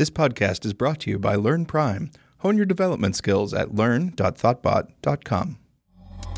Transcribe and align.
This 0.00 0.08
podcast 0.08 0.64
is 0.64 0.72
brought 0.72 1.00
to 1.00 1.10
you 1.10 1.18
by 1.18 1.34
Learn 1.34 1.66
Prime. 1.66 2.10
Hone 2.38 2.56
your 2.56 2.64
development 2.64 3.16
skills 3.16 3.52
at 3.52 3.74
learn.thoughtbot.com. 3.74 5.58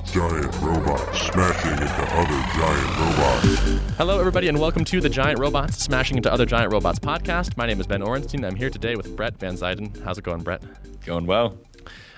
Giant 0.04 0.60
robots 0.60 1.20
smashing 1.28 1.70
into 1.70 2.06
other 2.10 2.42
giant 2.58 2.98
robots. 2.98 3.96
Hello, 3.98 4.18
everybody, 4.18 4.48
and 4.48 4.58
welcome 4.58 4.84
to 4.86 5.00
the 5.00 5.08
Giant 5.08 5.38
Robots 5.38 5.78
Smashing 5.78 6.16
into 6.16 6.32
Other 6.32 6.44
Giant 6.44 6.72
Robots 6.72 6.98
podcast. 6.98 7.56
My 7.56 7.66
name 7.66 7.78
is 7.80 7.86
Ben 7.86 8.02
Orenstein. 8.02 8.44
I'm 8.44 8.56
here 8.56 8.68
today 8.68 8.96
with 8.96 9.14
Brett 9.14 9.38
van 9.38 9.54
Zuiden. 9.54 9.96
How's 10.02 10.18
it 10.18 10.24
going, 10.24 10.42
Brett? 10.42 10.64
Going 11.06 11.26
well. 11.26 11.56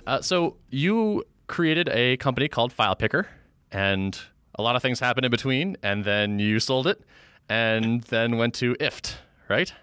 Uh, 0.07 0.23
so, 0.23 0.57
you 0.71 1.25
created 1.47 1.91
a 1.91 2.17
company 2.17 2.49
called 2.49 2.75
FilePicker, 2.75 3.27
and 3.71 4.19
a 4.55 4.63
lot 4.63 4.77
of 4.77 4.81
things 4.81 4.99
happened 4.99 5.27
in 5.27 5.31
between, 5.31 5.77
and 5.83 6.07
then 6.07 6.39
you 6.39 6.59
sold 6.59 6.87
it, 6.87 7.03
and 7.51 8.01
then 8.05 8.39
went 8.39 8.55
to 8.55 8.73
IFTTT, 8.77 9.17
right? 9.51 9.75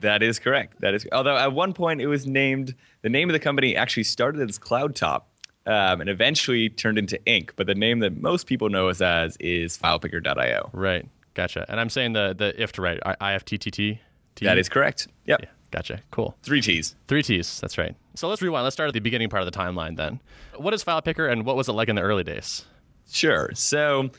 That 0.00 0.22
is 0.22 0.38
correct. 0.38 0.80
That 0.80 0.94
is. 0.94 1.06
Although 1.12 1.36
at 1.36 1.52
one 1.52 1.72
point 1.72 2.00
it 2.00 2.06
was 2.06 2.26
named 2.26 2.74
the 3.02 3.08
name 3.08 3.28
of 3.28 3.32
the 3.32 3.40
company 3.40 3.76
actually 3.76 4.04
started 4.04 4.48
as 4.48 4.58
CloudTop, 4.58 5.22
um, 5.66 6.00
and 6.00 6.10
eventually 6.10 6.68
turned 6.68 6.98
into 6.98 7.22
Ink. 7.26 7.54
But 7.56 7.66
the 7.66 7.74
name 7.74 8.00
that 8.00 8.20
most 8.20 8.46
people 8.46 8.68
know 8.68 8.88
us 8.88 9.00
as 9.00 9.36
is 9.40 9.78
FilePicker.io. 9.78 10.70
Right. 10.72 11.06
Gotcha. 11.34 11.66
And 11.68 11.80
I'm 11.80 11.90
saying 11.90 12.12
the 12.12 12.34
the 12.36 12.52
IFTTT 12.58 12.78
right. 12.78 12.98
I 13.20 13.34
F 13.34 13.44
T 13.44 13.58
T 13.58 13.70
T. 13.70 14.00
That 14.42 14.58
is 14.58 14.68
correct. 14.68 15.08
Yep. 15.26 15.40
Yeah. 15.42 15.48
Gotcha. 15.70 16.00
Cool. 16.12 16.36
Three 16.42 16.60
T's. 16.60 16.94
Three 17.08 17.22
T's. 17.22 17.60
That's 17.60 17.78
right. 17.78 17.96
So 18.14 18.28
let's 18.28 18.40
rewind. 18.42 18.62
Let's 18.62 18.74
start 18.74 18.88
at 18.88 18.94
the 18.94 19.00
beginning 19.00 19.28
part 19.28 19.42
of 19.42 19.50
the 19.50 19.58
timeline 19.58 19.96
then. 19.96 20.20
What 20.56 20.72
is 20.72 20.84
FilePicker, 20.84 21.28
and 21.30 21.44
what 21.44 21.56
was 21.56 21.68
it 21.68 21.72
like 21.72 21.88
in 21.88 21.96
the 21.96 22.02
early 22.02 22.22
days? 22.22 22.64
Sure. 23.10 23.50
So, 23.54 24.10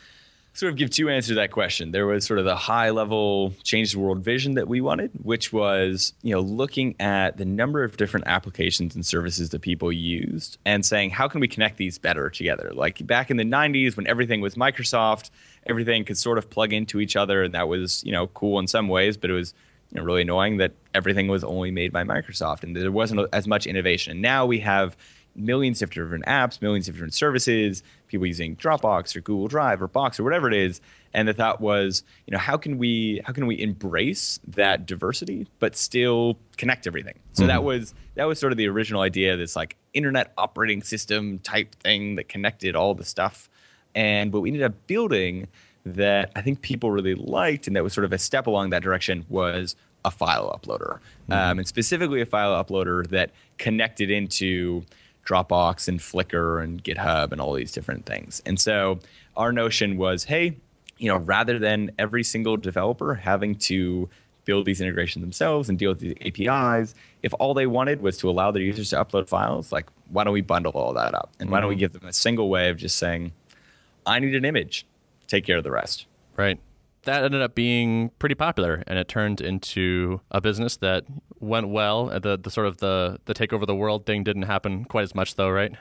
sort 0.55 0.71
of 0.71 0.77
give 0.77 0.89
two 0.89 1.09
answers 1.09 1.27
to 1.29 1.35
that 1.35 1.51
question. 1.51 1.91
There 1.91 2.07
was 2.07 2.25
sort 2.25 2.39
of 2.39 2.45
the 2.45 2.55
high 2.55 2.89
level 2.89 3.53
change 3.63 3.91
the 3.91 3.99
world 3.99 4.19
vision 4.19 4.53
that 4.53 4.69
we 4.69 4.79
wanted, 4.79 5.11
which 5.21 5.51
was, 5.51 6.13
you 6.21 6.33
know, 6.33 6.39
looking 6.39 6.95
at 6.99 7.35
the 7.37 7.43
number 7.43 7.83
of 7.83 7.97
different 7.97 8.25
applications 8.27 8.95
and 8.95 9.05
services 9.05 9.49
that 9.49 9.61
people 9.61 9.91
used 9.91 10.57
and 10.65 10.85
saying, 10.85 11.09
how 11.09 11.27
can 11.27 11.41
we 11.41 11.49
connect 11.49 11.75
these 11.75 11.97
better 11.97 12.29
together? 12.29 12.71
Like 12.73 13.05
back 13.05 13.29
in 13.29 13.35
the 13.35 13.43
90s 13.43 13.97
when 13.97 14.07
everything 14.07 14.39
was 14.39 14.55
Microsoft, 14.55 15.29
everything 15.65 16.05
could 16.05 16.17
sort 16.17 16.37
of 16.37 16.49
plug 16.49 16.71
into 16.71 17.01
each 17.01 17.17
other 17.17 17.43
and 17.43 17.53
that 17.53 17.67
was, 17.67 18.01
you 18.05 18.13
know, 18.13 18.27
cool 18.27 18.57
in 18.59 18.67
some 18.67 18.87
ways, 18.87 19.17
but 19.17 19.29
it 19.29 19.33
was 19.33 19.53
you 19.91 19.99
know, 19.99 20.05
really 20.05 20.21
annoying 20.21 20.57
that 20.57 20.71
everything 20.93 21.27
was 21.27 21.43
only 21.43 21.69
made 21.69 21.91
by 21.91 22.05
Microsoft 22.05 22.63
and 22.63 22.75
there 22.77 22.91
wasn't 22.91 23.27
as 23.33 23.45
much 23.45 23.67
innovation. 23.67 24.11
And 24.11 24.21
now 24.21 24.45
we 24.45 24.59
have 24.59 24.95
millions 25.35 25.81
of 25.81 25.89
different 25.89 26.25
apps, 26.25 26.61
millions 26.61 26.87
of 26.87 26.95
different 26.95 27.13
services, 27.13 27.83
people 28.07 28.25
using 28.25 28.55
Dropbox 28.55 29.15
or 29.15 29.21
Google 29.21 29.47
Drive 29.47 29.81
or 29.81 29.87
Box 29.87 30.19
or 30.19 30.23
whatever 30.23 30.47
it 30.47 30.53
is. 30.53 30.81
And 31.13 31.27
the 31.27 31.33
thought 31.33 31.61
was, 31.61 32.03
you 32.25 32.31
know, 32.31 32.37
how 32.37 32.57
can 32.57 32.77
we 32.77 33.21
how 33.25 33.33
can 33.33 33.47
we 33.47 33.61
embrace 33.61 34.39
that 34.47 34.85
diversity 34.85 35.47
but 35.59 35.75
still 35.75 36.37
connect 36.57 36.87
everything? 36.87 37.19
So 37.33 37.41
mm-hmm. 37.41 37.47
that 37.47 37.63
was 37.63 37.93
that 38.15 38.25
was 38.25 38.39
sort 38.39 38.51
of 38.51 38.57
the 38.57 38.67
original 38.67 39.01
idea, 39.01 39.37
this 39.37 39.55
like 39.55 39.77
internet 39.93 40.33
operating 40.37 40.81
system 40.83 41.39
type 41.39 41.75
thing 41.75 42.15
that 42.15 42.27
connected 42.27 42.75
all 42.75 42.93
the 42.95 43.05
stuff. 43.05 43.49
And 43.93 44.33
what 44.33 44.41
we 44.41 44.49
ended 44.49 44.63
up 44.63 44.87
building 44.87 45.47
that 45.85 46.31
I 46.35 46.41
think 46.41 46.61
people 46.61 46.91
really 46.91 47.15
liked 47.15 47.67
and 47.67 47.75
that 47.75 47.83
was 47.83 47.93
sort 47.93 48.05
of 48.05 48.11
a 48.11 48.17
step 48.17 48.47
along 48.47 48.71
that 48.71 48.81
direction 48.81 49.25
was 49.29 49.75
a 50.03 50.11
file 50.11 50.57
uploader. 50.57 50.99
Mm-hmm. 51.29 51.31
Um, 51.31 51.59
and 51.59 51.67
specifically 51.67 52.21
a 52.21 52.25
file 52.25 52.61
uploader 52.63 53.07
that 53.09 53.31
connected 53.57 54.11
into 54.11 54.83
Dropbox 55.25 55.87
and 55.87 55.99
Flickr 55.99 56.63
and 56.63 56.83
GitHub 56.83 57.31
and 57.31 57.41
all 57.41 57.53
these 57.53 57.71
different 57.71 58.05
things. 58.05 58.41
And 58.45 58.59
so 58.59 58.99
our 59.35 59.51
notion 59.51 59.97
was, 59.97 60.25
hey, 60.25 60.57
you 60.97 61.09
know, 61.09 61.17
rather 61.17 61.59
than 61.59 61.91
every 61.99 62.23
single 62.23 62.57
developer 62.57 63.15
having 63.15 63.55
to 63.55 64.09
build 64.45 64.65
these 64.65 64.79
integrations 64.79 65.23
themselves 65.23 65.67
and 65.67 65.79
deal 65.79 65.89
with 65.91 65.99
the 65.99 66.15
APIs, 66.25 66.93
if 67.23 67.33
all 67.39 67.53
they 67.53 67.65
wanted 67.65 68.01
was 68.01 68.17
to 68.19 68.29
allow 68.29 68.51
their 68.51 68.61
users 68.61 68.91
to 68.91 68.95
upload 69.03 69.27
files, 69.27 69.71
like 69.71 69.87
why 70.09 70.23
don't 70.23 70.33
we 70.33 70.41
bundle 70.41 70.71
all 70.73 70.93
that 70.93 71.15
up? 71.15 71.31
And 71.39 71.49
why 71.49 71.59
don't 71.59 71.69
we 71.69 71.75
mm-hmm. 71.75 71.79
give 71.79 71.93
them 71.93 72.05
a 72.05 72.13
single 72.13 72.49
way 72.49 72.69
of 72.69 72.77
just 72.77 72.97
saying, 72.97 73.33
I 74.05 74.19
need 74.19 74.35
an 74.35 74.45
image, 74.45 74.85
take 75.27 75.45
care 75.45 75.57
of 75.57 75.63
the 75.63 75.71
rest. 75.71 76.05
Right 76.37 76.59
that 77.05 77.23
ended 77.23 77.41
up 77.41 77.55
being 77.55 78.09
pretty 78.19 78.35
popular, 78.35 78.83
and 78.85 78.99
it 78.99 79.07
turned 79.07 79.41
into 79.41 80.21
a 80.31 80.41
business 80.41 80.77
that 80.77 81.05
went 81.39 81.69
well. 81.69 82.07
The 82.07 82.37
the 82.37 82.51
sort 82.51 82.67
of 82.67 82.77
the 82.77 83.19
the 83.25 83.33
take 83.33 83.53
over 83.53 83.65
the 83.65 83.75
world 83.75 84.05
thing 84.05 84.23
didn't 84.23 84.43
happen 84.43 84.85
quite 84.85 85.03
as 85.03 85.15
much, 85.15 85.35
though, 85.35 85.49
right? 85.49 85.73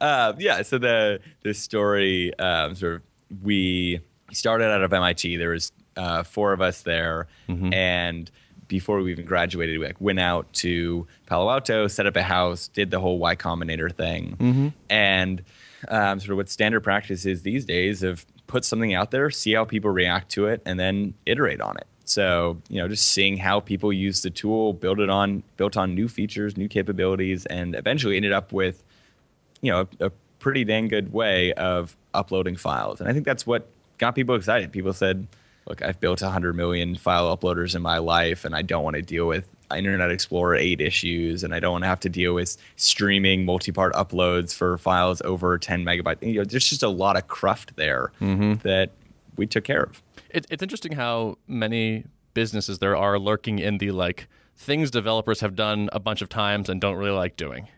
Uh, 0.00 0.32
yeah. 0.38 0.62
So 0.62 0.78
the 0.78 1.20
the 1.42 1.54
story 1.54 2.36
um, 2.38 2.74
sort 2.74 2.94
of 2.96 3.02
we 3.42 4.00
started 4.32 4.66
out 4.66 4.82
of 4.82 4.92
MIT. 4.92 5.36
There 5.36 5.50
was 5.50 5.72
uh, 5.96 6.22
four 6.22 6.52
of 6.52 6.60
us 6.60 6.82
there, 6.82 7.28
mm-hmm. 7.48 7.72
and 7.72 8.30
before 8.68 9.00
we 9.00 9.10
even 9.10 9.26
graduated, 9.26 9.78
we 9.78 9.86
like 9.86 10.00
went 10.00 10.20
out 10.20 10.52
to 10.54 11.06
Palo 11.26 11.50
Alto, 11.50 11.88
set 11.88 12.06
up 12.06 12.16
a 12.16 12.22
house, 12.22 12.68
did 12.68 12.90
the 12.90 13.00
whole 13.00 13.18
Y 13.18 13.36
Combinator 13.36 13.94
thing, 13.94 14.36
mm-hmm. 14.38 14.68
and 14.88 15.42
um, 15.88 16.20
sort 16.20 16.30
of 16.30 16.36
what 16.36 16.48
standard 16.48 16.80
practice 16.80 17.26
is 17.26 17.42
these 17.42 17.64
days 17.64 18.02
of 18.02 18.24
put 18.50 18.64
something 18.64 18.92
out 18.94 19.10
there, 19.10 19.30
see 19.30 19.52
how 19.52 19.64
people 19.64 19.90
react 19.90 20.30
to 20.32 20.46
it, 20.46 20.60
and 20.66 20.78
then 20.78 21.14
iterate 21.24 21.60
on 21.60 21.76
it. 21.76 21.86
So, 22.04 22.60
you 22.68 22.82
know, 22.82 22.88
just 22.88 23.06
seeing 23.08 23.36
how 23.36 23.60
people 23.60 23.92
use 23.92 24.22
the 24.22 24.30
tool, 24.30 24.72
build 24.72 24.98
it 24.98 25.08
on, 25.08 25.44
built 25.56 25.76
on 25.76 25.94
new 25.94 26.08
features, 26.08 26.56
new 26.56 26.66
capabilities, 26.66 27.46
and 27.46 27.76
eventually 27.76 28.16
ended 28.16 28.32
up 28.32 28.52
with, 28.52 28.82
you 29.60 29.70
know, 29.70 29.86
a, 30.00 30.06
a 30.06 30.10
pretty 30.40 30.64
dang 30.64 30.88
good 30.88 31.12
way 31.12 31.52
of 31.52 31.96
uploading 32.12 32.56
files. 32.56 33.00
And 33.00 33.08
I 33.08 33.12
think 33.12 33.24
that's 33.24 33.46
what 33.46 33.68
got 33.98 34.16
people 34.16 34.34
excited. 34.34 34.72
People 34.72 34.92
said, 34.92 35.28
look, 35.68 35.82
I've 35.82 36.00
built 36.00 36.20
100 36.20 36.54
million 36.56 36.96
file 36.96 37.36
uploaders 37.36 37.76
in 37.76 37.82
my 37.82 37.98
life, 37.98 38.44
and 38.44 38.56
I 38.56 38.62
don't 38.62 38.82
want 38.82 38.96
to 38.96 39.02
deal 39.02 39.26
with 39.26 39.48
Internet 39.76 40.10
Explorer 40.10 40.56
8 40.56 40.80
issues, 40.80 41.44
and 41.44 41.54
I 41.54 41.60
don't 41.60 41.72
want 41.72 41.84
to 41.84 41.88
have 41.88 42.00
to 42.00 42.08
deal 42.08 42.34
with 42.34 42.56
streaming 42.76 43.44
multi-part 43.44 43.92
uploads 43.94 44.54
for 44.54 44.78
files 44.78 45.22
over 45.22 45.58
10 45.58 45.84
megabytes. 45.84 46.22
You 46.22 46.40
know, 46.40 46.44
there's 46.44 46.68
just 46.68 46.82
a 46.82 46.88
lot 46.88 47.16
of 47.16 47.28
cruft 47.28 47.76
there 47.76 48.12
mm-hmm. 48.20 48.54
that 48.66 48.90
we 49.36 49.46
took 49.46 49.64
care 49.64 49.82
of. 49.82 50.02
It, 50.30 50.46
it's 50.50 50.62
interesting 50.62 50.92
how 50.92 51.38
many 51.46 52.04
businesses 52.34 52.78
there 52.78 52.96
are 52.96 53.18
lurking 53.18 53.58
in 53.58 53.78
the 53.78 53.90
like 53.90 54.28
things 54.56 54.90
developers 54.90 55.40
have 55.40 55.56
done 55.56 55.88
a 55.92 55.98
bunch 55.98 56.22
of 56.22 56.28
times 56.28 56.68
and 56.68 56.80
don't 56.80 56.96
really 56.96 57.10
like 57.16 57.36
doing. 57.36 57.68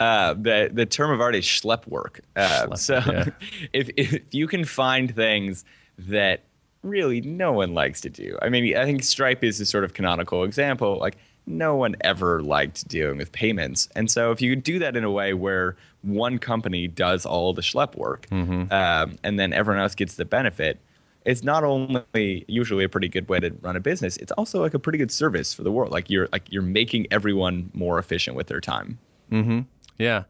Uh, 0.00 0.34
the 0.34 0.70
the 0.72 0.86
term 0.86 1.10
of 1.10 1.20
art 1.20 1.34
is 1.34 1.44
schlep 1.44 1.86
work. 1.86 2.20
Uh, 2.34 2.66
schlep, 2.66 2.78
so 2.78 3.02
yeah. 3.06 3.24
if 3.72 3.90
if 3.96 4.22
you 4.32 4.46
can 4.46 4.64
find 4.64 5.14
things 5.14 5.64
that 5.98 6.42
really 6.84 7.20
no 7.20 7.52
one 7.52 7.74
likes 7.74 8.00
to 8.02 8.10
do. 8.10 8.38
I 8.42 8.48
mean, 8.48 8.76
I 8.76 8.84
think 8.84 9.02
Stripe 9.02 9.42
is 9.42 9.60
a 9.60 9.66
sort 9.66 9.84
of 9.84 9.94
canonical 9.94 10.44
example. 10.44 10.98
Like, 10.98 11.16
no 11.46 11.76
one 11.76 11.96
ever 12.00 12.42
liked 12.42 12.88
dealing 12.88 13.18
with 13.18 13.32
payments. 13.32 13.88
And 13.94 14.10
so, 14.10 14.30
if 14.30 14.40
you 14.40 14.56
do 14.56 14.78
that 14.78 14.96
in 14.96 15.04
a 15.04 15.10
way 15.10 15.34
where 15.34 15.76
one 16.02 16.38
company 16.38 16.86
does 16.86 17.26
all 17.26 17.52
the 17.52 17.62
schlep 17.62 17.96
work 17.96 18.26
mm-hmm. 18.30 18.72
um, 18.72 19.18
and 19.22 19.38
then 19.38 19.52
everyone 19.52 19.82
else 19.82 19.94
gets 19.94 20.14
the 20.14 20.24
benefit, 20.24 20.78
it's 21.24 21.42
not 21.42 21.64
only 21.64 22.44
usually 22.48 22.84
a 22.84 22.88
pretty 22.88 23.08
good 23.08 23.28
way 23.28 23.40
to 23.40 23.50
run 23.62 23.76
a 23.76 23.80
business, 23.80 24.16
it's 24.18 24.32
also 24.32 24.60
like 24.60 24.74
a 24.74 24.78
pretty 24.78 24.98
good 24.98 25.10
service 25.10 25.54
for 25.54 25.62
the 25.62 25.72
world. 25.72 25.90
Like 25.90 26.10
you're 26.10 26.28
like 26.32 26.50
you're 26.50 26.62
making 26.62 27.06
everyone 27.10 27.70
more 27.74 27.98
efficient 27.98 28.36
with 28.36 28.46
their 28.46 28.60
time. 28.60 28.98
Mm-hmm. 29.32 29.60
Yeah, 29.98 30.24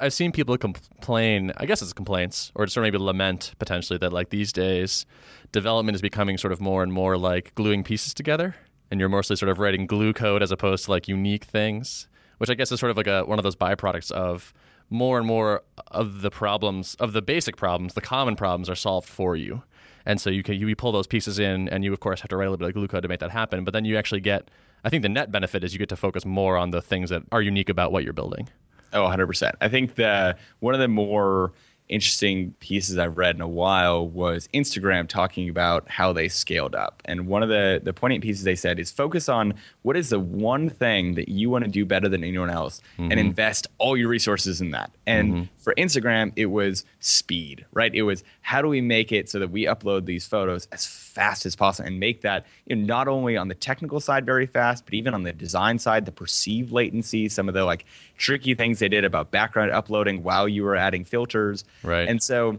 I've 0.00 0.14
seen 0.14 0.32
people 0.32 0.56
complain. 0.56 1.52
I 1.58 1.66
guess 1.66 1.82
it's 1.82 1.92
complaints, 1.92 2.52
or 2.54 2.64
just 2.64 2.78
maybe 2.78 2.96
lament 2.96 3.54
potentially 3.58 3.98
that 3.98 4.12
like 4.12 4.30
these 4.30 4.52
days, 4.52 5.04
development 5.52 5.94
is 5.94 6.02
becoming 6.02 6.38
sort 6.38 6.52
of 6.52 6.60
more 6.60 6.82
and 6.82 6.92
more 6.92 7.18
like 7.18 7.54
gluing 7.54 7.84
pieces 7.84 8.14
together, 8.14 8.56
and 8.90 8.98
you're 8.98 9.10
mostly 9.10 9.36
sort 9.36 9.50
of 9.50 9.58
writing 9.58 9.86
glue 9.86 10.14
code 10.14 10.42
as 10.42 10.50
opposed 10.50 10.86
to 10.86 10.90
like 10.90 11.06
unique 11.06 11.44
things, 11.44 12.08
which 12.38 12.48
I 12.48 12.54
guess 12.54 12.72
is 12.72 12.80
sort 12.80 12.90
of 12.90 12.96
like 12.96 13.06
a 13.06 13.24
one 13.24 13.38
of 13.38 13.42
those 13.42 13.56
byproducts 13.56 14.10
of 14.10 14.54
more 14.88 15.18
and 15.18 15.26
more 15.26 15.62
of 15.88 16.22
the 16.22 16.30
problems 16.30 16.94
of 16.94 17.12
the 17.12 17.22
basic 17.22 17.56
problems, 17.56 17.92
the 17.94 18.00
common 18.00 18.36
problems 18.36 18.70
are 18.70 18.74
solved 18.74 19.08
for 19.08 19.36
you, 19.36 19.62
and 20.06 20.18
so 20.18 20.30
you 20.30 20.42
can 20.42 20.54
you 20.54 20.74
pull 20.74 20.92
those 20.92 21.06
pieces 21.06 21.38
in, 21.38 21.68
and 21.68 21.84
you 21.84 21.92
of 21.92 22.00
course 22.00 22.22
have 22.22 22.30
to 22.30 22.38
write 22.38 22.46
a 22.46 22.50
little 22.50 22.64
bit 22.64 22.68
of 22.68 22.74
glue 22.74 22.88
code 22.88 23.02
to 23.02 23.08
make 23.08 23.20
that 23.20 23.32
happen, 23.32 23.64
but 23.64 23.74
then 23.74 23.84
you 23.84 23.98
actually 23.98 24.20
get. 24.20 24.50
I 24.82 24.88
think 24.88 25.02
the 25.02 25.10
net 25.10 25.30
benefit 25.30 25.62
is 25.62 25.74
you 25.74 25.78
get 25.78 25.90
to 25.90 25.96
focus 25.96 26.24
more 26.24 26.56
on 26.56 26.70
the 26.70 26.80
things 26.80 27.10
that 27.10 27.22
are 27.32 27.42
unique 27.42 27.68
about 27.68 27.92
what 27.92 28.02
you're 28.02 28.14
building. 28.14 28.48
Oh, 28.92 29.02
100%. 29.02 29.52
I 29.60 29.68
think 29.68 29.94
the 29.94 30.36
one 30.60 30.74
of 30.74 30.80
the 30.80 30.88
more 30.88 31.52
interesting 31.90 32.52
pieces 32.60 32.96
I've 32.98 33.18
read 33.18 33.34
in 33.34 33.40
a 33.40 33.48
while 33.48 34.06
was 34.06 34.48
Instagram 34.54 35.08
talking 35.08 35.48
about 35.48 35.88
how 35.88 36.12
they 36.12 36.28
scaled 36.28 36.74
up. 36.74 37.02
And 37.04 37.26
one 37.26 37.42
of 37.42 37.48
the, 37.48 37.80
the 37.82 37.92
poignant 37.92 38.22
pieces 38.22 38.44
they 38.44 38.54
said 38.54 38.78
is 38.78 38.92
focus 38.92 39.28
on 39.28 39.54
what 39.82 39.96
is 39.96 40.10
the 40.10 40.20
one 40.20 40.70
thing 40.70 41.16
that 41.16 41.28
you 41.28 41.50
want 41.50 41.64
to 41.64 41.70
do 41.70 41.84
better 41.84 42.08
than 42.08 42.22
anyone 42.22 42.48
else 42.48 42.80
mm-hmm. 42.96 43.10
and 43.10 43.20
invest 43.20 43.66
all 43.78 43.96
your 43.96 44.08
resources 44.08 44.60
in 44.60 44.70
that. 44.70 44.92
And 45.06 45.32
mm-hmm. 45.32 45.44
For 45.60 45.74
Instagram, 45.74 46.32
it 46.36 46.46
was 46.46 46.84
speed, 47.00 47.66
right? 47.72 47.94
It 47.94 48.02
was 48.02 48.24
how 48.40 48.62
do 48.62 48.68
we 48.68 48.80
make 48.80 49.12
it 49.12 49.28
so 49.28 49.38
that 49.38 49.50
we 49.50 49.64
upload 49.64 50.06
these 50.06 50.26
photos 50.26 50.66
as 50.72 50.86
fast 50.86 51.46
as 51.46 51.54
possible 51.54 51.86
and 51.86 52.00
make 52.00 52.22
that 52.22 52.46
you 52.66 52.76
know, 52.76 52.86
not 52.86 53.08
only 53.08 53.36
on 53.36 53.48
the 53.48 53.54
technical 53.54 54.00
side 54.00 54.26
very 54.26 54.46
fast, 54.46 54.84
but 54.84 54.94
even 54.94 55.14
on 55.14 55.22
the 55.22 55.32
design 55.32 55.78
side, 55.78 56.06
the 56.06 56.12
perceived 56.12 56.72
latency, 56.72 57.28
some 57.28 57.48
of 57.48 57.54
the 57.54 57.64
like 57.64 57.84
tricky 58.16 58.54
things 58.54 58.78
they 58.78 58.88
did 58.88 59.04
about 59.04 59.30
background 59.30 59.70
uploading 59.70 60.22
while 60.22 60.48
you 60.48 60.64
were 60.64 60.76
adding 60.76 61.04
filters. 61.04 61.64
Right. 61.82 62.08
And 62.08 62.22
so 62.22 62.58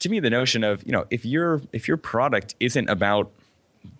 to 0.00 0.08
me, 0.08 0.20
the 0.20 0.30
notion 0.30 0.64
of, 0.64 0.84
you 0.84 0.92
know, 0.92 1.06
if 1.10 1.24
your 1.24 1.62
if 1.72 1.88
your 1.88 1.96
product 1.96 2.54
isn't 2.60 2.88
about 2.88 3.30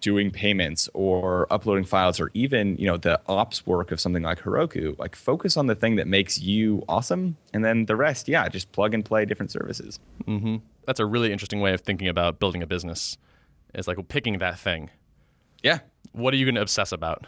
doing 0.00 0.30
payments 0.30 0.88
or 0.94 1.46
uploading 1.52 1.84
files 1.84 2.20
or 2.20 2.30
even 2.34 2.76
you 2.76 2.86
know 2.86 2.96
the 2.96 3.20
ops 3.26 3.66
work 3.66 3.92
of 3.92 4.00
something 4.00 4.22
like 4.22 4.40
Heroku, 4.40 4.98
like 4.98 5.16
focus 5.16 5.56
on 5.56 5.66
the 5.66 5.74
thing 5.74 5.96
that 5.96 6.06
makes 6.06 6.38
you 6.40 6.84
awesome, 6.88 7.36
and 7.52 7.64
then 7.64 7.86
the 7.86 7.96
rest, 7.96 8.28
yeah, 8.28 8.48
just 8.48 8.72
plug 8.72 8.94
and 8.94 9.04
play 9.04 9.24
different 9.24 9.50
services. 9.50 9.98
Mm-hmm. 10.26 10.56
That's 10.86 11.00
a 11.00 11.06
really 11.06 11.32
interesting 11.32 11.60
way 11.60 11.72
of 11.72 11.80
thinking 11.80 12.08
about 12.08 12.40
building 12.40 12.62
a 12.62 12.66
business. 12.66 13.16
It's 13.74 13.88
like 13.88 13.96
picking 14.08 14.38
that 14.38 14.58
thing. 14.58 14.90
Yeah. 15.62 15.78
What 16.12 16.34
are 16.34 16.36
you 16.36 16.44
going 16.44 16.56
to 16.56 16.60
obsess 16.62 16.92
about? 16.92 17.26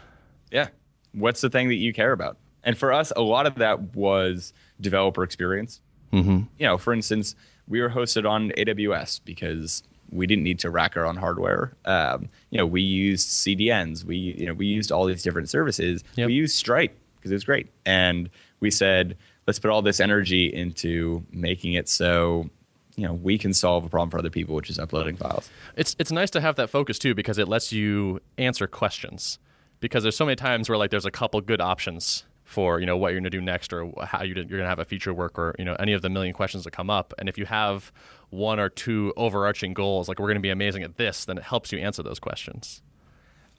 Yeah. 0.51 0.67
What's 1.13 1.41
the 1.41 1.49
thing 1.49 1.69
that 1.69 1.75
you 1.75 1.93
care 1.93 2.11
about? 2.11 2.37
And 2.63 2.77
for 2.77 2.91
us, 2.91 3.13
a 3.15 3.21
lot 3.21 3.45
of 3.45 3.55
that 3.55 3.95
was 3.95 4.53
developer 4.81 5.23
experience. 5.23 5.81
Mm-hmm. 6.11 6.43
You 6.57 6.65
know, 6.65 6.77
for 6.77 6.93
instance, 6.93 7.35
we 7.67 7.81
were 7.81 7.89
hosted 7.89 8.29
on 8.29 8.49
AWS 8.51 9.21
because 9.23 9.83
we 10.11 10.27
didn't 10.27 10.43
need 10.43 10.59
to 10.59 10.69
rack 10.69 10.95
our 10.97 11.05
own 11.05 11.17
hardware. 11.17 11.75
Um, 11.85 12.29
you 12.49 12.57
know, 12.57 12.65
we 12.65 12.81
used 12.81 13.29
CDNs. 13.29 14.03
We 14.03 14.17
you 14.17 14.45
know 14.45 14.53
we 14.53 14.67
used 14.67 14.91
all 14.91 15.05
these 15.05 15.23
different 15.23 15.49
services. 15.49 16.03
Yep. 16.15 16.27
We 16.27 16.33
used 16.33 16.55
Stripe 16.55 16.97
because 17.15 17.31
it 17.31 17.35
was 17.35 17.43
great, 17.43 17.69
and 17.85 18.29
we 18.59 18.71
said 18.71 19.17
let's 19.47 19.59
put 19.59 19.69
all 19.71 19.81
this 19.81 19.99
energy 19.99 20.51
into 20.51 21.23
making 21.31 21.73
it 21.73 21.87
so 21.87 22.49
you 22.95 23.05
know 23.05 23.13
we 23.13 23.37
can 23.37 23.53
solve 23.53 23.85
a 23.85 23.89
problem 23.89 24.09
for 24.09 24.19
other 24.19 24.29
people, 24.29 24.55
which 24.55 24.69
is 24.69 24.79
uploading 24.79 25.15
files. 25.17 25.49
It's 25.75 25.95
it's 25.99 26.11
nice 26.11 26.29
to 26.31 26.41
have 26.41 26.55
that 26.55 26.69
focus 26.69 26.99
too 26.99 27.13
because 27.13 27.37
it 27.37 27.47
lets 27.47 27.71
you 27.71 28.21
answer 28.37 28.67
questions. 28.67 29.39
Because 29.81 30.03
there's 30.03 30.15
so 30.15 30.25
many 30.25 30.37
times 30.37 30.69
where 30.69 30.77
like 30.77 30.89
there's 30.89 31.05
a 31.05 31.11
couple 31.11 31.39
good 31.41 31.61
options 31.61 32.23
for 32.45 32.79
you 32.79 32.85
know 32.85 32.95
what 32.95 33.09
you're 33.09 33.19
going 33.19 33.23
to 33.25 33.29
do 33.29 33.41
next 33.41 33.73
or 33.73 33.91
how 34.03 34.23
you, 34.23 34.35
you're 34.35 34.45
going 34.45 34.61
to 34.61 34.67
have 34.67 34.79
a 34.79 34.85
feature 34.85 35.13
work 35.13 35.37
or 35.37 35.55
you 35.59 35.65
know 35.65 35.75
any 35.79 35.93
of 35.93 36.01
the 36.01 36.09
million 36.09 36.33
questions 36.33 36.63
that 36.63 36.71
come 36.71 36.89
up 36.89 37.13
and 37.17 37.27
if 37.27 37.37
you 37.37 37.45
have 37.45 37.91
one 38.35 38.59
or 38.59 38.69
two 38.69 39.13
overarching 39.17 39.73
goals 39.73 40.07
like 40.07 40.19
we're 40.19 40.27
going 40.27 40.35
to 40.35 40.41
be 40.41 40.49
amazing 40.49 40.83
at 40.83 40.97
this 40.97 41.25
then 41.25 41.37
it 41.37 41.43
helps 41.43 41.71
you 41.71 41.79
answer 41.79 42.03
those 42.03 42.19
questions 42.19 42.81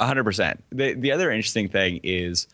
100% 0.00 0.58
the, 0.70 0.94
the 0.94 1.12
other 1.12 1.30
interesting 1.30 1.68
thing 1.68 2.00
is 2.02 2.46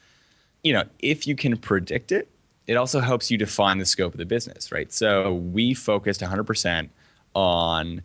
you 0.63 0.73
know 0.73 0.85
if 1.01 1.27
you 1.27 1.35
can 1.35 1.57
predict 1.57 2.13
it 2.13 2.29
it 2.67 2.77
also 2.77 3.01
helps 3.01 3.31
you 3.31 3.37
define 3.37 3.79
the 3.79 3.87
scope 3.87 4.15
of 4.15 4.19
the 4.19 4.27
business 4.27 4.71
right 4.71 4.93
so 4.93 5.35
we 5.35 5.75
focused 5.75 6.21
100% 6.21 6.89
on 7.35 8.03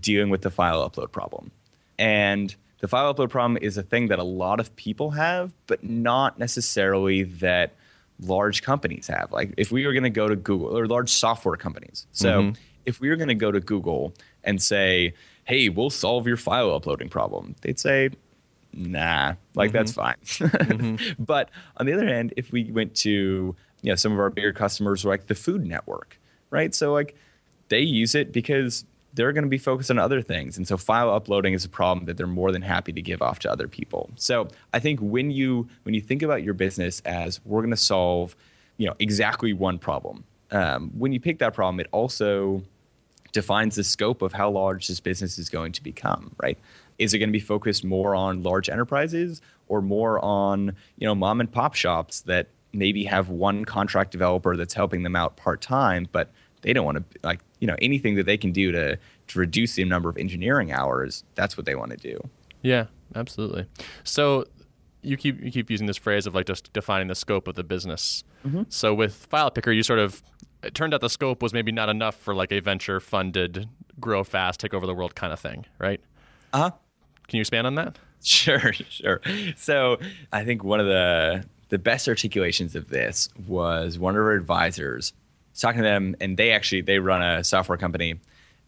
dealing 0.00 0.30
with 0.30 0.42
the 0.42 0.50
file 0.50 0.88
upload 0.88 1.12
problem 1.12 1.50
and 1.98 2.54
the 2.80 2.88
file 2.88 3.14
upload 3.14 3.28
problem 3.28 3.58
is 3.60 3.76
a 3.76 3.82
thing 3.82 4.08
that 4.08 4.18
a 4.18 4.24
lot 4.24 4.58
of 4.58 4.74
people 4.76 5.10
have, 5.10 5.52
but 5.66 5.84
not 5.84 6.38
necessarily 6.38 7.24
that 7.24 7.72
large 8.20 8.62
companies 8.62 9.06
have. 9.06 9.32
Like 9.32 9.52
if 9.56 9.70
we 9.70 9.86
were 9.86 9.92
going 9.92 10.04
to 10.04 10.10
go 10.10 10.28
to 10.28 10.36
Google 10.36 10.76
or 10.76 10.86
large 10.86 11.10
software 11.10 11.56
companies. 11.56 12.06
So 12.12 12.42
Mhm. 12.42 12.56
If 12.86 13.00
we 13.00 13.08
were 13.08 13.16
going 13.16 13.28
to 13.28 13.34
go 13.34 13.52
to 13.52 13.60
Google 13.60 14.14
and 14.44 14.60
say, 14.60 15.14
"Hey, 15.44 15.68
we'll 15.68 15.90
solve 15.90 16.26
your 16.26 16.36
file 16.36 16.72
uploading 16.74 17.08
problem," 17.08 17.54
they'd 17.62 17.78
say, 17.78 18.10
"Nah, 18.72 19.34
like 19.54 19.72
that's 19.72 19.92
mm-hmm. 19.92 20.48
fine." 20.48 20.98
Mm-hmm. 20.98 21.22
But 21.24 21.50
on 21.76 21.86
the 21.86 21.92
other 21.92 22.06
hand, 22.06 22.34
if 22.36 22.52
we 22.52 22.70
went 22.70 22.94
to 22.96 23.54
you 23.82 23.88
know 23.90 23.94
some 23.94 24.12
of 24.12 24.18
our 24.18 24.30
bigger 24.30 24.52
customers 24.52 25.04
like 25.04 25.26
the 25.26 25.34
Food 25.34 25.66
Network, 25.66 26.18
right? 26.50 26.74
So 26.74 26.92
like 26.92 27.14
they 27.68 27.80
use 27.80 28.14
it 28.14 28.32
because 28.32 28.84
they're 29.14 29.32
going 29.32 29.44
to 29.44 29.50
be 29.50 29.58
focused 29.58 29.90
on 29.90 29.98
other 29.98 30.22
things 30.22 30.56
and 30.56 30.68
so 30.68 30.76
file 30.76 31.10
uploading 31.10 31.52
is 31.52 31.64
a 31.64 31.68
problem 31.68 32.06
that 32.06 32.16
they're 32.16 32.26
more 32.26 32.52
than 32.52 32.62
happy 32.62 32.92
to 32.92 33.02
give 33.02 33.22
off 33.22 33.38
to 33.40 33.50
other 33.50 33.66
people 33.66 34.10
so 34.16 34.46
i 34.72 34.78
think 34.78 35.00
when 35.00 35.30
you 35.30 35.68
when 35.82 35.94
you 35.94 36.00
think 36.00 36.22
about 36.22 36.42
your 36.42 36.54
business 36.54 37.00
as 37.04 37.40
we're 37.44 37.60
going 37.60 37.70
to 37.70 37.76
solve 37.76 38.36
you 38.76 38.86
know 38.86 38.94
exactly 38.98 39.52
one 39.52 39.78
problem 39.78 40.24
um, 40.52 40.90
when 40.98 41.12
you 41.12 41.20
pick 41.20 41.38
that 41.38 41.54
problem 41.54 41.80
it 41.80 41.86
also 41.92 42.62
defines 43.32 43.76
the 43.76 43.84
scope 43.84 44.22
of 44.22 44.32
how 44.32 44.50
large 44.50 44.88
this 44.88 45.00
business 45.00 45.38
is 45.38 45.48
going 45.48 45.72
to 45.72 45.82
become 45.82 46.34
right 46.42 46.58
is 46.98 47.14
it 47.14 47.18
going 47.18 47.28
to 47.28 47.32
be 47.32 47.40
focused 47.40 47.84
more 47.84 48.14
on 48.14 48.42
large 48.42 48.68
enterprises 48.68 49.40
or 49.68 49.80
more 49.80 50.22
on 50.24 50.74
you 50.98 51.06
know 51.06 51.14
mom 51.14 51.40
and 51.40 51.50
pop 51.50 51.74
shops 51.74 52.22
that 52.22 52.48
maybe 52.72 53.04
have 53.04 53.28
one 53.28 53.64
contract 53.64 54.10
developer 54.12 54.56
that's 54.56 54.74
helping 54.74 55.02
them 55.02 55.16
out 55.16 55.36
part-time 55.36 56.08
but 56.12 56.30
they 56.62 56.72
don't 56.72 56.84
want 56.84 56.98
to 56.98 57.18
like 57.22 57.40
you 57.58 57.66
know 57.66 57.76
anything 57.80 58.14
that 58.16 58.26
they 58.26 58.36
can 58.36 58.52
do 58.52 58.72
to 58.72 58.98
to 59.28 59.38
reduce 59.38 59.74
the 59.74 59.84
number 59.84 60.08
of 60.08 60.16
engineering 60.16 60.72
hours 60.72 61.24
that's 61.34 61.56
what 61.56 61.66
they 61.66 61.74
want 61.74 61.90
to 61.90 61.96
do 61.96 62.20
Yeah, 62.62 62.86
absolutely. 63.14 63.66
So 64.04 64.46
you 65.02 65.16
keep 65.16 65.42
you 65.42 65.50
keep 65.50 65.70
using 65.70 65.86
this 65.86 65.96
phrase 65.96 66.26
of 66.26 66.34
like 66.34 66.46
just 66.46 66.72
defining 66.72 67.08
the 67.08 67.14
scope 67.14 67.48
of 67.48 67.54
the 67.54 67.64
business. 67.64 68.24
So 68.68 68.94
with 68.94 69.14
File 69.14 69.50
Picker, 69.50 69.72
you 69.72 69.82
sort 69.82 69.98
of 69.98 70.22
it 70.62 70.74
turned 70.74 70.92
out 70.94 71.00
the 71.00 71.10
scope 71.10 71.42
was 71.42 71.52
maybe 71.52 71.72
not 71.72 71.88
enough 71.88 72.14
for 72.14 72.34
like 72.34 72.52
a 72.52 72.60
venture 72.60 73.00
funded, 73.00 73.68
grow 73.98 74.24
fast, 74.24 74.60
take 74.60 74.74
over 74.74 74.86
the 74.86 74.94
world 74.94 75.14
kind 75.14 75.32
of 75.32 75.40
thing, 75.40 75.66
right? 75.78 76.00
uh-huh 76.52 76.70
Can 77.28 77.36
you 77.36 77.40
expand 77.40 77.66
on 77.66 77.74
that? 77.76 77.98
Sure, 78.22 78.74
sure. 78.74 79.22
So 79.56 79.96
I 80.30 80.44
think 80.44 80.62
one 80.62 80.78
of 80.78 80.84
the 80.86 81.44
the 81.70 81.78
best 81.78 82.06
articulations 82.06 82.76
of 82.76 82.88
this 82.88 83.30
was 83.46 83.98
one 83.98 84.14
of 84.14 84.20
our 84.20 84.32
advisors 84.32 85.14
talking 85.58 85.78
to 85.78 85.84
them, 85.84 86.14
and 86.20 86.36
they 86.36 86.50
actually 86.52 86.82
they 86.82 86.98
run 86.98 87.22
a 87.22 87.42
software 87.44 87.78
company, 87.78 88.20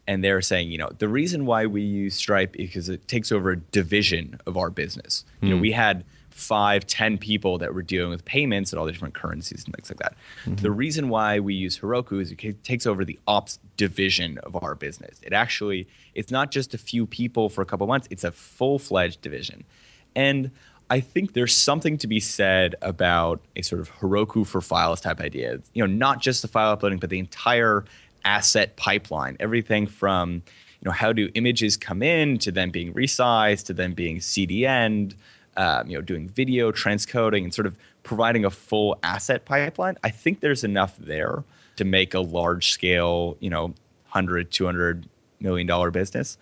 and 0.07 0.23
they 0.23 0.31
were 0.33 0.41
saying, 0.41 0.71
you 0.71 0.77
know, 0.79 0.89
the 0.97 1.07
reason 1.07 1.45
why 1.45 1.67
we 1.67 1.81
use 1.83 2.15
Stripe 2.15 2.55
is 2.55 2.67
because 2.67 2.89
it 2.89 3.07
takes 3.07 3.31
over 3.31 3.51
a 3.51 3.57
division 3.57 4.39
of 4.47 4.57
our 4.57 4.69
business. 4.71 5.23
You 5.41 5.49
know, 5.49 5.57
we 5.61 5.71
had 5.71 6.03
five, 6.33 6.85
ten 6.87 7.17
people 7.17 7.57
that 7.59 7.73
were 7.73 7.81
dealing 7.81 8.09
with 8.09 8.25
payments 8.25 8.71
and 8.71 8.79
all 8.79 8.85
the 8.85 8.91
different 8.91 9.13
currencies 9.13 9.63
and 9.65 9.73
things 9.75 9.89
like 9.89 9.99
that. 9.99 10.15
Mm-hmm. 10.45 10.55
The 10.55 10.71
reason 10.71 11.09
why 11.09 11.39
we 11.39 11.53
use 11.53 11.79
Heroku 11.79 12.21
is 12.21 12.31
it 12.31 12.63
takes 12.63 12.85
over 12.85 13.05
the 13.05 13.19
ops 13.27 13.59
division 13.77 14.37
of 14.39 14.55
our 14.61 14.75
business. 14.75 15.19
It 15.23 15.33
actually 15.33 15.87
it's 16.15 16.31
not 16.31 16.51
just 16.51 16.73
a 16.73 16.77
few 16.77 17.05
people 17.05 17.49
for 17.49 17.61
a 17.61 17.65
couple 17.65 17.87
months; 17.87 18.07
it's 18.11 18.23
a 18.23 18.31
full 18.31 18.79
fledged 18.79 19.21
division, 19.21 19.63
and 20.15 20.51
I 20.89 20.99
think 20.99 21.33
there's 21.33 21.55
something 21.55 21.97
to 21.99 22.07
be 22.07 22.19
said 22.19 22.75
about 22.81 23.41
a 23.55 23.61
sort 23.61 23.81
of 23.81 23.91
Heroku 23.99 24.45
for 24.45 24.61
files 24.61 25.01
type 25.01 25.21
idea. 25.21 25.59
You 25.73 25.87
know, 25.87 25.91
not 25.91 26.21
just 26.21 26.41
the 26.41 26.47
file 26.47 26.71
uploading, 26.71 26.99
but 26.99 27.09
the 27.09 27.19
entire 27.19 27.85
asset 28.25 28.75
pipeline. 28.75 29.37
Everything 29.39 29.87
from 29.87 30.43
you 30.83 30.89
know 30.89 30.91
how 30.91 31.13
do 31.13 31.29
images 31.33 31.77
come 31.77 32.03
in 32.03 32.37
to 32.39 32.51
them 32.51 32.69
being 32.69 32.93
resized 32.93 33.65
to 33.67 33.73
them 33.73 33.93
being 33.93 34.17
CDN'd, 34.17 35.15
um, 35.57 35.87
you 35.87 35.97
know, 35.97 36.01
doing 36.01 36.27
video 36.27 36.71
transcoding 36.71 37.43
and 37.43 37.53
sort 37.53 37.67
of 37.67 37.77
providing 38.03 38.45
a 38.45 38.49
full 38.49 38.97
asset 39.03 39.45
pipeline. 39.45 39.97
I 40.03 40.09
think 40.09 40.39
there's 40.39 40.63
enough 40.63 40.97
there 40.97 41.43
to 41.75 41.85
make 41.85 42.13
a 42.13 42.19
large 42.19 42.71
scale, 42.71 43.37
you 43.39 43.49
know, 43.49 43.73
100, 44.11 44.51
200 44.51 45.09
million 45.39 45.67
dollar 45.67 45.91
business. 45.91 46.37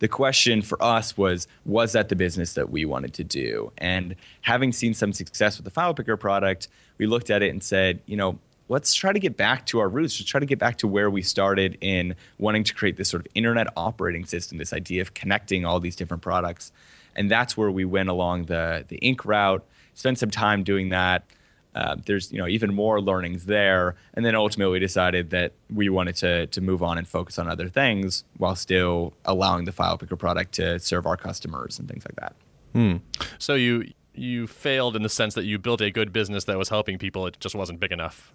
The 0.00 0.08
question 0.08 0.60
for 0.60 0.82
us 0.82 1.16
was 1.16 1.46
was 1.64 1.92
that 1.92 2.08
the 2.08 2.16
business 2.16 2.54
that 2.54 2.70
we 2.70 2.84
wanted 2.84 3.14
to 3.14 3.24
do? 3.24 3.72
And 3.78 4.16
having 4.42 4.72
seen 4.72 4.92
some 4.92 5.12
success 5.12 5.56
with 5.56 5.64
the 5.64 5.70
file 5.70 5.94
picker 5.94 6.16
product, 6.16 6.68
we 6.98 7.06
looked 7.06 7.30
at 7.30 7.42
it 7.42 7.50
and 7.50 7.62
said, 7.62 8.00
you 8.06 8.16
know, 8.16 8.38
let's 8.68 8.94
try 8.94 9.12
to 9.12 9.18
get 9.18 9.36
back 9.36 9.66
to 9.66 9.78
our 9.78 9.88
roots. 9.88 10.18
Let's 10.18 10.30
try 10.30 10.40
to 10.40 10.46
get 10.46 10.58
back 10.58 10.78
to 10.78 10.88
where 10.88 11.10
we 11.10 11.22
started 11.22 11.78
in 11.80 12.14
wanting 12.38 12.64
to 12.64 12.74
create 12.74 12.96
this 12.96 13.08
sort 13.08 13.24
of 13.24 13.32
internet 13.34 13.68
operating 13.76 14.24
system, 14.24 14.58
this 14.58 14.72
idea 14.72 15.02
of 15.02 15.14
connecting 15.14 15.64
all 15.64 15.80
these 15.80 15.96
different 15.96 16.22
products. 16.22 16.72
And 17.16 17.30
that's 17.30 17.56
where 17.56 17.70
we 17.70 17.84
went 17.84 18.08
along 18.08 18.46
the 18.46 18.84
the 18.88 18.96
Ink 18.96 19.24
route, 19.24 19.64
spent 19.94 20.18
some 20.18 20.30
time 20.30 20.62
doing 20.64 20.90
that. 20.90 21.24
Uh, 21.74 21.96
there's 22.06 22.30
you 22.30 22.38
know 22.38 22.46
even 22.46 22.72
more 22.72 23.00
learnings 23.00 23.46
there, 23.46 23.96
and 24.14 24.24
then 24.24 24.34
ultimately 24.34 24.78
decided 24.78 25.30
that 25.30 25.52
we 25.72 25.88
wanted 25.88 26.14
to 26.16 26.46
to 26.48 26.60
move 26.60 26.82
on 26.82 26.98
and 26.98 27.08
focus 27.08 27.38
on 27.38 27.48
other 27.48 27.68
things 27.68 28.24
while 28.36 28.54
still 28.54 29.12
allowing 29.24 29.64
the 29.64 29.72
file 29.72 29.98
picker 29.98 30.16
product 30.16 30.52
to 30.52 30.78
serve 30.78 31.06
our 31.06 31.16
customers 31.16 31.78
and 31.78 31.88
things 31.88 32.04
like 32.04 32.16
that. 32.16 32.36
Hmm. 32.72 32.96
So 33.38 33.54
you 33.54 33.90
you 34.14 34.46
failed 34.46 34.94
in 34.94 35.02
the 35.02 35.08
sense 35.08 35.34
that 35.34 35.44
you 35.44 35.58
built 35.58 35.80
a 35.80 35.90
good 35.90 36.12
business 36.12 36.44
that 36.44 36.56
was 36.56 36.68
helping 36.68 36.98
people. 36.98 37.26
It 37.26 37.36
just 37.40 37.54
wasn't 37.54 37.80
big 37.80 37.92
enough. 37.92 38.32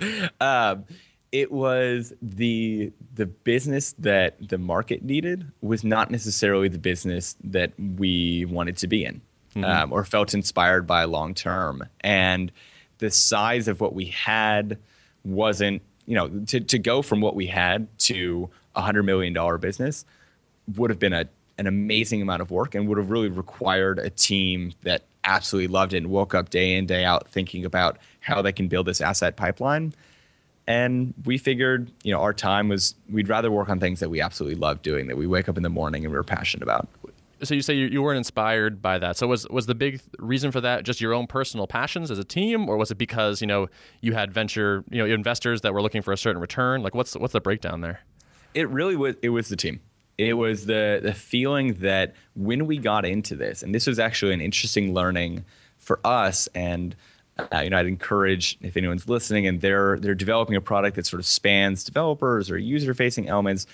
Um, 0.40 0.84
it 1.32 1.52
was 1.52 2.12
the 2.22 2.92
the 3.14 3.26
business 3.26 3.94
that 3.98 4.36
the 4.48 4.58
market 4.58 5.02
needed 5.02 5.50
was 5.60 5.84
not 5.84 6.10
necessarily 6.10 6.68
the 6.68 6.78
business 6.78 7.36
that 7.44 7.72
we 7.78 8.44
wanted 8.46 8.76
to 8.78 8.86
be 8.86 9.04
in 9.04 9.20
um, 9.64 9.92
or 9.92 10.04
felt 10.04 10.34
inspired 10.34 10.86
by 10.86 11.04
long 11.04 11.34
term. 11.34 11.82
And 12.00 12.52
the 12.98 13.10
size 13.10 13.68
of 13.68 13.80
what 13.80 13.94
we 13.94 14.06
had 14.06 14.78
wasn't 15.24 15.82
you 16.06 16.14
know 16.14 16.28
to, 16.46 16.60
to 16.60 16.78
go 16.78 17.02
from 17.02 17.20
what 17.20 17.34
we 17.34 17.46
had 17.46 17.86
to 17.98 18.48
a 18.74 18.80
hundred 18.80 19.02
million 19.02 19.32
dollar 19.32 19.58
business 19.58 20.04
would 20.76 20.90
have 20.90 20.98
been 20.98 21.12
a, 21.12 21.28
an 21.58 21.66
amazing 21.66 22.22
amount 22.22 22.40
of 22.40 22.50
work 22.50 22.74
and 22.74 22.88
would 22.88 22.98
have 22.98 23.10
really 23.10 23.28
required 23.28 23.98
a 23.98 24.10
team 24.10 24.72
that 24.82 25.02
absolutely 25.24 25.68
loved 25.68 25.92
it 25.92 25.98
and 25.98 26.08
woke 26.08 26.34
up 26.34 26.48
day 26.50 26.74
in 26.74 26.86
day 26.86 27.04
out 27.04 27.28
thinking 27.28 27.64
about 27.64 27.98
how 28.20 28.40
they 28.40 28.52
can 28.52 28.68
build 28.68 28.86
this 28.86 29.00
asset 29.00 29.36
pipeline 29.36 29.92
and 30.68 31.14
we 31.24 31.36
figured 31.38 31.90
you 32.04 32.12
know 32.12 32.20
our 32.20 32.32
time 32.32 32.68
was 32.68 32.94
we'd 33.10 33.28
rather 33.28 33.50
work 33.50 33.68
on 33.68 33.80
things 33.80 33.98
that 33.98 34.10
we 34.10 34.20
absolutely 34.20 34.54
love 34.56 34.82
doing 34.82 35.08
that 35.08 35.16
we 35.16 35.26
wake 35.26 35.48
up 35.48 35.56
in 35.56 35.64
the 35.64 35.68
morning 35.68 36.04
and 36.04 36.14
we're 36.14 36.22
passionate 36.22 36.62
about 36.62 36.88
So 37.42 37.54
you 37.54 37.62
say 37.62 37.74
you, 37.74 37.86
you 37.86 38.02
weren't 38.02 38.18
inspired 38.18 38.82
by 38.82 38.98
that. 38.98 39.16
So 39.16 39.28
was 39.28 39.48
was 39.48 39.66
the 39.66 39.74
big 39.74 40.00
reason 40.18 40.50
for 40.50 40.60
that 40.60 40.84
just 40.84 41.00
your 41.00 41.14
own 41.14 41.26
personal 41.28 41.66
passions 41.68 42.10
as 42.10 42.18
a 42.18 42.24
team, 42.24 42.68
or 42.68 42.76
was 42.76 42.90
it 42.90 42.98
because 42.98 43.40
you 43.40 43.46
know 43.46 43.68
you 44.00 44.12
had 44.14 44.32
venture 44.32 44.82
you 44.90 44.98
know 44.98 45.06
investors 45.14 45.60
that 45.62 45.72
were 45.72 45.80
looking 45.80 46.02
for 46.02 46.12
a 46.12 46.16
certain 46.18 46.40
return? 46.40 46.82
Like 46.82 46.96
what's 46.96 47.14
what's 47.14 47.32
the 47.32 47.40
breakdown 47.40 47.80
there? 47.80 48.00
it 48.54 48.68
really 48.70 48.96
was 48.96 49.14
it 49.22 49.28
was 49.30 49.48
the 49.48 49.56
team 49.56 49.78
It 50.16 50.34
was 50.34 50.66
the 50.66 51.00
the 51.00 51.14
feeling 51.14 51.74
that 51.74 52.14
when 52.34 52.66
we 52.66 52.76
got 52.78 53.04
into 53.04 53.36
this, 53.36 53.62
and 53.62 53.72
this 53.72 53.86
was 53.86 53.98
actually 53.98 54.34
an 54.34 54.40
interesting 54.40 54.92
learning 54.92 55.44
for 55.76 56.00
us, 56.04 56.48
and 56.54 56.96
uh, 57.38 57.60
you 57.60 57.70
know, 57.70 57.78
I'd 57.78 57.86
encourage 57.86 58.58
if 58.60 58.76
anyone's 58.76 59.08
listening 59.08 59.46
and 59.46 59.60
they're 59.60 59.98
they're 59.98 60.14
developing 60.14 60.56
a 60.56 60.60
product 60.60 60.96
that 60.96 61.06
sort 61.06 61.20
of 61.20 61.26
spans 61.26 61.84
developers 61.84 62.50
or 62.50 62.58
user 62.58 62.94
facing 62.94 63.28
elements. 63.28 63.66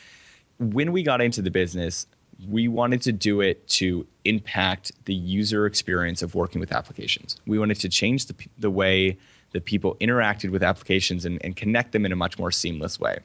When 0.58 0.92
we 0.92 1.02
got 1.02 1.20
into 1.20 1.42
the 1.42 1.50
business, 1.50 2.06
we 2.48 2.68
wanted 2.68 3.00
to 3.02 3.12
do 3.12 3.40
it 3.40 3.66
to 3.68 4.06
impact 4.24 4.92
the 5.04 5.14
user 5.14 5.66
experience 5.66 6.22
of 6.22 6.34
working 6.34 6.60
with 6.60 6.72
applications. 6.72 7.40
We 7.46 7.58
wanted 7.58 7.80
to 7.80 7.88
change 7.88 8.26
the, 8.26 8.34
the 8.58 8.70
way 8.70 9.16
that 9.52 9.64
people 9.64 9.96
interacted 9.96 10.50
with 10.50 10.62
applications 10.62 11.24
and, 11.24 11.40
and 11.44 11.56
connect 11.56 11.92
them 11.92 12.04
in 12.04 12.12
a 12.12 12.16
much 12.16 12.38
more 12.38 12.50
seamless 12.50 12.98
way. 12.98 13.18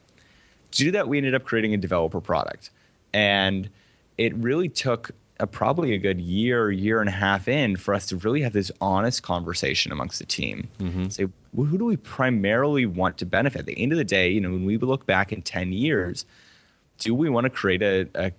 To 0.71 0.83
do 0.83 0.91
that, 0.91 1.07
we 1.07 1.17
ended 1.17 1.33
up 1.33 1.43
creating 1.43 1.73
a 1.73 1.77
developer 1.77 2.21
product. 2.21 2.69
And 3.13 3.69
it 4.17 4.35
really 4.35 4.69
took 4.69 5.11
a, 5.39 5.47
probably 5.47 5.93
a 5.93 5.97
good 5.97 6.19
year, 6.19 6.71
year 6.71 6.99
and 6.99 7.09
a 7.09 7.13
half 7.13 7.47
in 7.47 7.77
for 7.77 7.93
us 7.93 8.05
to 8.07 8.17
really 8.17 8.41
have 8.41 8.53
this 8.53 8.71
honest 8.81 9.23
conversation 9.23 9.91
amongst 9.91 10.19
the 10.19 10.25
team. 10.25 10.67
Mm-hmm. 10.79 11.07
Say, 11.09 11.27
well, 11.53 11.65
who 11.67 11.77
do 11.77 11.85
we 11.85 11.97
primarily 11.97 12.85
want 12.85 13.17
to 13.19 13.25
benefit? 13.25 13.59
At 13.59 13.65
the 13.65 13.81
end 13.81 13.91
of 13.91 13.97
the 13.97 14.03
day, 14.03 14.29
you 14.29 14.41
know, 14.41 14.51
when 14.51 14.65
we 14.65 14.77
look 14.77 15.05
back 15.05 15.31
in 15.31 15.41
10 15.41 15.71
years, 15.71 16.25
do 16.97 17.15
we 17.15 17.29
want 17.29 17.45
to 17.45 17.49
create 17.49 17.81
a, 17.81 18.07
a 18.15 18.31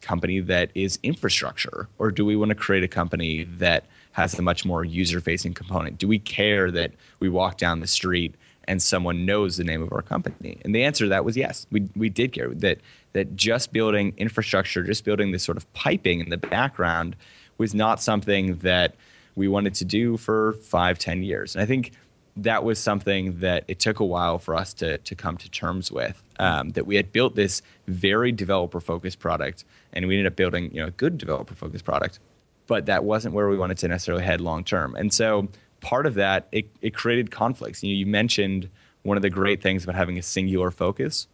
company 0.00 0.38
that 0.40 0.70
is 0.74 0.98
infrastructure, 1.02 1.88
or 1.98 2.10
do 2.10 2.24
we 2.24 2.36
want 2.36 2.50
to 2.50 2.54
create 2.54 2.84
a 2.84 2.88
company 2.88 3.44
that 3.44 3.86
has 4.12 4.38
a 4.38 4.42
much 4.42 4.64
more 4.64 4.84
user 4.84 5.20
facing 5.20 5.54
component? 5.54 5.98
Do 5.98 6.06
we 6.06 6.18
care 6.18 6.70
that 6.70 6.92
we 7.18 7.28
walk 7.28 7.56
down 7.56 7.80
the 7.80 7.86
street 7.86 8.34
and 8.66 8.80
someone 8.80 9.26
knows 9.26 9.56
the 9.56 9.64
name 9.64 9.82
of 9.82 9.92
our 9.92 10.02
company? 10.02 10.58
And 10.64 10.74
the 10.74 10.84
answer 10.84 11.06
to 11.06 11.08
that 11.08 11.24
was 11.24 11.36
yes. 11.36 11.66
We, 11.72 11.88
we 11.96 12.08
did 12.08 12.32
care 12.32 12.48
that, 12.50 12.78
that 13.14 13.34
just 13.34 13.72
building 13.72 14.12
infrastructure, 14.16 14.84
just 14.84 15.04
building 15.04 15.32
this 15.32 15.42
sort 15.42 15.56
of 15.56 15.72
piping 15.72 16.20
in 16.20 16.28
the 16.28 16.36
background 16.36 17.16
was 17.58 17.74
not 17.74 18.02
something 18.02 18.56
that 18.58 18.94
we 19.34 19.48
wanted 19.48 19.74
to 19.74 19.84
do 19.84 20.16
for 20.16 20.52
five, 20.54 20.98
ten 20.98 21.22
years. 21.22 21.54
And 21.54 21.62
I 21.62 21.66
think 21.66 21.92
that 22.36 22.64
was 22.64 22.78
something 22.78 23.38
that 23.38 23.64
it 23.68 23.78
took 23.78 24.00
a 24.00 24.04
while 24.04 24.38
for 24.38 24.54
us 24.54 24.74
to, 24.74 24.98
to 24.98 25.14
come 25.14 25.36
to 25.36 25.50
terms 25.50 25.90
with. 25.90 26.20
Um, 26.38 26.70
that 26.70 26.86
we 26.86 26.96
had 26.96 27.12
built 27.12 27.36
this 27.36 27.62
very 27.86 28.32
developer 28.32 28.80
focused 28.80 29.20
product 29.20 29.64
and 29.92 30.08
we 30.08 30.16
ended 30.16 30.32
up 30.32 30.36
building 30.36 30.72
you 30.74 30.80
know 30.80 30.88
a 30.88 30.90
good 30.90 31.16
developer 31.16 31.54
focused 31.54 31.84
product 31.84 32.18
but 32.66 32.86
that 32.86 33.04
wasn't 33.04 33.32
where 33.32 33.48
we 33.48 33.56
wanted 33.56 33.78
to 33.78 33.86
necessarily 33.86 34.24
head 34.24 34.40
long 34.40 34.64
term 34.64 34.96
and 34.96 35.14
so 35.14 35.48
part 35.80 36.06
of 36.06 36.14
that 36.14 36.48
it, 36.50 36.66
it 36.82 36.92
created 36.92 37.30
conflicts 37.30 37.84
you, 37.84 37.94
know, 37.94 37.98
you 37.98 38.06
mentioned 38.06 38.68
one 39.02 39.16
of 39.16 39.22
the 39.22 39.30
great 39.30 39.62
things 39.62 39.84
about 39.84 39.94
having 39.94 40.18
a 40.18 40.22
singular 40.22 40.72
focus 40.72 41.28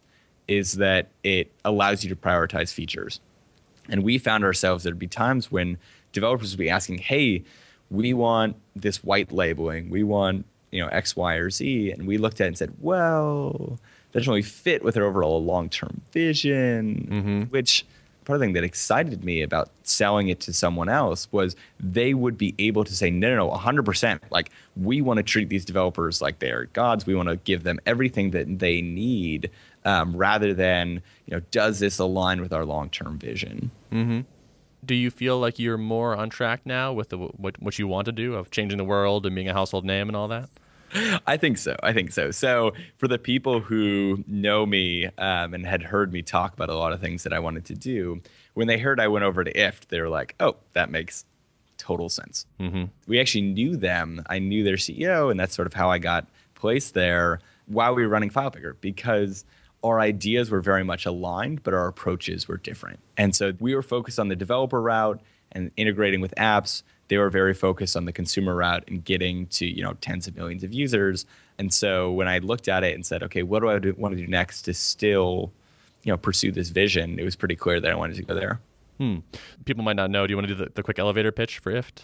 is 0.51 0.73
that 0.73 1.09
it 1.23 1.51
allows 1.63 2.03
you 2.03 2.09
to 2.09 2.15
prioritize 2.15 2.73
features 2.73 3.19
and 3.89 4.03
we 4.03 4.17
found 4.17 4.43
ourselves 4.43 4.83
there'd 4.83 4.99
be 4.99 5.07
times 5.07 5.51
when 5.51 5.77
developers 6.11 6.51
would 6.51 6.59
be 6.59 6.69
asking 6.69 6.97
hey 6.97 7.43
we 7.89 8.13
want 8.13 8.55
this 8.75 9.03
white 9.03 9.31
labeling 9.31 9.89
we 9.89 10.03
want 10.03 10.45
you 10.71 10.81
know 10.81 10.87
X, 10.87 11.15
Y, 11.15 11.35
or 11.35 11.49
Z, 11.49 11.91
and 11.91 12.07
we 12.07 12.17
looked 12.17 12.41
at 12.41 12.45
it 12.45 12.47
and 12.47 12.57
said, 12.57 12.73
well, 12.79 13.79
that 14.11 14.19
doesn't 14.19 14.31
really 14.31 14.41
fit 14.41 14.83
with 14.83 14.97
our 14.97 15.03
overall 15.03 15.43
long 15.43 15.69
term 15.69 16.01
vision. 16.11 17.07
Mm-hmm. 17.11 17.41
Which 17.43 17.85
part 18.25 18.35
of 18.35 18.39
the 18.39 18.45
thing 18.45 18.53
that 18.53 18.63
excited 18.63 19.23
me 19.23 19.41
about 19.41 19.69
selling 19.83 20.29
it 20.29 20.39
to 20.41 20.53
someone 20.53 20.89
else 20.89 21.27
was 21.31 21.55
they 21.79 22.13
would 22.13 22.37
be 22.37 22.55
able 22.59 22.83
to 22.83 22.95
say, 22.95 23.09
no, 23.09 23.35
no, 23.35 23.47
no, 23.47 23.51
100%. 23.51 24.19
Like, 24.29 24.51
we 24.75 25.01
want 25.01 25.17
to 25.17 25.23
treat 25.23 25.49
these 25.49 25.65
developers 25.65 26.21
like 26.21 26.39
they're 26.39 26.65
gods. 26.65 27.05
We 27.05 27.15
want 27.15 27.29
to 27.29 27.37
give 27.37 27.63
them 27.63 27.79
everything 27.85 28.31
that 28.31 28.59
they 28.59 28.81
need 28.81 29.49
um, 29.85 30.15
rather 30.15 30.53
than, 30.53 31.01
you 31.25 31.35
know, 31.35 31.41
does 31.51 31.79
this 31.79 31.99
align 31.99 32.41
with 32.41 32.53
our 32.53 32.65
long 32.65 32.89
term 32.89 33.17
vision? 33.17 33.71
Mm-hmm 33.91 34.21
do 34.83 34.95
you 34.95 35.11
feel 35.11 35.39
like 35.39 35.59
you're 35.59 35.77
more 35.77 36.15
on 36.15 36.29
track 36.29 36.61
now 36.65 36.91
with 36.93 37.09
the, 37.09 37.17
what, 37.17 37.61
what 37.61 37.77
you 37.77 37.87
want 37.87 38.05
to 38.05 38.11
do 38.11 38.35
of 38.35 38.51
changing 38.51 38.77
the 38.77 38.83
world 38.83 39.25
and 39.25 39.35
being 39.35 39.47
a 39.47 39.53
household 39.53 39.85
name 39.85 40.07
and 40.07 40.15
all 40.15 40.27
that? 40.27 40.49
I 41.27 41.37
think 41.37 41.57
so. 41.57 41.75
I 41.81 41.93
think 41.93 42.11
so. 42.11 42.31
So, 42.31 42.73
for 42.97 43.07
the 43.07 43.17
people 43.17 43.61
who 43.61 44.23
know 44.27 44.65
me 44.65 45.05
um, 45.17 45.53
and 45.53 45.65
had 45.65 45.83
heard 45.83 46.11
me 46.11 46.21
talk 46.21 46.53
about 46.53 46.69
a 46.69 46.75
lot 46.75 46.91
of 46.91 46.99
things 46.99 47.23
that 47.23 47.31
I 47.31 47.39
wanted 47.39 47.65
to 47.65 47.75
do, 47.75 48.21
when 48.55 48.67
they 48.67 48.77
heard 48.77 48.99
I 48.99 49.07
went 49.07 49.23
over 49.23 49.43
to 49.43 49.53
IFTTT, 49.53 49.87
they 49.87 50.01
were 50.01 50.09
like, 50.09 50.35
"Oh, 50.41 50.57
that 50.73 50.89
makes 50.91 51.23
total 51.77 52.09
sense." 52.09 52.45
Mm-hmm. 52.59 52.85
We 53.07 53.21
actually 53.21 53.43
knew 53.43 53.77
them. 53.77 54.21
I 54.29 54.39
knew 54.39 54.65
their 54.65 54.75
CEO, 54.75 55.31
and 55.31 55.39
that's 55.39 55.55
sort 55.55 55.65
of 55.65 55.73
how 55.73 55.89
I 55.89 55.97
got 55.97 56.27
placed 56.55 56.93
there 56.93 57.39
while 57.67 57.95
we 57.95 58.03
were 58.03 58.09
running 58.09 58.29
FilePicker 58.29 58.75
because 58.81 59.45
our 59.83 59.99
ideas 59.99 60.49
were 60.51 60.61
very 60.61 60.83
much 60.83 61.05
aligned, 61.05 61.63
but 61.63 61.73
our 61.73 61.87
approaches 61.87 62.47
were 62.47 62.57
different. 62.57 62.99
And 63.17 63.35
so 63.35 63.53
we 63.59 63.73
were 63.73 63.81
focused 63.81 64.19
on 64.19 64.27
the 64.27 64.35
developer 64.35 64.81
route 64.81 65.21
and 65.51 65.71
integrating 65.75 66.21
with 66.21 66.33
apps 66.37 66.83
they 67.11 67.17
were 67.17 67.29
very 67.29 67.53
focused 67.53 67.97
on 67.97 68.05
the 68.05 68.13
consumer 68.13 68.55
route 68.55 68.85
and 68.87 69.03
getting 69.03 69.45
to 69.47 69.65
you 69.65 69.83
know 69.83 69.95
tens 69.99 70.27
of 70.27 70.37
millions 70.37 70.63
of 70.63 70.73
users. 70.73 71.25
And 71.59 71.73
so 71.73 72.09
when 72.09 72.29
I 72.29 72.37
looked 72.37 72.69
at 72.69 72.85
it 72.85 72.95
and 72.95 73.05
said, 73.05 73.21
okay, 73.23 73.43
what 73.43 73.59
do 73.59 73.69
I 73.69 73.79
do, 73.79 73.93
want 73.97 74.15
to 74.15 74.21
do 74.21 74.27
next 74.27 74.61
to 74.61 74.73
still 74.73 75.51
you 76.03 76.13
know 76.13 76.15
pursue 76.15 76.53
this 76.53 76.69
vision? 76.69 77.19
It 77.19 77.25
was 77.25 77.35
pretty 77.35 77.57
clear 77.57 77.81
that 77.81 77.91
I 77.91 77.95
wanted 77.95 78.15
to 78.15 78.23
go 78.23 78.33
there. 78.33 78.61
Hmm. 78.97 79.17
People 79.65 79.83
might 79.83 79.97
not 79.97 80.09
know. 80.09 80.25
Do 80.25 80.31
you 80.31 80.37
want 80.37 80.47
to 80.47 80.55
do 80.55 80.63
the, 80.63 80.71
the 80.73 80.83
quick 80.83 80.99
elevator 80.99 81.33
pitch 81.33 81.59
for 81.59 81.73
IFTTT? 81.73 82.03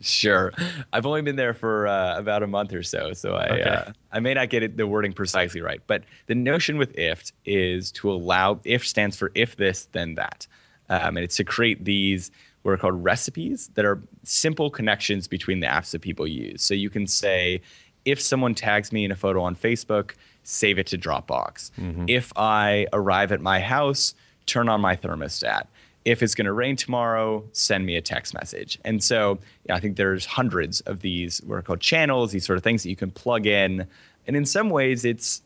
Sure. 0.00 0.52
I've 0.92 1.06
only 1.06 1.22
been 1.22 1.36
there 1.36 1.54
for 1.54 1.86
uh, 1.86 2.18
about 2.18 2.42
a 2.42 2.46
month 2.46 2.72
or 2.72 2.82
so, 2.82 3.12
so 3.12 3.34
I 3.34 3.48
okay. 3.48 3.62
uh, 3.62 3.92
I 4.12 4.20
may 4.20 4.34
not 4.34 4.50
get 4.50 4.62
it, 4.62 4.76
the 4.76 4.86
wording 4.86 5.12
precisely 5.12 5.60
right. 5.60 5.80
But 5.86 6.04
the 6.26 6.34
notion 6.34 6.78
with 6.78 6.94
IFTTT 6.96 7.32
is 7.44 7.92
to 7.92 8.10
allow 8.10 8.60
IF 8.64 8.86
stands 8.86 9.16
for 9.16 9.30
if 9.34 9.56
this 9.56 9.88
then 9.92 10.14
that, 10.14 10.46
um, 10.88 11.16
and 11.16 11.24
it's 11.24 11.36
to 11.36 11.44
create 11.44 11.84
these 11.84 12.30
what 12.62 12.72
are 12.72 12.76
called 12.78 13.04
recipes 13.04 13.70
that 13.74 13.84
are 13.84 14.02
simple 14.22 14.70
connections 14.70 15.28
between 15.28 15.60
the 15.60 15.66
apps 15.66 15.90
that 15.90 16.00
people 16.00 16.26
use. 16.26 16.62
So 16.62 16.72
you 16.72 16.88
can 16.88 17.06
say, 17.06 17.60
if 18.06 18.20
someone 18.20 18.54
tags 18.54 18.90
me 18.90 19.04
in 19.04 19.12
a 19.12 19.16
photo 19.16 19.42
on 19.42 19.54
Facebook, 19.54 20.12
save 20.44 20.78
it 20.78 20.86
to 20.88 20.98
Dropbox. 20.98 21.70
Mm-hmm. 21.72 22.06
If 22.08 22.32
I 22.36 22.86
arrive 22.92 23.32
at 23.32 23.42
my 23.42 23.60
house, 23.60 24.14
turn 24.46 24.70
on 24.70 24.80
my 24.80 24.96
thermostat. 24.96 25.66
If 26.04 26.22
it's 26.22 26.34
going 26.34 26.46
to 26.46 26.52
rain 26.52 26.76
tomorrow, 26.76 27.44
send 27.52 27.86
me 27.86 27.96
a 27.96 28.02
text 28.02 28.34
message. 28.34 28.78
And 28.84 29.02
so 29.02 29.38
yeah, 29.66 29.76
I 29.76 29.80
think 29.80 29.96
there's 29.96 30.26
hundreds 30.26 30.80
of 30.82 31.00
these 31.00 31.40
what 31.44 31.56
are 31.56 31.62
called 31.62 31.80
channels, 31.80 32.32
these 32.32 32.44
sort 32.44 32.56
of 32.58 32.62
things 32.62 32.82
that 32.82 32.90
you 32.90 32.96
can 32.96 33.10
plug 33.10 33.46
in. 33.46 33.86
And 34.26 34.36
in 34.36 34.44
some 34.44 34.70
ways, 34.70 35.04
it's 35.04 35.42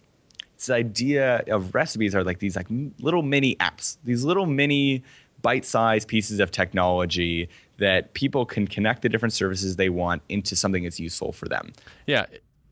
this 0.56 0.70
idea 0.70 1.44
of 1.46 1.74
recipes 1.74 2.14
are 2.14 2.24
like 2.24 2.40
these 2.40 2.56
like 2.56 2.66
little 2.98 3.22
mini 3.22 3.54
apps, 3.56 3.96
these 4.04 4.24
little 4.24 4.46
mini 4.46 5.04
bite-sized 5.40 6.08
pieces 6.08 6.40
of 6.40 6.50
technology 6.50 7.48
that 7.76 8.12
people 8.14 8.44
can 8.44 8.66
connect 8.66 9.02
the 9.02 9.08
different 9.08 9.32
services 9.32 9.76
they 9.76 9.88
want 9.88 10.20
into 10.28 10.56
something 10.56 10.82
that's 10.82 10.98
useful 10.98 11.30
for 11.30 11.46
them. 11.46 11.72
Yeah, 12.06 12.26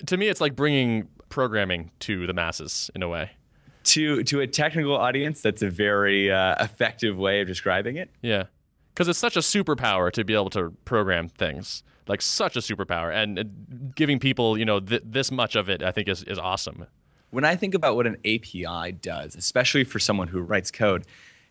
to 0.06 0.16
me, 0.16 0.26
it's 0.26 0.40
like 0.40 0.56
bringing 0.56 1.08
programming 1.28 1.92
to 2.00 2.26
the 2.26 2.32
masses 2.32 2.90
in 2.94 3.04
a 3.04 3.08
way. 3.08 3.30
To 3.86 4.24
to 4.24 4.40
a 4.40 4.46
technical 4.46 4.96
audience, 4.96 5.40
that's 5.40 5.62
a 5.62 5.70
very 5.70 6.30
uh, 6.30 6.56
effective 6.58 7.16
way 7.16 7.40
of 7.40 7.46
describing 7.46 7.96
it. 7.96 8.10
Yeah, 8.20 8.44
because 8.92 9.08
it's 9.08 9.18
such 9.18 9.36
a 9.36 9.40
superpower 9.40 10.10
to 10.12 10.24
be 10.24 10.34
able 10.34 10.50
to 10.50 10.70
program 10.84 11.28
things, 11.28 11.84
like 12.08 12.20
such 12.20 12.56
a 12.56 12.60
superpower, 12.60 13.14
and 13.14 13.38
uh, 13.38 13.44
giving 13.94 14.18
people, 14.18 14.58
you 14.58 14.64
know, 14.64 14.80
th- 14.80 15.02
this 15.04 15.30
much 15.30 15.54
of 15.54 15.68
it, 15.70 15.82
I 15.82 15.92
think 15.92 16.08
is 16.08 16.24
is 16.24 16.38
awesome. 16.38 16.86
When 17.30 17.44
I 17.44 17.54
think 17.54 17.74
about 17.74 17.96
what 17.96 18.06
an 18.06 18.16
API 18.24 18.92
does, 18.92 19.36
especially 19.36 19.84
for 19.84 19.98
someone 19.98 20.28
who 20.28 20.40
writes 20.40 20.70
code, 20.70 21.04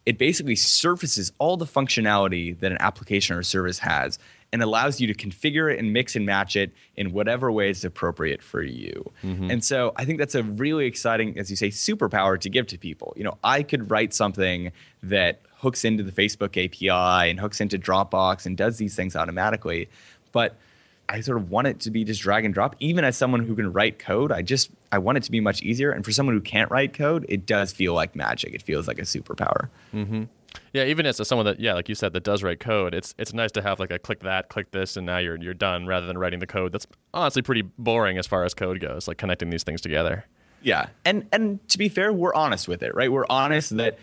it 0.06 0.18
basically 0.18 0.56
surfaces 0.56 1.32
all 1.40 1.58
the 1.58 1.66
functionality 1.66 2.60
that 2.60 2.72
an 2.72 2.78
application 2.80 3.36
or 3.36 3.44
service 3.44 3.80
has 3.80 4.20
and 4.56 4.64
allows 4.64 5.02
you 5.02 5.08
to 5.08 5.14
configure 5.14 5.70
it 5.70 5.78
and 5.80 5.92
mix 5.92 6.16
and 6.16 6.26
match 6.26 6.56
it 6.56 6.72
in 6.96 7.12
whatever 7.12 7.52
way 7.52 7.70
is 7.70 7.84
appropriate 7.84 8.42
for 8.42 8.64
you. 8.64 9.12
Mm-hmm. 9.22 9.52
And 9.52 9.62
so 9.62 9.92
I 9.98 10.06
think 10.06 10.18
that's 10.18 10.34
a 10.34 10.44
really 10.44 10.86
exciting, 10.86 11.38
as 11.38 11.50
you 11.50 11.58
say, 11.58 11.68
superpower 11.68 12.40
to 12.40 12.50
give 12.50 12.68
to 12.68 12.78
people. 12.78 13.14
You 13.18 13.26
know, 13.26 13.38
I 13.44 13.64
could 13.64 13.92
write 13.92 14.14
something 14.14 14.72
that 15.04 15.42
hooks 15.58 15.84
into 15.84 16.04
the 16.04 16.12
Facebook 16.14 16.56
API 16.56 17.30
and 17.30 17.38
hooks 17.38 17.60
into 17.60 17.78
Dropbox 17.78 18.46
and 18.46 18.56
does 18.56 18.78
these 18.78 18.96
things 18.96 19.14
automatically. 19.14 19.90
But 20.32 20.56
I 21.10 21.20
sort 21.20 21.38
of 21.38 21.52
want 21.52 21.68
it 21.68 21.82
to 21.82 21.92
be 21.92 22.06
just 22.06 22.22
drag 22.22 22.46
and 22.46 22.54
drop. 22.54 22.78
Even 22.80 23.04
as 23.04 23.18
someone 23.18 23.44
who 23.44 23.58
can 23.58 23.74
write 23.74 24.00
code, 24.00 24.32
I 24.32 24.42
just 24.42 24.70
I 24.90 25.00
want 25.00 25.18
it 25.18 25.24
to 25.24 25.32
be 25.32 25.42
much 25.42 25.62
easier. 25.64 25.92
And 25.92 26.06
for 26.06 26.14
someone 26.14 26.34
who 26.34 26.40
can't 26.42 26.72
write 26.72 26.94
code, 26.94 27.26
it 27.28 27.46
does 27.46 27.74
feel 27.74 27.94
like 27.94 28.16
magic. 28.16 28.54
It 28.54 28.62
feels 28.62 28.88
like 28.88 29.00
a 29.00 29.04
superpower. 29.04 29.68
Mm-hmm. 29.94 30.24
Yeah, 30.76 30.84
even 30.84 31.06
as 31.06 31.26
someone 31.26 31.46
that 31.46 31.62
yeah, 31.62 31.74
like 31.74 31.88
you 31.88 31.96
said, 31.96 32.12
that 32.12 32.26
does 32.26 32.44
write 32.44 32.60
code, 32.60 32.94
it's 32.94 33.16
it's 33.18 33.34
nice 33.34 33.50
to 33.54 33.62
have 33.62 33.80
like 33.80 33.92
a 33.92 33.98
click 33.98 34.20
that, 34.24 34.50
click 34.50 34.72
this, 34.72 34.98
and 34.98 35.06
now 35.06 35.20
you're 35.20 35.42
you're 35.42 35.54
done, 35.54 35.88
rather 35.88 36.06
than 36.06 36.18
writing 36.18 36.40
the 36.40 36.48
code. 36.48 36.74
That's 36.74 36.86
honestly 37.14 37.42
pretty 37.42 37.62
boring 37.62 38.18
as 38.18 38.28
far 38.28 38.44
as 38.44 38.54
code 38.54 38.82
goes, 38.82 39.08
like 39.08 39.18
connecting 39.18 39.52
these 39.52 39.64
things 39.64 39.80
together. 39.80 40.26
Yeah, 40.62 40.88
and 41.06 41.30
and 41.32 41.66
to 41.70 41.78
be 41.78 41.88
fair, 41.88 42.12
we're 42.12 42.34
honest 42.34 42.68
with 42.68 42.84
it, 42.84 42.94
right? 42.94 43.10
We're 43.10 43.26
honest 43.30 43.78
that 43.78 44.00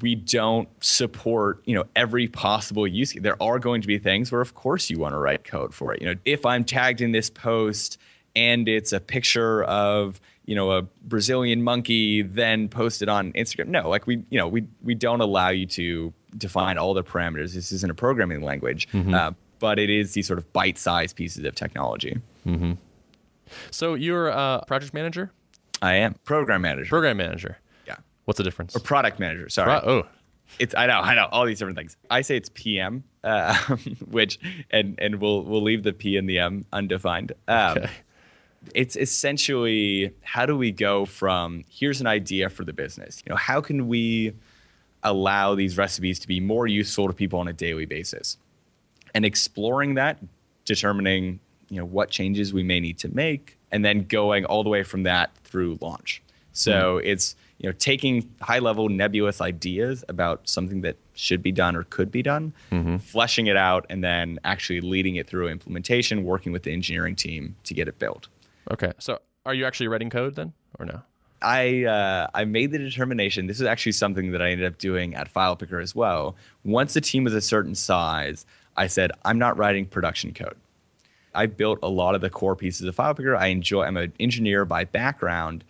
we 0.00 0.16
don't 0.16 0.68
support 0.82 1.62
you 1.66 1.76
know 1.76 1.84
every 1.94 2.26
possible 2.26 2.84
use. 2.84 3.12
There 3.12 3.40
are 3.40 3.60
going 3.60 3.80
to 3.82 3.86
be 3.86 4.00
things 4.00 4.32
where, 4.32 4.40
of 4.40 4.56
course, 4.56 4.90
you 4.90 4.98
want 4.98 5.12
to 5.12 5.18
write 5.18 5.44
code 5.44 5.72
for 5.72 5.94
it. 5.94 6.02
You 6.02 6.08
know, 6.08 6.20
if 6.24 6.44
I'm 6.44 6.64
tagged 6.64 7.00
in 7.00 7.12
this 7.12 7.30
post 7.30 7.96
and 8.34 8.68
it's 8.68 8.92
a 8.92 8.98
picture 8.98 9.62
of 9.62 10.20
you 10.46 10.54
know 10.54 10.70
a 10.72 10.82
Brazilian 11.02 11.62
monkey, 11.62 12.22
then 12.22 12.68
posted 12.68 13.08
on 13.08 13.32
Instagram. 13.34 13.68
No, 13.68 13.88
like 13.88 14.06
we 14.06 14.22
you 14.30 14.38
know 14.38 14.48
we 14.48 14.66
we 14.82 14.94
don't 14.94 15.20
allow 15.20 15.48
you 15.50 15.66
to 15.66 16.12
define 16.38 16.78
all 16.78 16.94
the 16.94 17.02
parameters. 17.04 17.52
This 17.54 17.72
isn't 17.72 17.90
a 17.90 17.94
programming 17.94 18.42
language, 18.42 18.88
uh, 18.94 19.32
but 19.58 19.78
it 19.78 19.90
is 19.90 20.12
these 20.14 20.26
sort 20.26 20.38
of 20.38 20.52
bite-sized 20.52 21.16
pieces 21.16 21.44
of 21.44 21.54
technology. 21.54 22.18
So 23.70 23.94
you're 23.94 24.28
a 24.28 24.64
project 24.66 24.92
manager, 24.94 25.30
I 25.82 25.94
am 25.96 26.14
program 26.24 26.62
manager. 26.62 26.88
program 26.88 27.16
manager. 27.16 27.58
yeah. 27.86 27.96
What's 28.24 28.38
the 28.38 28.44
difference? 28.44 28.74
Or 28.74 28.80
product 28.80 29.20
manager. 29.20 29.48
Sorry. 29.48 29.80
Pro- 29.80 29.88
oh, 29.90 30.06
It's 30.58 30.74
I 30.74 30.86
know 30.86 31.00
I 31.00 31.14
know 31.14 31.28
all 31.30 31.44
these 31.46 31.58
different 31.58 31.78
things. 31.78 31.96
I 32.10 32.22
say 32.22 32.36
it's 32.36 32.50
PM, 32.54 33.04
uh, 33.24 33.54
which 34.10 34.38
and 34.70 34.94
and 34.98 35.20
we'll 35.20 35.42
we'll 35.44 35.62
leave 35.62 35.82
the 35.84 35.92
P 35.92 36.16
and 36.16 36.28
the 36.28 36.38
M 36.38 36.64
undefined. 36.72 37.32
Um, 37.48 37.78
okay. 37.78 37.90
It's 38.74 38.96
essentially 38.96 40.12
how 40.22 40.46
do 40.46 40.56
we 40.56 40.72
go 40.72 41.04
from 41.04 41.64
here's 41.68 42.00
an 42.00 42.06
idea 42.06 42.48
for 42.48 42.64
the 42.64 42.72
business. 42.72 43.22
You 43.26 43.30
know, 43.30 43.36
how 43.36 43.60
can 43.60 43.88
we 43.88 44.34
allow 45.02 45.54
these 45.54 45.78
recipes 45.78 46.18
to 46.20 46.28
be 46.28 46.40
more 46.40 46.66
useful 46.66 47.06
to 47.06 47.12
people 47.12 47.38
on 47.38 47.48
a 47.48 47.52
daily 47.52 47.86
basis, 47.86 48.38
and 49.14 49.24
exploring 49.24 49.94
that, 49.94 50.18
determining 50.64 51.40
you 51.68 51.78
know 51.78 51.84
what 51.84 52.10
changes 52.10 52.52
we 52.52 52.62
may 52.62 52.80
need 52.80 52.98
to 52.98 53.08
make, 53.08 53.58
and 53.70 53.84
then 53.84 54.04
going 54.04 54.44
all 54.44 54.62
the 54.62 54.70
way 54.70 54.82
from 54.82 55.04
that 55.04 55.34
through 55.44 55.78
launch. 55.80 56.22
So 56.52 56.98
hmm. 56.98 57.06
it's 57.06 57.36
you 57.58 57.68
know 57.68 57.72
taking 57.78 58.30
high 58.40 58.58
level 58.58 58.88
nebulous 58.88 59.40
ideas 59.40 60.04
about 60.08 60.48
something 60.48 60.80
that 60.82 60.96
should 61.14 61.42
be 61.42 61.52
done 61.52 61.76
or 61.76 61.84
could 61.84 62.10
be 62.10 62.22
done, 62.22 62.52
mm-hmm. 62.70 62.98
fleshing 62.98 63.46
it 63.46 63.56
out, 63.56 63.86
and 63.88 64.04
then 64.04 64.38
actually 64.44 64.80
leading 64.80 65.16
it 65.16 65.26
through 65.26 65.48
implementation, 65.48 66.24
working 66.24 66.52
with 66.52 66.62
the 66.62 66.72
engineering 66.72 67.16
team 67.16 67.56
to 67.64 67.74
get 67.74 67.88
it 67.88 67.98
built. 67.98 68.28
Okay. 68.72 68.92
So 68.98 69.18
are 69.44 69.54
you 69.54 69.64
actually 69.64 69.88
writing 69.88 70.10
code 70.10 70.34
then, 70.34 70.52
or 70.78 70.86
no? 70.86 71.02
I 71.42 71.84
uh, 71.84 72.28
I 72.34 72.44
made 72.44 72.72
the 72.72 72.78
determination. 72.78 73.46
This 73.46 73.60
is 73.60 73.66
actually 73.66 73.92
something 73.92 74.32
that 74.32 74.42
I 74.42 74.50
ended 74.50 74.66
up 74.66 74.78
doing 74.78 75.14
at 75.14 75.32
FilePicker 75.32 75.82
as 75.82 75.94
well. 75.94 76.34
Once 76.64 76.94
the 76.94 77.00
team 77.00 77.24
was 77.24 77.34
a 77.34 77.40
certain 77.40 77.74
size, 77.74 78.46
I 78.76 78.86
said 78.86 79.12
I'm 79.24 79.38
not 79.38 79.56
writing 79.56 79.86
production 79.86 80.32
code. 80.32 80.56
I 81.34 81.46
built 81.46 81.78
a 81.82 81.88
lot 81.88 82.14
of 82.14 82.22
the 82.22 82.30
core 82.30 82.56
pieces 82.56 82.86
of 82.86 82.96
FilePicker. 82.96 83.36
I 83.36 83.48
enjoy. 83.48 83.84
I'm 83.84 83.96
an 83.96 84.12
engineer 84.18 84.64
by 84.64 84.84
background, 84.84 85.64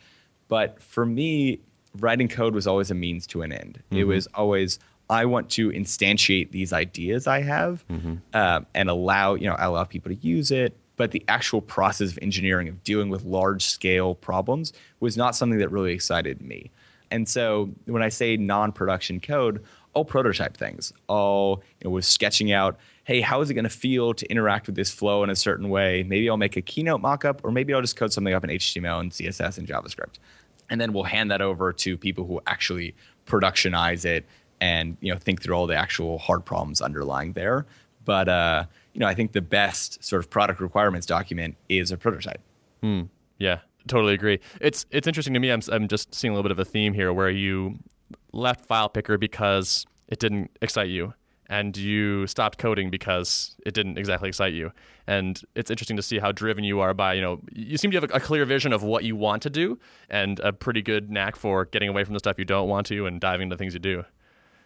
but 0.49 0.81
for 0.81 1.05
me, 1.05 1.59
writing 1.99 2.29
code 2.29 2.55
was 2.55 2.67
always 2.67 2.91
a 2.91 2.95
means 2.95 3.27
to 3.29 3.43
an 3.43 3.53
end. 3.53 3.83
It 3.91 4.05
was 4.05 4.29
always 4.35 4.79
I 5.11 5.25
want 5.25 5.51
to 5.51 5.71
instantiate 5.71 6.51
these 6.53 6.73
ideas 6.73 7.27
I 7.27 7.43
have 7.43 7.85
um, 8.33 8.67
and 8.75 8.89
allow 8.89 9.35
you 9.35 9.49
know 9.49 9.57
allow 9.59 9.85
people 9.85 10.13
to 10.15 10.19
use 10.27 10.51
it. 10.53 10.77
But 10.97 11.11
the 11.11 11.23
actual 11.29 11.61
process 11.61 12.13
of 12.13 12.19
engineering 12.23 12.69
of 12.69 12.83
dealing 12.83 13.11
with 13.11 13.25
large 13.25 13.65
scale 13.65 14.15
problems 14.15 14.73
was 15.01 15.17
not 15.17 15.37
something 15.37 15.59
that 15.59 15.71
really 15.71 15.93
excited 15.93 16.41
me. 16.41 16.71
And 17.11 17.29
so 17.29 17.71
when 17.85 18.03
I 18.03 18.09
say 18.09 18.37
non-production 18.37 19.21
code, 19.21 19.63
I'll 19.95 20.05
prototype 20.05 20.57
things. 20.57 20.93
I'll 21.09 21.63
you 21.81 21.85
know, 21.85 21.91
was 21.91 22.07
sketching 22.07 22.53
out, 22.53 22.77
hey, 23.05 23.23
how 23.23 23.41
is 23.41 23.49
it 23.49 23.55
going 23.55 23.65
to 23.65 23.71
feel 23.71 24.13
to 24.13 24.27
interact 24.31 24.67
with 24.67 24.77
this 24.77 24.91
flow 24.91 25.25
in 25.25 25.31
a 25.31 25.37
certain 25.37 25.71
way? 25.71 26.03
Maybe 26.03 26.29
I'll 26.29 26.37
make 26.37 26.57
a 26.57 26.63
keynote 26.63 27.01
mockup, 27.01 27.41
or 27.43 27.51
maybe 27.51 27.73
I'll 27.73 27.81
just 27.81 27.97
code 27.97 28.13
something 28.13 28.35
up 28.35 28.45
in 28.45 28.51
HTML 28.51 29.01
and 29.01 29.11
CSS 29.11 29.57
and 29.57 29.67
JavaScript, 29.67 30.19
and 30.69 30.79
then 30.81 30.93
we'll 30.93 31.05
hand 31.05 31.31
that 31.31 31.41
over 31.41 31.73
to 31.73 31.97
people 31.97 32.27
who 32.27 32.43
actually 32.47 32.95
productionize 33.27 34.05
it 34.05 34.27
and 34.61 34.97
you 35.01 35.13
know 35.13 35.19
think 35.19 35.43
through 35.43 35.55
all 35.55 35.67
the 35.67 35.77
actual 35.77 36.19
hard 36.19 36.45
problems 36.45 36.81
underlying 36.81 37.33
there. 37.33 37.65
But 38.05 38.29
uh, 38.29 38.65
you 38.97 39.01
know, 39.01 39.07
I 39.07 39.13
think 39.13 39.33
the 39.33 39.43
best 39.43 40.03
sort 40.03 40.21
of 40.21 40.31
product 40.31 40.59
requirements 40.59 41.07
document 41.07 41.59
is 41.69 41.91
a 41.91 41.99
prototype. 41.99 42.41
Hmm. 42.81 43.03
Yeah, 43.39 43.59
totally 43.87 44.15
agree. 44.15 44.41
It's 44.59 44.87
it's 44.91 45.07
interesting 45.07 45.35
to 45.35 45.41
me. 45.41 45.51
I'm 45.51 45.61
I'm 45.71 45.87
just 45.87 46.15
seeing 46.15 46.33
a 46.33 46.35
little 46.35 46.49
bit 46.49 46.51
of 46.51 46.59
a 46.59 46.65
theme 46.65 46.95
here 46.95 47.13
where 47.13 47.29
you 47.29 47.79
left 48.33 48.65
File 48.65 48.89
Picker 48.89 49.19
because 49.19 49.85
it 50.09 50.19
didn't 50.19 50.51
excite 50.63 50.89
you, 50.89 51.13
and 51.51 51.77
you 51.77 52.27
stopped 52.27 52.57
coding 52.57 52.89
because 52.89 53.55
it 53.67 53.75
didn't 53.75 53.99
exactly 53.99 54.31
excite 54.31 54.55
you. 54.55 54.73
And 55.07 55.39
it's 55.55 55.71
interesting 55.71 55.99
to 55.99 56.03
see 56.03 56.19
how 56.19 56.33
driven 56.33 56.65
you 56.65 56.81
are 56.81 56.95
by 56.95 57.13
you 57.13 57.21
know 57.21 57.43
you 57.53 57.77
seem 57.77 57.91
to 57.91 58.01
have 58.01 58.11
a 58.11 58.19
clear 58.19 58.47
vision 58.47 58.73
of 58.73 58.83
what 58.83 59.05
you 59.05 59.15
want 59.15 59.43
to 59.43 59.51
do 59.51 59.79
and 60.09 60.41
a 60.41 60.55
pretty 60.55 60.81
good 60.81 61.11
knack 61.11 61.37
for 61.37 61.67
getting 61.67 61.91
away 61.91 62.03
from 62.03 62.15
the 62.15 62.19
stuff 62.19 62.39
you 62.39 62.47
don't 62.47 62.71
want 62.71 62.87
to 62.87 63.05
and 63.05 63.21
diving 63.21 63.43
into 63.43 63.59
things 63.59 63.75
you 63.75 63.81
do. 63.81 64.05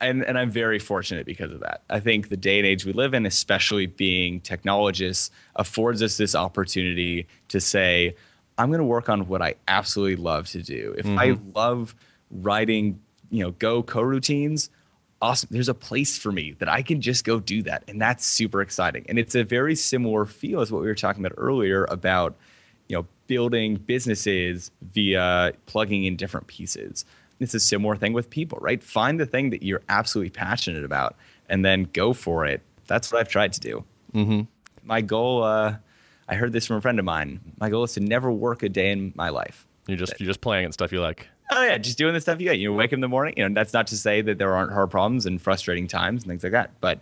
And 0.01 0.25
and 0.25 0.39
I'm 0.39 0.51
very 0.51 0.79
fortunate 0.79 1.27
because 1.27 1.53
of 1.53 1.61
that. 1.61 1.83
I 1.91 2.01
think 2.01 2.29
the 2.29 2.37
day 2.37 2.59
and 2.59 2.67
age 2.67 2.85
we 2.85 2.93
live 2.93 3.15
in, 3.15 3.27
especially 3.27 3.87
being 3.87 4.41
technologists, 4.41 5.31
affords 5.57 6.03
us 6.03 6.17
this 6.17 6.35
opportunity 6.35 7.27
to 7.49 7.61
say, 7.61 8.15
I'm 8.59 8.69
going 8.69 8.79
to 8.79 8.85
work 8.85 9.09
on 9.09 9.29
what 9.29 9.43
I 9.43 9.55
absolutely 9.69 10.17
love 10.17 10.49
to 10.49 10.63
do. 10.63 10.95
If 10.97 11.07
I 11.07 11.31
mm-hmm. 11.31 11.51
love 11.55 11.95
writing, 12.31 13.01
you 13.31 13.43
know, 13.45 13.53
Go 13.53 13.83
coroutines, 13.83 14.71
awesome. 15.21 15.49
There's 15.51 15.69
a 15.69 15.75
place 15.75 16.19
for 16.19 16.33
me 16.33 16.53
that 16.59 16.69
I 16.69 16.83
can 16.83 17.01
just 17.01 17.25
go 17.25 17.41
do 17.41 17.63
that, 17.65 17.85
and 17.89 18.01
that's 18.01 18.25
super 18.25 18.63
exciting. 18.63 19.05
And 19.09 19.19
it's 19.19 19.35
a 19.35 19.45
very 19.45 19.75
similar 19.75 20.27
feel 20.27 20.61
as 20.61 20.73
what 20.73 20.81
we 20.83 20.89
were 20.89 20.95
talking 20.95 21.25
about 21.25 21.37
earlier 21.39 21.85
about, 21.91 22.37
you 22.89 22.97
know, 22.97 23.07
building 23.27 23.77
businesses 23.77 24.71
via 24.93 25.53
plugging 25.67 26.05
in 26.05 26.17
different 26.17 26.47
pieces 26.47 27.05
it's 27.41 27.55
a 27.55 27.61
similar 27.61 27.97
thing 27.97 28.13
with 28.13 28.31
people, 28.31 28.59
right? 28.61 28.83
Find 28.83 29.19
the 29.19 29.27
thing 29.27 29.51
that 29.51 29.63
you're 29.63 29.83
absolutely 29.89 30.31
passionate 30.31 30.85
about 30.85 31.17
and 31.49 31.65
then 31.65 31.89
go 31.93 32.13
for 32.13 32.47
it. 32.47 32.61
That's 32.87 33.13
what 33.13 33.21
I've 33.21 33.29
tried 33.29 33.53
to 33.55 33.61
do. 33.61 33.85
Mm-hmm. 34.15 34.43
My 34.85 35.01
goal, 35.01 35.43
uh, 35.43 35.77
I 36.29 36.35
heard 36.35 36.53
this 36.53 36.67
from 36.67 36.77
a 36.77 36.81
friend 36.81 36.99
of 36.99 37.05
mine. 37.05 37.41
My 37.59 37.71
goal 37.71 37.85
is 37.85 37.95
to 37.95 38.01
never 38.01 38.31
work 38.31 38.63
a 38.63 38.69
day 38.69 38.91
in 38.91 39.13
my 39.17 39.31
life. 39.31 39.67
You're 39.87 39.99
just 39.99 40.21
you're 40.21 40.27
just 40.27 40.41
playing 40.41 40.67
and 40.67 40.75
stuff 40.75 40.93
you 40.93 41.01
like. 41.01 41.29
Oh 41.51 41.65
yeah, 41.65 41.79
just 41.79 41.99
doing 41.99 42.15
the 42.15 42.21
stuff 42.21 42.41
you 42.41 42.47
get. 42.47 42.59
You 42.59 42.71
know, 42.71 42.77
wake 42.77 42.91
up 42.91 42.95
in 42.95 43.01
the 43.01 43.09
morning. 43.09 43.35
You 43.37 43.49
know, 43.49 43.55
that's 43.55 43.73
not 43.73 43.89
to 43.89 43.97
say 43.97 44.21
that 44.23 44.39
there 44.39 44.55
aren't 44.55 44.73
hard 44.73 44.91
problems 44.91 45.27
and 45.27 45.43
frustrating 45.43 45.89
times 45.89 46.23
and 46.23 46.31
things 46.31 46.45
like 46.45 46.53
that. 46.53 46.71
But 46.81 47.01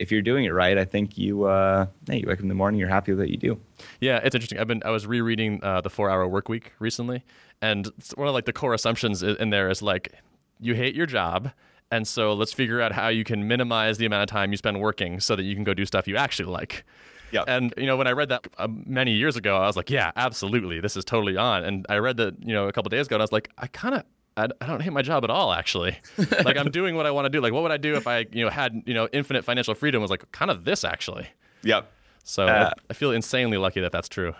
if 0.00 0.10
you're 0.10 0.22
doing 0.22 0.46
it 0.46 0.50
right, 0.50 0.78
I 0.78 0.86
think 0.86 1.18
you, 1.18 1.44
uh, 1.44 1.86
yeah, 2.06 2.14
you 2.14 2.24
wake 2.26 2.38
up 2.38 2.42
in 2.42 2.48
the 2.48 2.54
morning, 2.54 2.80
you're 2.80 2.88
happy 2.88 3.12
with 3.12 3.20
what 3.20 3.28
you 3.28 3.36
do. 3.36 3.60
Yeah, 4.00 4.18
it's 4.24 4.34
interesting. 4.34 4.58
I've 4.58 4.66
been 4.66 4.82
I 4.84 4.90
was 4.90 5.06
rereading 5.06 5.62
uh, 5.62 5.82
the 5.82 5.90
Four 5.90 6.10
Hour 6.10 6.26
Work 6.26 6.48
Week 6.48 6.72
recently, 6.78 7.22
and 7.60 7.86
one 8.14 8.26
of 8.26 8.32
like 8.34 8.46
the 8.46 8.52
core 8.52 8.72
assumptions 8.72 9.22
in 9.22 9.50
there 9.50 9.68
is 9.68 9.82
like 9.82 10.14
you 10.58 10.74
hate 10.74 10.94
your 10.94 11.04
job, 11.04 11.52
and 11.90 12.08
so 12.08 12.32
let's 12.32 12.52
figure 12.52 12.80
out 12.80 12.92
how 12.92 13.08
you 13.08 13.24
can 13.24 13.46
minimize 13.46 13.98
the 13.98 14.06
amount 14.06 14.22
of 14.22 14.28
time 14.28 14.52
you 14.52 14.56
spend 14.56 14.80
working 14.80 15.20
so 15.20 15.36
that 15.36 15.42
you 15.42 15.54
can 15.54 15.64
go 15.64 15.74
do 15.74 15.84
stuff 15.84 16.08
you 16.08 16.16
actually 16.16 16.50
like. 16.50 16.84
Yeah. 17.30 17.44
And 17.46 17.74
you 17.76 17.86
know, 17.86 17.98
when 17.98 18.06
I 18.06 18.12
read 18.12 18.30
that 18.30 18.46
uh, 18.56 18.68
many 18.86 19.12
years 19.12 19.36
ago, 19.36 19.56
I 19.58 19.66
was 19.66 19.76
like, 19.76 19.90
yeah, 19.90 20.12
absolutely, 20.16 20.80
this 20.80 20.96
is 20.96 21.04
totally 21.04 21.36
on. 21.36 21.62
And 21.62 21.84
I 21.90 21.96
read 21.98 22.16
that 22.16 22.42
you 22.42 22.54
know 22.54 22.68
a 22.68 22.72
couple 22.72 22.88
days 22.88 23.06
ago, 23.06 23.16
and 23.16 23.22
I 23.22 23.24
was 23.24 23.32
like, 23.32 23.50
I 23.58 23.66
kind 23.66 23.96
of. 23.96 24.04
I 24.36 24.46
don't 24.66 24.80
hate 24.80 24.92
my 24.92 25.02
job 25.02 25.24
at 25.24 25.30
all, 25.30 25.52
actually. 25.52 25.98
like 26.44 26.56
I'm 26.56 26.70
doing 26.70 26.94
what 26.94 27.04
I 27.06 27.10
want 27.10 27.26
to 27.26 27.30
do. 27.30 27.40
Like, 27.40 27.52
what 27.52 27.62
would 27.62 27.72
I 27.72 27.76
do 27.76 27.96
if 27.96 28.06
I, 28.06 28.26
you 28.32 28.44
know, 28.44 28.50
had 28.50 28.82
you 28.86 28.94
know 28.94 29.08
infinite 29.12 29.44
financial 29.44 29.74
freedom? 29.74 30.00
Was 30.00 30.10
like 30.10 30.30
kind 30.32 30.50
of 30.50 30.64
this 30.64 30.84
actually. 30.84 31.28
Yep. 31.62 31.90
So 32.24 32.46
Uh, 32.46 32.70
I, 32.74 32.80
I 32.90 32.92
feel 32.94 33.10
insanely 33.12 33.56
lucky 33.58 33.80
that 33.80 33.92
that's 33.92 34.08
true. 34.08 34.34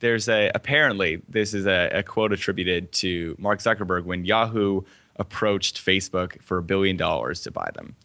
there's 0.00 0.28
a 0.28 0.50
apparently 0.54 1.22
this 1.28 1.54
is 1.54 1.66
a, 1.66 1.88
a 1.92 2.02
quote 2.02 2.32
attributed 2.32 2.92
to 2.92 3.34
Mark 3.38 3.58
Zuckerberg 3.60 4.04
when 4.04 4.24
Yahoo 4.24 4.82
approached 5.16 5.84
Facebook 5.84 6.40
for 6.42 6.58
a 6.58 6.62
billion 6.62 6.96
dollars 6.96 7.40
to 7.42 7.50
buy 7.50 7.70
them, 7.74 7.96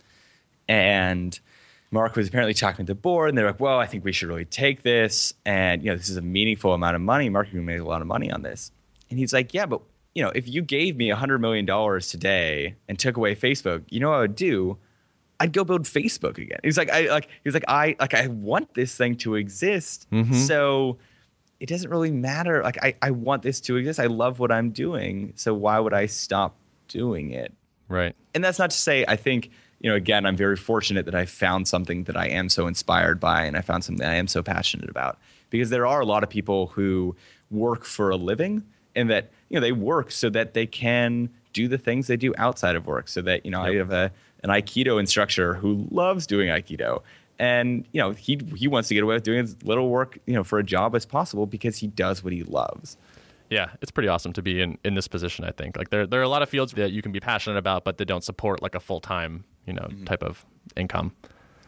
and 0.67 1.39
Mark 1.91 2.15
was 2.15 2.27
apparently 2.27 2.53
talking 2.53 2.85
to 2.85 2.91
the 2.93 2.99
board, 2.99 3.29
and 3.29 3.37
they're 3.37 3.47
like, 3.47 3.59
"Well, 3.59 3.79
I 3.79 3.85
think 3.85 4.03
we 4.03 4.11
should 4.11 4.27
really 4.27 4.45
take 4.45 4.83
this, 4.83 5.33
and 5.45 5.83
you 5.83 5.89
know, 5.91 5.97
this 5.97 6.09
is 6.09 6.17
a 6.17 6.21
meaningful 6.21 6.73
amount 6.73 6.95
of 6.95 7.01
money. 7.01 7.29
Mark 7.29 7.49
can 7.49 7.63
make 7.65 7.79
a 7.79 7.83
lot 7.83 8.01
of 8.01 8.07
money 8.07 8.31
on 8.31 8.41
this." 8.41 8.71
And 9.09 9.17
he's 9.19 9.33
like, 9.33 9.53
"Yeah, 9.53 9.65
but 9.65 9.81
you 10.17 10.23
know, 10.23 10.31
if 10.33 10.47
you 10.47 10.63
gave 10.63 10.97
me 10.97 11.11
a 11.11 11.15
hundred 11.15 11.41
million 11.41 11.63
dollars 11.63 12.09
today 12.09 12.73
and 12.87 12.97
took 12.97 13.17
away 13.17 13.35
Facebook, 13.35 13.83
you 13.91 13.99
know 13.99 14.09
what 14.09 14.15
I 14.15 14.21
would 14.21 14.35
do? 14.35 14.79
I'd 15.39 15.53
go 15.53 15.63
build 15.63 15.83
Facebook 15.83 16.39
again." 16.39 16.57
He's 16.63 16.75
like, 16.75 16.89
"I 16.89 17.01
like." 17.01 17.29
He's 17.43 17.53
like, 17.53 17.65
"I 17.67 17.95
like. 17.99 18.15
I 18.15 18.25
want 18.25 18.73
this 18.73 18.97
thing 18.97 19.15
to 19.17 19.35
exist, 19.35 20.07
mm-hmm. 20.11 20.33
so." 20.33 20.97
it 21.59 21.67
doesn't 21.67 21.89
really 21.89 22.11
matter. 22.11 22.61
Like 22.61 22.77
I, 22.83 22.93
I 23.01 23.09
want 23.09 23.41
this 23.41 23.59
to 23.61 23.77
exist. 23.77 23.99
I 23.99 24.05
love 24.05 24.37
what 24.37 24.51
I'm 24.51 24.69
doing. 24.69 25.33
So 25.35 25.55
why 25.55 25.79
would 25.79 25.91
I 25.91 26.05
stop 26.05 26.55
doing 26.87 27.31
it? 27.31 27.51
Right. 27.89 28.15
And 28.35 28.43
that's 28.43 28.59
not 28.59 28.69
to 28.69 28.77
say 28.77 29.03
I 29.07 29.15
think, 29.15 29.49
you 29.79 29.89
know, 29.89 29.95
again, 29.95 30.27
I'm 30.27 30.37
very 30.37 30.55
fortunate 30.55 31.05
that 31.05 31.15
I 31.15 31.25
found 31.25 31.67
something 31.67 32.03
that 32.03 32.15
I 32.15 32.27
am 32.27 32.49
so 32.49 32.67
inspired 32.67 33.19
by 33.19 33.45
and 33.45 33.57
I 33.57 33.61
found 33.61 33.83
something 33.83 34.05
that 34.05 34.11
I 34.11 34.17
am 34.17 34.27
so 34.27 34.43
passionate 34.43 34.87
about. 34.87 35.17
Because 35.49 35.71
there 35.71 35.87
are 35.87 35.99
a 35.99 36.05
lot 36.05 36.21
of 36.21 36.29
people 36.29 36.67
who 36.67 37.15
work 37.49 37.85
for 37.85 38.11
a 38.11 38.17
living 38.17 38.63
and 38.97 39.09
that, 39.09 39.31
you 39.49 39.55
know, 39.55 39.61
they 39.61 39.71
work 39.71 40.11
so 40.11 40.29
that 40.31 40.53
they 40.53 40.65
can 40.65 41.29
do 41.53 41.67
the 41.67 41.77
things 41.77 42.07
they 42.07 42.17
do 42.17 42.33
outside 42.37 42.75
of 42.75 42.85
work. 42.85 43.07
So 43.07 43.21
that, 43.21 43.45
you 43.45 43.51
know, 43.51 43.61
I 43.61 43.75
have 43.75 43.91
a 43.91 44.11
an 44.43 44.49
Aikido 44.49 44.99
instructor 44.99 45.55
who 45.55 45.87
loves 45.89 46.27
doing 46.27 46.49
Aikido 46.49 47.01
and 47.39 47.85
you 47.91 48.01
know 48.01 48.11
he 48.11 48.39
he 48.55 48.67
wants 48.67 48.87
to 48.89 48.93
get 48.93 49.03
away 49.03 49.15
with 49.15 49.23
doing 49.23 49.39
as 49.39 49.61
little 49.63 49.89
work 49.89 50.17
you 50.25 50.33
know 50.33 50.43
for 50.43 50.59
a 50.59 50.63
job 50.63 50.95
as 50.95 51.05
possible 51.05 51.45
because 51.45 51.77
he 51.77 51.87
does 51.87 52.23
what 52.23 52.33
he 52.33 52.43
loves. 52.43 52.97
Yeah, 53.49 53.69
it's 53.81 53.91
pretty 53.91 54.09
awesome 54.09 54.33
to 54.33 54.41
be 54.41 54.61
in, 54.61 54.77
in 54.83 54.95
this 54.95 55.07
position. 55.07 55.45
I 55.45 55.51
think 55.51 55.77
like 55.77 55.89
there 55.89 56.05
there 56.05 56.19
are 56.19 56.23
a 56.23 56.29
lot 56.29 56.41
of 56.41 56.49
fields 56.49 56.73
that 56.73 56.91
you 56.91 57.01
can 57.01 57.11
be 57.11 57.19
passionate 57.19 57.57
about, 57.57 57.83
but 57.83 57.97
they 57.97 58.05
don't 58.05 58.23
support 58.23 58.61
like 58.61 58.75
a 58.75 58.79
full 58.79 58.99
time 58.99 59.45
you 59.65 59.73
know 59.73 59.87
type 60.05 60.23
of 60.23 60.45
income. 60.75 61.13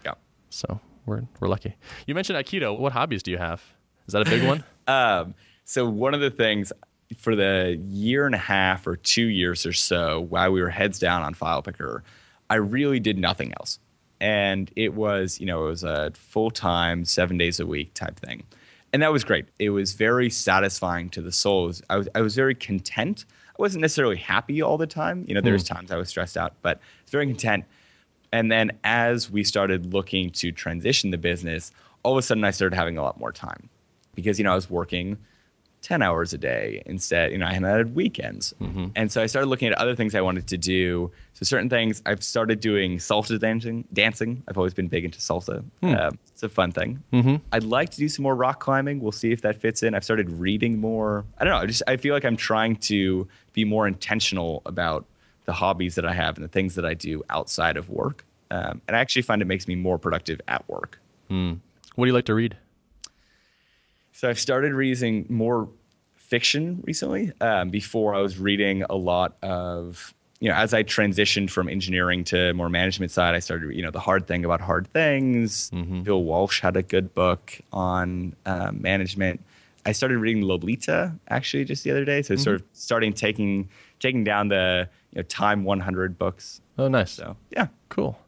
Yeah. 0.03 0.15
So 0.49 0.79
we're 1.05 1.23
we're 1.39 1.47
lucky. 1.47 1.75
You 2.05 2.15
mentioned 2.15 2.37
Aikido. 2.37 2.77
What 2.77 2.91
hobbies 2.91 3.23
do 3.23 3.31
you 3.31 3.37
have? 3.37 3.63
Is 4.07 4.13
that 4.13 4.27
a 4.27 4.29
big 4.29 4.43
one? 4.47 4.63
Um, 4.87 5.35
so 5.63 5.87
one 5.87 6.13
of 6.13 6.19
the 6.19 6.31
things 6.31 6.73
for 7.17 7.35
the 7.35 7.79
year 7.87 8.25
and 8.25 8.35
a 8.35 8.39
half 8.39 8.85
or 8.85 8.95
two 8.95 9.25
years 9.25 9.65
or 9.65 9.73
so 9.73 10.21
while 10.21 10.51
we 10.51 10.61
were 10.61 10.69
heads 10.69 10.99
down 10.99 11.23
on 11.23 11.33
FilePicker, 11.33 12.01
I 12.49 12.55
really 12.55 12.99
did 12.99 13.17
nothing 13.17 13.53
else. 13.59 13.79
And 14.21 14.71
it 14.75 14.93
was, 14.93 15.39
you 15.39 15.45
know, 15.45 15.65
it 15.65 15.69
was 15.69 15.83
a 15.83 16.11
full 16.13 16.51
time, 16.51 17.05
seven 17.05 17.37
days 17.37 17.59
a 17.59 17.65
week 17.65 17.93
type 17.93 18.19
thing. 18.19 18.43
And 18.91 19.01
that 19.01 19.11
was 19.11 19.23
great. 19.23 19.45
It 19.59 19.69
was 19.69 19.93
very 19.93 20.29
satisfying 20.29 21.09
to 21.11 21.21
the 21.21 21.31
soul. 21.31 21.65
Was, 21.65 21.81
I, 21.89 21.97
was, 21.97 22.09
I 22.15 22.21
was 22.21 22.35
very 22.35 22.55
content. 22.55 23.25
I 23.47 23.61
wasn't 23.61 23.81
necessarily 23.81 24.17
happy 24.17 24.61
all 24.61 24.77
the 24.77 24.87
time. 24.87 25.25
You 25.27 25.35
know, 25.35 25.41
there 25.41 25.53
was 25.53 25.67
hmm. 25.67 25.75
times 25.75 25.91
I 25.91 25.97
was 25.97 26.09
stressed 26.09 26.37
out, 26.37 26.53
but 26.61 26.77
I 26.77 26.81
was 27.05 27.11
very 27.11 27.27
content. 27.27 27.65
And 28.31 28.51
then 28.51 28.71
as 28.83 29.31
we 29.31 29.43
started 29.43 29.93
looking 29.93 30.31
to 30.31 30.51
transition 30.51 31.11
the 31.11 31.17
business, 31.17 31.71
all 32.03 32.13
of 32.13 32.17
a 32.19 32.21
sudden 32.21 32.43
I 32.43 32.51
started 32.51 32.75
having 32.75 32.97
a 32.97 33.01
lot 33.01 33.19
more 33.19 33.31
time 33.31 33.69
because, 34.15 34.37
you 34.37 34.43
know, 34.43 34.51
I 34.51 34.55
was 34.55 34.69
working 34.69 35.17
10 35.81 36.01
hours 36.01 36.33
a 36.33 36.37
day 36.37 36.83
instead. 36.85 37.31
You 37.31 37.37
know, 37.37 37.45
I 37.47 37.53
had 37.53 37.95
weekends. 37.95 38.53
And 38.95 39.11
so 39.11 39.21
I 39.21 39.27
started 39.27 39.47
looking 39.47 39.69
at 39.69 39.77
other 39.77 39.95
things 39.95 40.13
I 40.13 40.21
wanted 40.21 40.47
to 40.47 40.57
do. 40.57 41.11
So 41.33 41.45
certain 41.45 41.69
things, 41.69 42.01
I've 42.05 42.21
started 42.23 42.59
doing 42.59 42.97
salsa 42.97 43.39
dancing. 43.39 43.85
Dancing. 43.93 44.43
I've 44.47 44.57
always 44.57 44.73
been 44.73 44.87
big 44.89 45.05
into 45.05 45.19
salsa. 45.19 45.63
Uh, 45.81 46.11
it's 46.33 46.43
a 46.43 46.49
fun 46.49 46.71
thing. 46.73 47.01
I'd 47.53 47.63
like 47.63 47.91
to 47.91 47.97
do 47.97 48.09
some 48.09 48.23
more 48.23 48.35
rock 48.35 48.59
climbing. 48.59 48.99
We'll 48.99 49.13
see 49.13 49.31
if 49.31 49.41
that 49.43 49.55
fits 49.61 49.81
in. 49.81 49.95
I've 49.95 50.03
started 50.03 50.29
reading 50.31 50.79
more. 50.79 51.23
I 51.37 51.45
don't 51.45 51.53
know. 51.53 51.59
I 51.59 51.65
just 51.65 51.83
I 51.87 51.95
feel 51.97 52.13
like 52.13 52.25
I'm 52.25 52.37
trying 52.37 52.75
to 52.91 53.27
be 53.53 53.63
more 53.63 53.87
intentional 53.87 54.61
about 54.65 55.05
the 55.45 55.53
hobbies 55.53 55.95
that 55.95 56.05
I 56.05 56.13
have 56.13 56.35
and 56.37 56.43
the 56.43 56.49
things 56.49 56.75
that 56.75 56.85
I 56.85 56.93
do 56.93 57.23
outside 57.29 57.77
of 57.77 57.89
work. 57.89 58.25
Um, 58.51 58.81
and 58.87 58.97
I 58.97 58.99
actually 58.99 59.21
find 59.23 59.41
it 59.41 59.45
makes 59.45 59.67
me 59.67 59.75
more 59.75 59.97
productive 59.97 60.41
at 60.47 60.67
work. 60.67 60.99
What 61.95 62.05
do 62.05 62.09
you 62.09 62.13
like 62.13 62.25
to 62.25 62.33
read? 62.35 62.57
So 64.19 64.27
I've 64.27 64.37
started 64.37 64.73
reading 64.73 65.25
more 65.29 65.69
fiction 66.17 66.83
recently. 66.83 67.31
Um, 67.39 67.69
before 67.69 68.13
I 68.13 68.19
was 68.19 68.37
reading 68.37 68.83
a 68.89 68.95
lot 68.97 69.37
of, 69.41 70.13
you 70.41 70.49
know, 70.49 70.55
as 70.55 70.73
I 70.73 70.83
transitioned 70.83 71.49
from 71.49 71.69
engineering 71.69 72.25
to 72.25 72.53
more 72.53 72.67
management 72.67 73.13
side, 73.13 73.33
I 73.33 73.39
started, 73.39 73.73
you 73.73 73.81
know, 73.81 73.91
the 73.91 74.01
hard 74.01 74.27
thing 74.27 74.43
about 74.43 74.59
hard 74.59 74.87
things. 74.87 75.69
Bill 76.03 76.21
Walsh 76.21 76.59
had 76.59 76.75
a 76.75 76.83
good 76.83 77.13
book 77.13 77.61
on 77.71 78.35
um, 78.45 78.81
management. 78.81 79.39
I 79.85 79.93
started 79.93 80.17
reading 80.17 80.43
Lolita 80.43 81.13
actually 81.29 81.63
just 81.63 81.85
the 81.85 81.91
other 81.91 82.03
day. 82.03 82.21
So 82.21 82.35
sort 82.35 82.57
of 82.57 82.63
starting 82.73 83.13
taking 83.13 83.69
taking 84.01 84.25
down 84.25 84.49
the 84.49 84.89
you 85.13 85.19
know 85.19 85.23
Time 85.29 85.63
100 85.63 86.17
books. 86.17 86.59
Oh, 86.77 86.89
nice. 86.89 87.11
So 87.11 87.37
yeah. 87.51 87.67
Cool. 87.87 88.19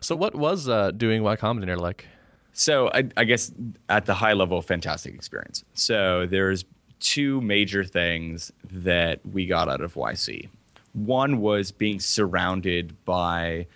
So, 0.00 0.16
what 0.16 0.34
was 0.34 0.70
uh, 0.70 0.90
doing 0.92 1.22
Y 1.22 1.36
Combinator 1.36 1.76
like? 1.76 2.06
So 2.54 2.88
I, 2.94 3.04
I 3.16 3.24
guess 3.24 3.52
at 3.88 4.06
the 4.06 4.14
high 4.14 4.32
level, 4.32 4.62
fantastic 4.62 5.12
experience. 5.12 5.64
So 5.74 6.24
there's 6.26 6.64
two 7.00 7.40
major 7.42 7.84
things 7.84 8.52
that 8.70 9.20
we 9.26 9.44
got 9.44 9.68
out 9.68 9.80
of 9.80 9.94
YC. 9.94 10.48
One 10.92 11.40
was 11.40 11.72
being 11.72 11.98
surrounded 11.98 12.96
by 13.04 13.66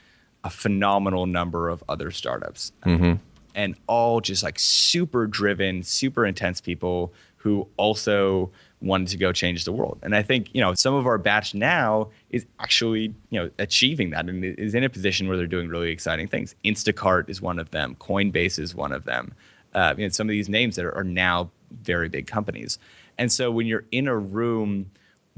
a 0.45 0.51
phenomenal 0.51 1.27
number 1.27 1.69
of 1.69 1.83
other 1.89 2.13
startups, 2.13 2.73
mm-hmm. 2.87 3.15
and 3.57 3.75
all 3.89 4.21
just 4.21 4.45
like 4.45 4.59
super 4.61 5.27
driven, 5.27 5.83
super 5.83 6.25
intense 6.25 6.61
people 6.61 7.13
who 7.37 7.67
also 7.77 8.51
wanted 8.81 9.09
to 9.09 9.17
go 9.17 9.33
change 9.33 9.65
the 9.65 9.73
world. 9.73 9.99
And 10.03 10.15
I 10.15 10.23
think 10.23 10.55
you 10.55 10.61
know 10.61 10.75
some 10.75 10.95
of 10.95 11.07
our 11.07 11.19
batch 11.19 11.55
now 11.55 12.09
is 12.31 12.47
actually 12.61 13.15
you 13.31 13.41
know 13.41 13.51
achieving 13.59 14.11
that 14.11 14.29
and 14.29 14.45
is 14.45 14.75
in 14.75 14.85
a 14.85 14.89
position 14.89 15.29
where 15.29 15.37
they're 15.37 15.47
doing 15.47 15.69
really 15.69 15.91
exciting 15.91 16.29
things. 16.29 16.55
Instacart 16.65 17.29
is 17.29 17.43
one 17.43 17.59
of 17.59 17.71
them. 17.71 17.97
Coinbase 18.01 18.59
is 18.59 18.75
one 18.75 18.93
of 18.93 19.05
them. 19.05 19.35
Uh, 19.75 19.95
you 19.97 20.05
know, 20.05 20.09
some 20.09 20.29
of 20.29 20.31
these 20.31 20.49
names 20.49 20.77
that 20.77 20.85
are, 20.85 20.97
are 20.97 21.05
now 21.05 21.51
very 21.83 22.09
big 22.09 22.27
companies. 22.27 22.79
And 23.19 23.31
so 23.31 23.51
when 23.51 23.67
you're 23.67 23.85
in 23.91 24.09
a 24.09 24.17
room 24.17 24.91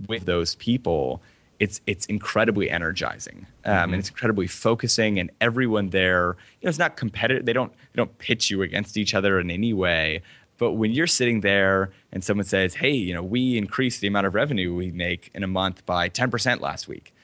with 0.07 0.25
those 0.25 0.55
people, 0.57 1.23
it's 1.59 1.81
it's 1.87 2.07
incredibly 2.07 2.71
energizing 2.71 3.47
um, 3.67 3.93
and 3.93 3.97
it's 3.97 4.09
incredibly 4.09 4.47
focusing. 4.47 5.19
And 5.19 5.31
everyone 5.41 5.91
there, 5.91 6.37
you 6.61 6.67
know, 6.67 6.71
it's 6.71 6.79
not 6.79 6.97
competitive. 6.97 7.45
They 7.45 7.53
don't 7.53 7.73
they 7.73 7.97
don't 7.97 8.17
pitch 8.19 8.51
you 8.51 8.63
against 8.63 8.97
each 8.97 9.15
other 9.15 9.39
in 9.39 9.51
any 9.51 9.75
way. 9.75 10.23
But 10.61 10.73
when 10.75 10.93
you're 10.93 11.07
sitting 11.09 11.41
there 11.41 11.91
and 12.13 12.23
someone 12.23 12.45
says, 12.47 12.75
"Hey, 12.75 12.93
you 12.93 13.15
know, 13.15 13.23
we 13.23 13.57
increased 13.59 14.01
the 14.03 14.07
amount 14.07 14.27
of 14.29 14.35
revenue 14.35 14.75
we 14.75 14.93
make 14.93 15.31
in 15.35 15.43
a 15.43 15.47
month 15.49 15.85
by 15.87 16.09
10% 16.11 16.61
last 16.61 16.87
week," 16.87 17.15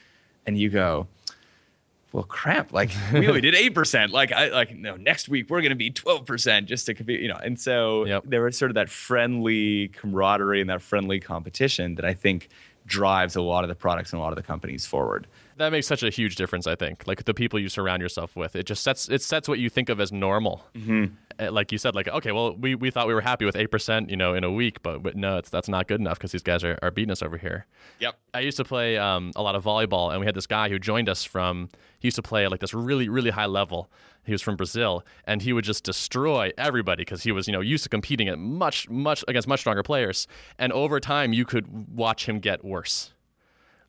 and 0.47 0.59
you 0.59 0.71
go, 0.71 1.07
well, 2.13 2.23
crap! 2.25 2.73
Like 2.73 2.91
we 3.13 3.29
only 3.29 3.43
did 3.43 3.55
eight 3.63 3.75
percent. 3.75 4.11
Like 4.11 4.33
I 4.33 4.49
like 4.49 4.75
no. 4.75 4.97
Next 4.97 5.29
week 5.29 5.51
we're 5.51 5.61
going 5.61 5.71
to 5.71 5.77
be 5.77 5.91
twelve 5.91 6.25
percent 6.25 6.67
just 6.67 6.87
to 6.87 6.95
compete. 6.95 7.21
You 7.21 7.29
know, 7.29 7.37
and 7.45 7.61
so 7.61 8.07
Yep. 8.07 8.23
there 8.27 8.43
was 8.43 8.57
sort 8.57 8.71
of 8.71 8.75
that 8.77 8.89
friendly 8.89 9.89
camaraderie 9.89 10.63
and 10.63 10.71
that 10.71 10.81
friendly 10.81 11.21
competition 11.21 11.97
that 11.97 12.07
I 12.07 12.15
think 12.15 12.49
drives 12.87 13.37
a 13.37 13.43
lot 13.43 13.65
of 13.65 13.69
the 13.69 13.75
products 13.75 14.13
and 14.15 14.21
a 14.21 14.23
lot 14.23 14.33
of 14.33 14.37
the 14.37 14.43
companies 14.43 14.87
forward. 14.87 15.27
That 15.57 15.73
makes 15.73 15.87
such 15.87 16.03
a 16.03 16.11
huge 16.11 16.37
difference. 16.37 16.67
I 16.67 16.75
think, 16.75 17.07
like 17.07 17.25
the 17.25 17.33
people 17.33 17.59
you 17.59 17.69
surround 17.69 18.03
yourself 18.03 18.37
with, 18.37 18.55
it 18.55 18.65
just 18.67 18.83
sets 18.83 19.09
it 19.09 19.23
sets 19.23 19.49
what 19.49 19.59
you 19.59 19.71
think 19.71 19.89
of 19.89 20.01
as 20.01 20.13
normal. 20.13 20.65
Mm-hmm. 20.75 21.55
Like 21.55 21.73
you 21.73 21.79
said, 21.79 21.95
like 21.95 22.09
okay, 22.09 22.33
well, 22.33 22.55
we, 22.55 22.75
we 22.75 22.91
thought 22.91 23.07
we 23.07 23.15
were 23.15 23.23
happy 23.23 23.45
with 23.47 23.57
eight 23.57 23.71
percent, 23.71 24.11
you 24.11 24.17
know, 24.17 24.35
in 24.35 24.45
a 24.45 24.53
week, 24.53 24.83
but 24.83 25.03
but 25.03 25.17
no, 25.17 25.39
it's 25.39 25.49
that's 25.49 25.69
not 25.69 25.89
good 25.89 26.01
enough 26.01 26.19
because 26.19 26.33
these 26.33 26.43
guys 26.43 26.63
are, 26.63 26.79
are 26.83 26.91
beating 26.91 27.11
us 27.11 27.23
over 27.23 27.39
here. 27.39 27.67
Yep. 28.01 28.19
I 28.35 28.41
used 28.41 28.59
to 28.59 28.65
play 28.65 28.99
um, 28.99 29.33
a 29.35 29.43
lot 29.43 29.55
of 29.55 29.65
volleyball, 29.65 30.11
and 30.11 30.21
we 30.21 30.27
had 30.27 30.35
this 30.35 30.47
guy 30.47 30.69
who 30.69 30.79
joined 30.79 31.09
us 31.09 31.25
from. 31.25 31.71
He 31.99 32.09
used 32.09 32.17
to 32.17 32.23
play 32.23 32.45
at 32.45 32.51
like 32.51 32.61
this 32.61 32.75
really, 32.75 33.09
really 33.09 33.31
high 33.31 33.47
level. 33.47 33.91
He 34.25 34.33
was 34.33 34.43
from 34.43 34.57
Brazil, 34.57 35.05
and 35.25 35.41
he 35.41 35.53
would 35.53 35.65
just 35.65 35.85
destroy 35.85 36.51
everybody 36.59 37.03
because 37.03 37.23
he 37.23 37.33
was, 37.33 37.47
you 37.47 37.53
know, 37.53 37.61
used 37.61 37.85
to 37.85 37.89
competing 37.89 38.29
at 38.29 38.39
much, 38.39 38.91
much 38.91 39.25
against 39.29 39.47
much 39.47 39.61
stronger 39.61 39.85
players. 39.85 40.27
And 40.59 40.73
over 40.73 40.99
time, 40.99 41.33
you 41.33 41.45
could 41.45 41.97
watch 41.97 42.29
him 42.29 42.41
get 42.41 42.65
worse. 42.65 43.13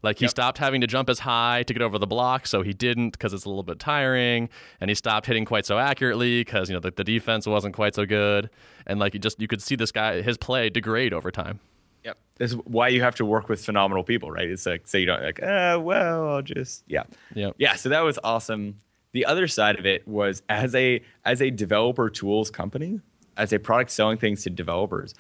Like 0.04 0.20
he 0.20 0.26
Yep. 0.26 0.32
stopped 0.32 0.58
having 0.60 0.82
to 0.82 0.88
jump 0.88 1.10
as 1.10 1.20
high 1.20 1.64
to 1.64 1.74
get 1.74 1.82
over 1.82 1.98
the 1.98 2.08
block, 2.08 2.46
so 2.48 2.62
he 2.62 2.72
didn't 2.74 3.12
because 3.12 3.34
it's 3.34 3.46
a 3.46 3.50
little 3.50 3.64
bit 3.64 3.80
tiring, 3.80 4.50
and 4.80 4.90
he 4.90 4.96
stopped 4.96 5.26
hitting 5.26 5.44
quite 5.46 5.66
so 5.66 5.78
accurately 5.80 6.42
because 6.42 6.70
you 6.70 6.76
know 6.76 6.80
the, 6.80 6.92
the 6.92 7.04
defense 7.04 7.48
wasn't 7.48 7.74
quite 7.74 7.96
so 7.96 8.06
good, 8.06 8.50
and 8.86 9.00
like 9.00 9.14
you 9.14 9.20
just 9.20 9.42
you 9.42 9.48
could 9.48 9.62
see 9.62 9.76
this 9.76 9.92
guy 9.92 10.22
his 10.22 10.38
play 10.38 10.70
degrade 10.70 11.14
over 11.14 11.32
time. 11.32 11.60
Yep. 12.04 12.18
This 12.36 12.52
is 12.52 12.58
why 12.66 12.90
you 12.90 13.02
have 13.02 13.16
to 13.16 13.26
work 13.26 13.50
with 13.50 13.64
phenomenal 13.66 14.04
people, 14.04 14.30
right? 14.32 14.48
It's 14.48 14.66
like 14.66 14.88
say 14.88 15.00
you 15.00 15.08
don't 15.08 15.22
like, 15.24 15.42
uh, 15.42 15.80
well, 15.82 16.30
I'll 16.30 16.42
just 16.44 16.84
yeah. 16.88 17.04
Yep. 17.34 17.56
Yeah, 17.58 17.76
so 17.76 17.90
that 17.90 18.02
was 18.02 18.20
awesome. 18.24 18.80
The 19.14 19.26
other 19.26 19.48
side 19.48 19.80
of 19.80 19.86
it 19.86 20.08
was 20.08 20.44
as 20.48 20.76
a 20.76 21.02
as 21.26 21.42
a 21.42 21.50
developer 21.50 22.10
tools 22.10 22.52
company, 22.52 23.02
as 23.36 23.52
a 23.52 23.58
product 23.58 23.90
selling 23.90 24.18
things 24.20 24.44
to 24.44 24.52
developers, 24.52 25.16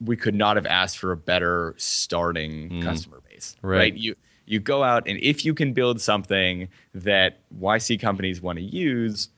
we 0.00 0.16
could 0.16 0.34
not 0.34 0.56
have 0.56 0.66
asked 0.66 0.98
for 0.98 1.10
a 1.10 1.16
better 1.16 1.74
starting 1.78 2.82
customer 2.82 3.20
base. 3.20 3.24
Right. 3.62 3.94
You 3.94 4.14
you 4.46 4.60
go 4.60 4.82
out 4.82 5.06
and 5.06 5.18
if 5.20 5.44
you 5.44 5.52
can 5.54 5.72
build 5.74 6.00
something 6.00 6.68
that 6.94 7.40
YC 7.60 8.00
companies 8.00 8.40
want 8.40 8.58
to 8.58 8.64
use, 8.64 9.28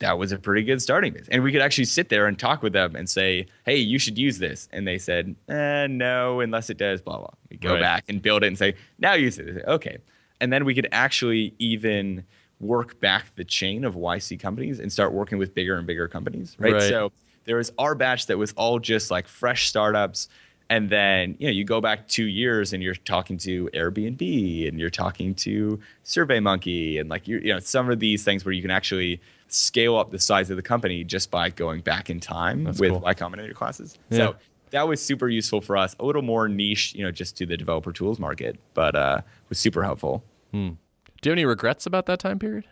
that 0.00 0.18
was 0.18 0.32
a 0.32 0.38
pretty 0.38 0.62
good 0.64 0.82
starting 0.82 1.12
base. 1.12 1.26
And 1.30 1.42
we 1.44 1.52
could 1.52 1.62
actually 1.62 1.84
sit 1.84 2.08
there 2.08 2.26
and 2.26 2.36
talk 2.36 2.62
with 2.64 2.72
them 2.72 2.96
and 2.96 3.08
say, 3.08 3.46
hey, 3.64 3.76
you 3.76 3.98
should 4.00 4.18
use 4.18 4.38
this. 4.38 4.68
And 4.72 4.86
they 4.86 4.98
said, 4.98 5.36
eh, 5.48 5.86
no, 5.88 6.40
unless 6.40 6.68
it 6.68 6.78
does 6.78 7.00
blah, 7.00 7.18
blah. 7.18 7.30
We 7.48 7.56
go 7.58 7.74
Right. 7.74 7.80
back 7.80 8.04
and 8.08 8.20
build 8.20 8.42
it 8.42 8.48
and 8.48 8.58
say, 8.58 8.74
now 8.98 9.14
use 9.14 9.38
it. 9.38 9.54
Say, 9.54 9.62
okay. 9.68 9.98
And 10.40 10.52
then 10.52 10.64
we 10.64 10.74
could 10.74 10.88
actually 10.92 11.54
even 11.60 12.24
work 12.58 12.98
back 13.00 13.34
the 13.36 13.44
chain 13.44 13.84
of 13.84 13.94
YC 13.94 14.40
companies 14.40 14.80
and 14.80 14.92
start 14.92 15.12
working 15.12 15.38
with 15.38 15.54
bigger 15.54 15.76
and 15.78 15.86
bigger 15.86 16.08
companies. 16.08 16.56
Right. 16.58 16.72
Right. 16.74 16.82
So 16.82 17.12
there 17.44 17.56
was 17.56 17.70
our 17.78 17.94
batch 17.94 18.26
that 18.26 18.36
was 18.36 18.52
all 18.54 18.78
just 18.80 19.10
like 19.12 19.28
fresh 19.28 19.68
startups. 19.68 20.28
And 20.68 20.90
then, 20.90 21.36
you 21.38 21.46
know, 21.46 21.52
you 21.52 21.64
go 21.64 21.80
back 21.80 22.08
two 22.08 22.24
years 22.24 22.72
and 22.72 22.82
you're 22.82 22.94
talking 22.94 23.38
to 23.38 23.70
Airbnb 23.72 24.68
and 24.68 24.80
you're 24.80 24.90
talking 24.90 25.34
to 25.36 25.78
SurveyMonkey 26.04 26.98
and 27.00 27.08
like, 27.08 27.28
you 27.28 27.38
you 27.38 27.52
know, 27.52 27.60
some 27.60 27.88
of 27.88 28.00
these 28.00 28.24
things 28.24 28.44
where 28.44 28.52
you 28.52 28.62
can 28.62 28.72
actually 28.72 29.20
scale 29.48 29.96
up 29.96 30.10
the 30.10 30.18
size 30.18 30.50
of 30.50 30.56
the 30.56 30.62
company 30.62 31.04
just 31.04 31.30
by 31.30 31.50
going 31.50 31.82
back 31.82 32.10
in 32.10 32.18
time 32.18 32.64
That's 32.64 32.80
with 32.80 32.90
cool. 32.90 33.00
Y 33.00 33.14
Combinator 33.14 33.54
classes. 33.54 33.96
Yeah. 34.10 34.16
So 34.18 34.36
that 34.70 34.88
was 34.88 35.00
super 35.00 35.28
useful 35.28 35.60
for 35.60 35.76
us. 35.76 35.94
A 36.00 36.04
little 36.04 36.22
more 36.22 36.48
niche, 36.48 36.94
you 36.96 37.04
know, 37.04 37.12
just 37.12 37.36
to 37.36 37.46
the 37.46 37.56
developer 37.56 37.92
tools 37.92 38.18
market, 38.18 38.58
but 38.74 38.96
uh, 38.96 39.20
was 39.48 39.58
super 39.60 39.84
helpful. 39.84 40.24
Do 40.52 40.58
you 40.58 41.30
have 41.30 41.36
any 41.36 41.44
regrets 41.44 41.86
about 41.86 42.06
that 42.06 42.18
time 42.18 42.38
period? 42.38 42.66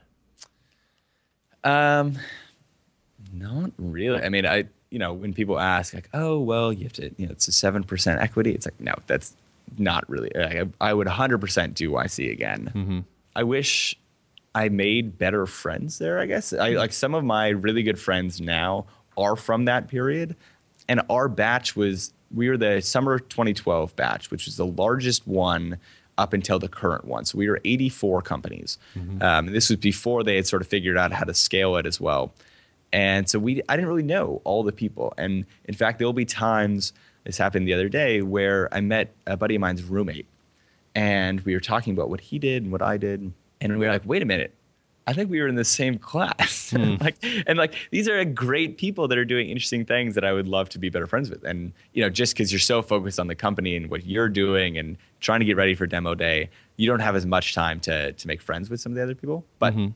Um, 1.62 2.18
not 3.32 3.70
really. 3.78 4.20
I 4.20 4.28
mean, 4.28 4.46
I 4.46 4.64
you 4.94 5.00
know 5.00 5.12
when 5.12 5.34
people 5.34 5.58
ask 5.58 5.92
like, 5.92 6.08
oh 6.14 6.38
well, 6.38 6.72
you 6.72 6.84
have 6.84 6.92
to 6.92 7.10
you 7.16 7.26
know 7.26 7.32
it's 7.32 7.48
a 7.48 7.52
seven 7.52 7.82
percent 7.82 8.20
equity. 8.20 8.52
It's 8.52 8.64
like 8.64 8.80
no, 8.80 8.94
that's 9.08 9.34
not 9.76 10.08
really. 10.08 10.30
Like, 10.32 10.68
I, 10.80 10.94
would 10.94 11.08
hundred 11.08 11.38
percent 11.38 11.74
do 11.74 11.90
YC 11.90 12.30
again. 12.30 13.04
I 13.34 13.42
wish 13.42 13.98
I 14.54 14.68
made 14.68 15.18
better 15.18 15.46
friends 15.46 15.98
there. 15.98 16.20
I 16.20 16.26
guess 16.26 16.52
I 16.52 16.70
like 16.70 16.92
some 16.92 17.12
of 17.12 17.24
my 17.24 17.48
really 17.48 17.82
good 17.82 17.98
friends 17.98 18.40
now 18.40 18.86
are 19.18 19.34
from 19.34 19.64
that 19.64 19.88
period, 19.88 20.36
and 20.88 21.02
our 21.10 21.26
batch 21.26 21.74
was 21.74 22.12
we 22.32 22.48
were 22.48 22.56
the 22.56 22.80
summer 22.80 23.18
2012 23.18 23.96
batch, 23.96 24.30
which 24.30 24.46
was 24.46 24.56
the 24.56 24.66
largest 24.66 25.26
one 25.26 25.78
up 26.18 26.32
until 26.32 26.60
the 26.60 26.68
current 26.68 27.04
one. 27.04 27.24
So 27.24 27.36
we 27.36 27.48
were 27.48 27.60
84 27.64 28.22
companies. 28.22 28.78
Um, 29.20 29.48
and 29.48 29.48
this 29.48 29.70
was 29.70 29.78
before 29.78 30.22
they 30.22 30.36
had 30.36 30.46
sort 30.46 30.62
of 30.62 30.68
figured 30.68 30.96
out 30.96 31.10
how 31.10 31.24
to 31.24 31.34
scale 31.34 31.74
it 31.76 31.86
as 31.86 32.00
well. 32.00 32.32
And 32.94 33.28
so 33.28 33.40
we, 33.40 33.60
I 33.68 33.74
didn't 33.74 33.88
really 33.88 34.04
know 34.04 34.40
all 34.44 34.62
the 34.62 34.70
people. 34.72 35.12
And 35.18 35.44
in 35.64 35.74
fact, 35.74 35.98
there 35.98 36.06
will 36.06 36.12
be 36.12 36.24
times, 36.24 36.92
this 37.24 37.36
happened 37.36 37.66
the 37.66 37.74
other 37.74 37.88
day, 37.88 38.22
where 38.22 38.72
I 38.72 38.80
met 38.80 39.12
a 39.26 39.36
buddy 39.36 39.56
of 39.56 39.60
mine's 39.60 39.82
roommate 39.82 40.28
and 40.94 41.40
we 41.40 41.54
were 41.54 41.60
talking 41.60 41.92
about 41.92 42.08
what 42.08 42.20
he 42.20 42.38
did 42.38 42.62
and 42.62 42.70
what 42.70 42.82
I 42.82 42.96
did. 42.96 43.32
And 43.60 43.78
we 43.78 43.84
were 43.84 43.92
like, 43.92 44.02
wait 44.06 44.22
a 44.22 44.24
minute, 44.24 44.54
I 45.08 45.12
think 45.12 45.28
we 45.28 45.40
were 45.40 45.48
in 45.48 45.56
the 45.56 45.64
same 45.64 45.98
class. 46.10 46.62
Hmm. 46.74 46.94
like, 47.00 47.16
and 47.46 47.58
like, 47.58 47.74
these 47.90 48.08
are 48.08 48.24
great 48.24 48.78
people 48.78 49.06
that 49.08 49.18
are 49.18 49.24
doing 49.24 49.48
interesting 49.50 49.84
things 49.84 50.14
that 50.14 50.24
I 50.24 50.32
would 50.32 50.48
love 50.48 50.68
to 50.70 50.78
be 50.78 50.88
better 50.88 51.06
friends 51.06 51.30
with. 51.30 51.44
And, 51.44 51.72
you 51.92 52.02
know, 52.02 52.10
just 52.10 52.34
because 52.34 52.52
you're 52.52 52.58
so 52.58 52.80
focused 52.80 53.20
on 53.20 53.26
the 53.26 53.34
company 53.34 53.76
and 53.76 53.90
what 53.90 54.06
you're 54.06 54.28
doing 54.28 54.78
and 54.78 54.96
trying 55.20 55.40
to 55.40 55.46
get 55.46 55.56
ready 55.56 55.74
for 55.74 55.86
demo 55.86 56.14
day, 56.14 56.48
you 56.76 56.88
don't 56.88 57.00
have 57.00 57.14
as 57.16 57.26
much 57.26 57.54
time 57.54 57.80
to, 57.80 58.12
to 58.12 58.26
make 58.28 58.40
friends 58.40 58.70
with 58.70 58.80
some 58.80 58.92
of 58.92 58.96
the 58.96 59.02
other 59.02 59.14
people. 59.14 59.44
But 59.58 59.74
Mm-hmm. 59.74 59.92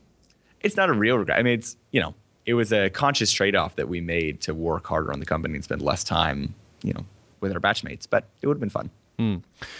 it's 0.61 0.75
not 0.77 0.89
a 0.89 0.93
real 0.93 1.17
regret. 1.17 1.39
I 1.39 1.43
mean, 1.43 1.53
it's, 1.59 1.75
you 1.91 2.01
know, 2.01 2.13
it 2.45 2.53
was 2.55 2.71
a 2.73 2.89
conscious 2.89 3.31
trade 3.31 3.55
off 3.55 3.75
that 3.75 3.87
we 3.89 4.01
made 4.01 4.41
to 4.41 4.53
work 4.53 4.87
harder 4.87 5.11
on 5.13 5.19
the 5.19 5.25
company 5.25 5.55
and 5.55 5.63
spend 5.63 5.81
less 5.81 6.03
time, 6.03 6.55
you 6.83 6.93
know, 6.93 7.05
with 7.41 7.53
our 7.53 7.59
batchmates. 7.59 8.07
But 8.09 8.25
it 8.41 8.47
would 8.47 8.55
have 8.55 8.61
been 8.61 8.69
fun. 8.69 8.89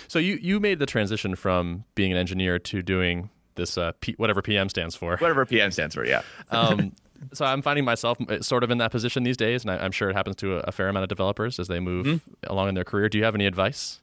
So 0.09 0.19
you 0.19 0.37
you 0.41 0.59
made 0.59 0.79
the 0.79 0.85
transition 0.85 1.33
from 1.35 1.85
being 1.95 2.11
an 2.11 2.17
engineer 2.17 2.59
to 2.59 2.81
doing 2.81 3.29
this 3.55 3.77
uh, 3.77 3.93
P, 4.01 4.13
whatever 4.17 4.41
PM 4.41 4.67
stands 4.67 4.95
for. 4.95 5.15
Whatever 5.17 5.45
PM 5.45 5.71
stands 5.71 5.95
for, 5.95 6.05
yeah. 6.05 6.21
Um, 6.51 6.91
so 7.33 7.45
I'm 7.45 7.61
finding 7.61 7.85
myself 7.85 8.17
uh, 8.29 8.41
sort 8.41 8.63
of 8.65 8.71
in 8.71 8.77
that 8.79 8.91
position 8.91 9.23
these 9.23 9.37
days, 9.37 9.63
and 9.63 9.71
I, 9.71 9.77
I'm 9.77 9.91
sure 9.91 10.09
it 10.09 10.15
happens 10.15 10.35
to 10.37 10.55
a, 10.57 10.59
a 10.67 10.71
fair 10.73 10.87
amount 10.89 11.03
of 11.03 11.09
developers 11.09 11.57
as 11.59 11.67
they 11.69 11.79
move 11.79 12.05
Mm-hmm. 12.05 12.51
along 12.51 12.69
in 12.69 12.75
their 12.75 12.83
career. 12.83 13.07
Do 13.09 13.17
you 13.17 13.23
have 13.23 13.35
any 13.35 13.45
advice? 13.45 14.01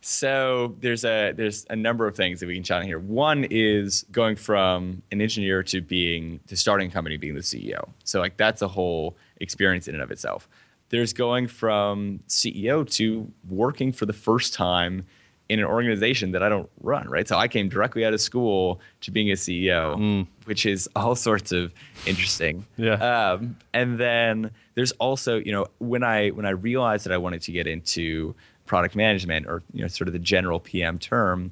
So 0.00 0.76
there's 0.80 1.04
a 1.04 1.32
there's 1.32 1.66
a 1.70 1.76
number 1.76 2.06
of 2.06 2.14
things 2.14 2.40
that 2.40 2.46
we 2.46 2.54
can 2.54 2.62
chat 2.62 2.80
on 2.80 2.86
here. 2.86 2.98
One 2.98 3.44
is 3.50 4.04
going 4.12 4.36
from 4.36 5.02
an 5.10 5.20
engineer 5.20 5.62
to 5.64 5.80
being 5.80 6.40
to 6.46 6.56
starting 6.56 6.88
a 6.88 6.92
company, 6.92 7.16
being 7.16 7.34
the 7.34 7.40
CEO. 7.40 7.88
So 8.04 8.20
like 8.20 8.36
that's 8.36 8.62
a 8.62 8.68
whole 8.68 9.16
experience 9.40 9.88
in 9.88 9.94
and 9.94 10.02
of 10.02 10.10
itself. 10.10 10.48
There's 10.90 11.12
going 11.12 11.48
from 11.48 12.20
CEO 12.28 12.88
to 12.92 13.30
working 13.48 13.92
for 13.92 14.06
the 14.06 14.12
first 14.12 14.54
time 14.54 15.04
in 15.48 15.58
an 15.58 15.64
organization 15.64 16.32
that 16.32 16.42
I 16.42 16.48
don't 16.48 16.68
run, 16.80 17.08
right? 17.08 17.26
So 17.26 17.36
I 17.36 17.48
came 17.48 17.68
directly 17.68 18.04
out 18.04 18.12
of 18.12 18.20
school 18.20 18.80
to 19.00 19.10
being 19.10 19.30
a 19.30 19.34
CEO, 19.34 20.26
which 20.44 20.66
is 20.66 20.88
all 20.94 21.14
sorts 21.14 21.52
of 21.52 21.72
interesting. 22.06 22.66
Yeah. 22.76 22.94
Um, 22.94 23.56
and 23.72 23.98
then 23.98 24.50
there's 24.74 24.92
also, 24.92 25.38
you 25.38 25.52
know, 25.52 25.66
when 25.78 26.02
I 26.02 26.28
when 26.28 26.46
I 26.46 26.50
realized 26.50 27.04
that 27.06 27.12
I 27.12 27.18
wanted 27.18 27.42
to 27.42 27.52
get 27.52 27.66
into 27.66 28.34
product 28.68 28.94
management 28.94 29.46
or 29.46 29.62
you 29.72 29.82
know 29.82 29.88
sort 29.88 30.06
of 30.06 30.12
the 30.12 30.20
general 30.20 30.60
PM 30.60 30.98
term, 30.98 31.50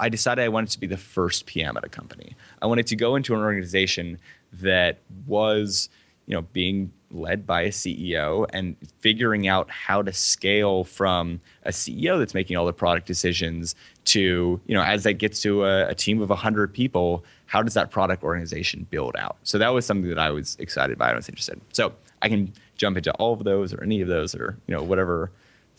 I 0.00 0.08
decided 0.08 0.44
I 0.44 0.48
wanted 0.48 0.70
to 0.70 0.80
be 0.80 0.86
the 0.86 0.96
first 0.96 1.46
PM 1.46 1.76
at 1.76 1.84
a 1.84 1.88
company. 1.88 2.36
I 2.62 2.66
wanted 2.66 2.86
to 2.88 2.96
go 2.96 3.16
into 3.16 3.34
an 3.34 3.40
organization 3.40 4.18
that 4.52 4.98
was, 5.26 5.88
you 6.26 6.34
know, 6.34 6.42
being 6.52 6.92
led 7.10 7.46
by 7.46 7.62
a 7.62 7.70
CEO 7.70 8.46
and 8.52 8.76
figuring 9.00 9.48
out 9.48 9.70
how 9.70 10.02
to 10.02 10.12
scale 10.12 10.84
from 10.84 11.40
a 11.64 11.70
CEO 11.70 12.18
that's 12.18 12.34
making 12.34 12.56
all 12.56 12.66
the 12.66 12.72
product 12.72 13.06
decisions 13.06 13.74
to, 14.04 14.60
you 14.66 14.74
know, 14.74 14.82
as 14.82 15.02
that 15.04 15.14
gets 15.14 15.40
to 15.40 15.64
a, 15.64 15.88
a 15.88 15.94
team 15.94 16.20
of 16.22 16.28
100 16.28 16.72
people, 16.72 17.24
how 17.46 17.62
does 17.62 17.74
that 17.74 17.90
product 17.90 18.22
organization 18.22 18.86
build 18.90 19.16
out? 19.16 19.36
So 19.42 19.58
that 19.58 19.70
was 19.70 19.84
something 19.86 20.08
that 20.10 20.18
I 20.18 20.30
was 20.30 20.56
excited 20.60 20.98
by. 20.98 21.10
I 21.10 21.14
was 21.14 21.28
interested. 21.28 21.60
So 21.72 21.92
I 22.22 22.28
can 22.28 22.52
jump 22.76 22.96
into 22.96 23.12
all 23.14 23.32
of 23.32 23.42
those 23.44 23.72
or 23.72 23.82
any 23.82 24.00
of 24.00 24.08
those 24.08 24.34
or, 24.34 24.58
you 24.66 24.74
know, 24.74 24.82
whatever 24.82 25.30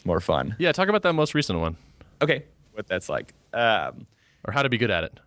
more 0.05 0.19
fun. 0.19 0.55
Yeah, 0.59 0.71
talk 0.71 0.87
about 0.89 1.03
that 1.03 1.13
most 1.13 1.33
recent 1.33 1.59
one, 1.59 1.77
Okay. 2.21 2.43
What 2.73 2.87
that's 2.87 3.09
like. 3.09 3.33
Um, 3.53 4.07
or 4.45 4.53
how 4.53 4.63
to 4.63 4.69
be 4.69 4.77
good 4.77 4.91
at 4.91 5.03
it. 5.03 5.19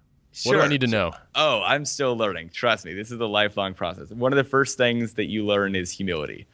What 0.45 0.53
do 0.55 0.61
I 0.61 0.69
need 0.69 0.81
to 0.81 0.87
know? 0.87 1.13
Oh, 1.35 1.63
I'm 1.63 1.85
still 1.85 2.17
learning. 2.17 2.51
Trust 2.55 2.87
me, 2.87 2.95
this 2.95 3.11
is 3.11 3.21
a 3.21 3.27
lifelong 3.27 3.75
process. 3.75 4.11
One 4.11 4.33
of 4.33 4.39
the 4.39 4.45
first 4.45 4.79
things 4.79 5.15
that 5.15 5.27
you 5.27 5.45
learn 5.45 5.77
is 5.77 5.91
humility. 5.91 6.47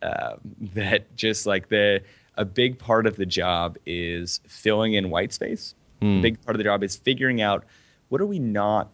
Um, 0.00 0.38
that 0.74 1.14
just 1.16 1.44
like 1.44 1.68
the 1.68 2.02
a 2.36 2.44
big 2.44 2.78
part 2.78 3.06
of 3.06 3.16
the 3.16 3.26
job 3.26 3.76
is 3.84 4.40
filling 4.46 4.94
in 4.94 5.10
white 5.10 5.32
space. 5.32 5.74
A 6.00 6.20
big 6.20 6.40
part 6.42 6.54
of 6.54 6.58
the 6.58 6.64
job 6.64 6.84
is 6.84 6.94
figuring 6.96 7.42
out 7.42 7.64
what 8.08 8.20
are 8.20 8.26
we 8.26 8.38
not 8.38 8.88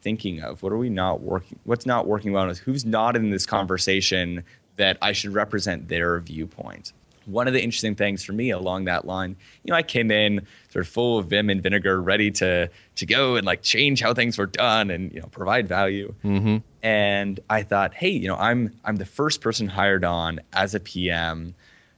thinking 0.00 0.40
of? 0.42 0.62
What 0.62 0.72
are 0.72 0.78
we 0.78 0.88
not 0.88 1.20
working? 1.20 1.58
What's 1.64 1.84
not 1.84 2.06
working 2.06 2.32
well? 2.32 2.52
Who's 2.54 2.86
not 2.86 3.14
in 3.14 3.28
this 3.30 3.44
conversation 3.44 4.42
that 4.76 4.96
I 5.02 5.12
should 5.12 5.34
represent 5.34 5.88
their 5.88 6.18
viewpoint? 6.20 6.92
One 7.26 7.46
of 7.46 7.54
the 7.54 7.62
interesting 7.62 7.94
things 7.94 8.24
for 8.24 8.32
me 8.32 8.50
along 8.50 8.84
that 8.84 9.04
line, 9.04 9.36
you 9.64 9.70
know, 9.70 9.76
I 9.76 9.82
came 9.82 10.10
in 10.10 10.46
sort 10.70 10.84
of 10.84 10.88
full 10.90 11.18
of 11.18 11.26
vim 11.26 11.50
and 11.50 11.62
vinegar, 11.62 12.00
ready 12.00 12.30
to 12.32 12.70
to 12.96 13.06
go 13.06 13.36
and 13.36 13.46
like 13.46 13.62
change 13.62 14.00
how 14.00 14.14
things 14.14 14.38
were 14.38 14.46
done 14.46 14.90
and 14.90 15.12
you 15.12 15.20
know 15.20 15.26
provide 15.26 15.68
value. 15.68 16.14
Mm-hmm. 16.24 16.58
And 16.82 17.40
I 17.50 17.62
thought, 17.62 17.94
hey, 17.94 18.10
you 18.10 18.28
know, 18.28 18.36
I'm 18.36 18.72
I'm 18.84 18.96
the 18.96 19.06
first 19.06 19.40
person 19.40 19.68
hired 19.68 20.04
on 20.04 20.40
as 20.52 20.74
a 20.74 20.80
PM. 20.80 21.54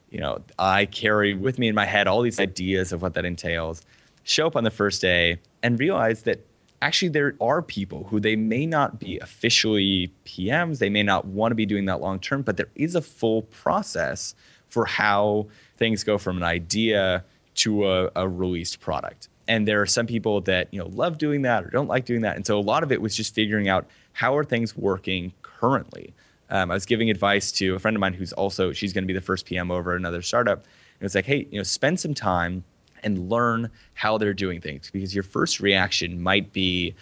You 0.09 0.19
know, 0.19 0.41
I 0.57 0.85
carry 0.85 1.33
with 1.35 1.59
me 1.59 1.67
in 1.67 1.75
my 1.75 1.85
head 1.85 2.07
all 2.07 2.21
these 2.21 2.39
ideas 2.39 2.91
of 2.91 3.01
what 3.01 3.13
that 3.13 3.25
entails. 3.25 3.83
Show 4.23 4.47
up 4.47 4.55
on 4.55 4.63
the 4.63 4.71
first 4.71 5.01
day 5.01 5.39
and 5.61 5.79
realize 5.79 6.23
that 6.23 6.45
actually 6.81 7.09
there 7.09 7.35
are 7.41 7.61
people 7.61 8.05
who 8.05 8.19
they 8.19 8.35
may 8.35 8.65
not 8.65 8.99
be 8.99 9.19
officially 9.19 10.11
PMs, 10.25 10.79
they 10.79 10.89
may 10.89 11.03
not 11.03 11.25
want 11.25 11.51
to 11.51 11.55
be 11.55 11.65
doing 11.65 11.85
that 11.85 12.01
long 12.01 12.19
term, 12.19 12.41
but 12.41 12.57
there 12.57 12.69
is 12.75 12.95
a 12.95 13.01
full 13.01 13.43
process 13.43 14.35
for 14.69 14.85
how 14.85 15.47
things 15.77 16.03
go 16.03 16.17
from 16.17 16.37
an 16.37 16.43
idea 16.43 17.23
to 17.55 17.89
a, 17.89 18.09
a 18.15 18.27
released 18.27 18.79
product. 18.79 19.27
And 19.47 19.67
there 19.67 19.81
are 19.81 19.87
some 19.87 20.05
people 20.05 20.41
that 20.41 20.67
you 20.71 20.79
know 20.79 20.87
love 20.87 21.17
doing 21.17 21.41
that 21.41 21.65
or 21.65 21.69
don't 21.69 21.87
like 21.87 22.05
doing 22.05 22.21
that. 22.21 22.35
And 22.35 22.45
so 22.45 22.57
a 22.57 22.61
lot 22.61 22.83
of 22.83 22.91
it 22.91 23.01
was 23.01 23.15
just 23.15 23.33
figuring 23.33 23.67
out 23.67 23.87
how 24.13 24.37
are 24.37 24.43
things 24.43 24.77
working 24.77 25.33
currently. 25.41 26.13
Um, 26.49 26.71
I 26.71 26.73
was 26.73 26.85
giving 26.85 27.09
advice 27.09 27.51
to 27.53 27.75
a 27.75 27.79
friend 27.79 27.95
of 27.95 28.01
mine 28.01 28.13
who's 28.13 28.33
also 28.33 28.71
she's 28.73 28.93
going 28.93 29.03
to 29.03 29.07
be 29.07 29.13
the 29.13 29.21
first 29.21 29.45
PM 29.45 29.71
over 29.71 29.91
at 29.91 29.97
another 29.97 30.21
startup. 30.21 30.59
And 30.99 31.05
it's 31.05 31.15
like, 31.15 31.25
hey, 31.25 31.47
you 31.51 31.57
know, 31.57 31.63
spend 31.63 31.99
some 31.99 32.13
time 32.13 32.63
and 33.03 33.29
learn 33.29 33.69
how 33.93 34.17
they're 34.17 34.33
doing 34.33 34.61
things 34.61 34.89
because 34.91 35.13
your 35.13 35.23
first 35.23 35.59
reaction 35.59 36.21
might 36.21 36.51
be, 36.51 36.95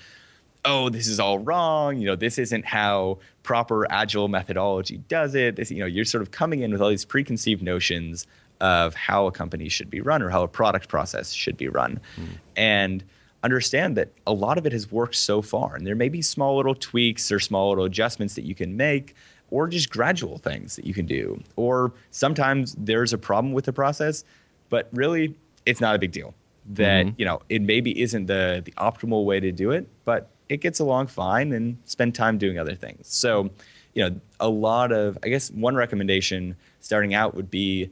oh, 0.65 0.89
this 0.89 1.07
is 1.07 1.19
all 1.19 1.39
wrong. 1.39 1.97
You 1.97 2.07
know, 2.07 2.15
this 2.15 2.37
isn't 2.37 2.65
how 2.65 3.19
proper 3.47 3.89
agile 3.89 4.27
methodology 4.27 4.97
does 5.07 5.33
it. 5.33 5.55
This, 5.55 5.71
you 5.71 5.79
know, 5.79 5.85
you're 5.85 6.03
sort 6.03 6.21
of 6.21 6.31
coming 6.31 6.63
in 6.63 6.73
with 6.73 6.81
all 6.81 6.89
these 6.89 7.05
preconceived 7.05 7.63
notions 7.63 8.27
of 8.59 8.93
how 8.93 9.25
a 9.25 9.31
company 9.31 9.69
should 9.69 9.89
be 9.89 10.01
run 10.01 10.21
or 10.21 10.29
how 10.29 10.43
a 10.43 10.49
product 10.49 10.89
process 10.89 11.31
should 11.31 11.55
be 11.55 11.69
run. 11.69 12.01
Hmm. 12.17 12.25
And 12.57 13.03
understand 13.43 13.95
that 13.95 14.09
a 14.27 14.33
lot 14.33 14.57
of 14.57 14.65
it 14.65 14.73
has 14.73 14.91
worked 14.91 15.15
so 15.15 15.41
far. 15.41 15.75
And 15.75 15.87
there 15.87 15.95
may 15.95 16.09
be 16.09 16.21
small 16.21 16.57
little 16.57 16.75
tweaks 16.75 17.31
or 17.31 17.39
small 17.39 17.69
little 17.69 17.85
adjustments 17.85 18.35
that 18.35 18.43
you 18.43 18.53
can 18.53 18.75
make 18.75 19.15
or 19.49 19.69
just 19.69 19.89
gradual 19.89 20.39
things 20.39 20.75
that 20.75 20.83
you 20.83 20.93
can 20.93 21.05
do. 21.05 21.41
Or 21.55 21.93
sometimes 22.11 22.75
there's 22.77 23.13
a 23.13 23.17
problem 23.17 23.53
with 23.53 23.63
the 23.63 23.71
process, 23.71 24.25
but 24.67 24.89
really 24.91 25.35
it's 25.65 25.79
not 25.79 25.95
a 25.95 25.99
big 25.99 26.11
deal. 26.11 26.33
That, 26.71 27.05
mm-hmm. 27.05 27.15
you 27.17 27.23
know, 27.23 27.41
it 27.47 27.61
maybe 27.61 28.01
isn't 28.01 28.25
the 28.25 28.61
the 28.65 28.73
optimal 28.73 29.23
way 29.23 29.39
to 29.39 29.53
do 29.53 29.71
it, 29.71 29.87
but 30.03 30.31
it 30.49 30.61
gets 30.61 30.79
along 30.79 31.07
fine 31.07 31.51
and 31.51 31.77
spend 31.85 32.15
time 32.15 32.37
doing 32.37 32.57
other 32.57 32.75
things. 32.75 33.07
So, 33.07 33.49
you 33.93 34.09
know, 34.09 34.19
a 34.39 34.49
lot 34.49 34.91
of 34.91 35.17
I 35.23 35.29
guess 35.29 35.51
one 35.51 35.75
recommendation 35.75 36.55
starting 36.79 37.13
out 37.13 37.35
would 37.35 37.49
be 37.49 37.89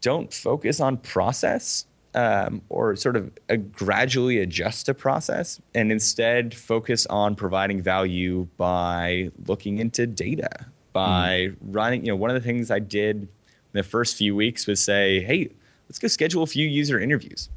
don't 0.00 0.32
focus 0.32 0.80
on 0.80 0.98
process 0.98 1.86
um, 2.14 2.62
or 2.68 2.94
sort 2.94 3.16
of 3.16 3.32
gradually 3.72 4.38
adjust 4.38 4.88
a 4.88 4.94
process 4.94 5.60
and 5.74 5.90
instead 5.90 6.54
focus 6.54 7.06
on 7.06 7.34
providing 7.34 7.82
value 7.82 8.46
by 8.56 9.30
looking 9.46 9.78
into 9.78 10.06
data 10.06 10.66
by 10.92 11.48
running 11.60 12.04
you 12.04 12.12
know 12.12 12.16
one 12.16 12.30
of 12.30 12.34
the 12.34 12.40
things 12.40 12.70
i 12.70 12.78
did 12.78 13.16
in 13.16 13.28
the 13.72 13.82
first 13.82 14.16
few 14.16 14.36
weeks 14.36 14.66
was 14.66 14.78
say 14.78 15.20
hey 15.24 15.48
let's 15.88 15.98
go 15.98 16.06
schedule 16.06 16.44
a 16.44 16.46
few 16.46 16.68
user 16.68 17.00
interviews 17.00 17.48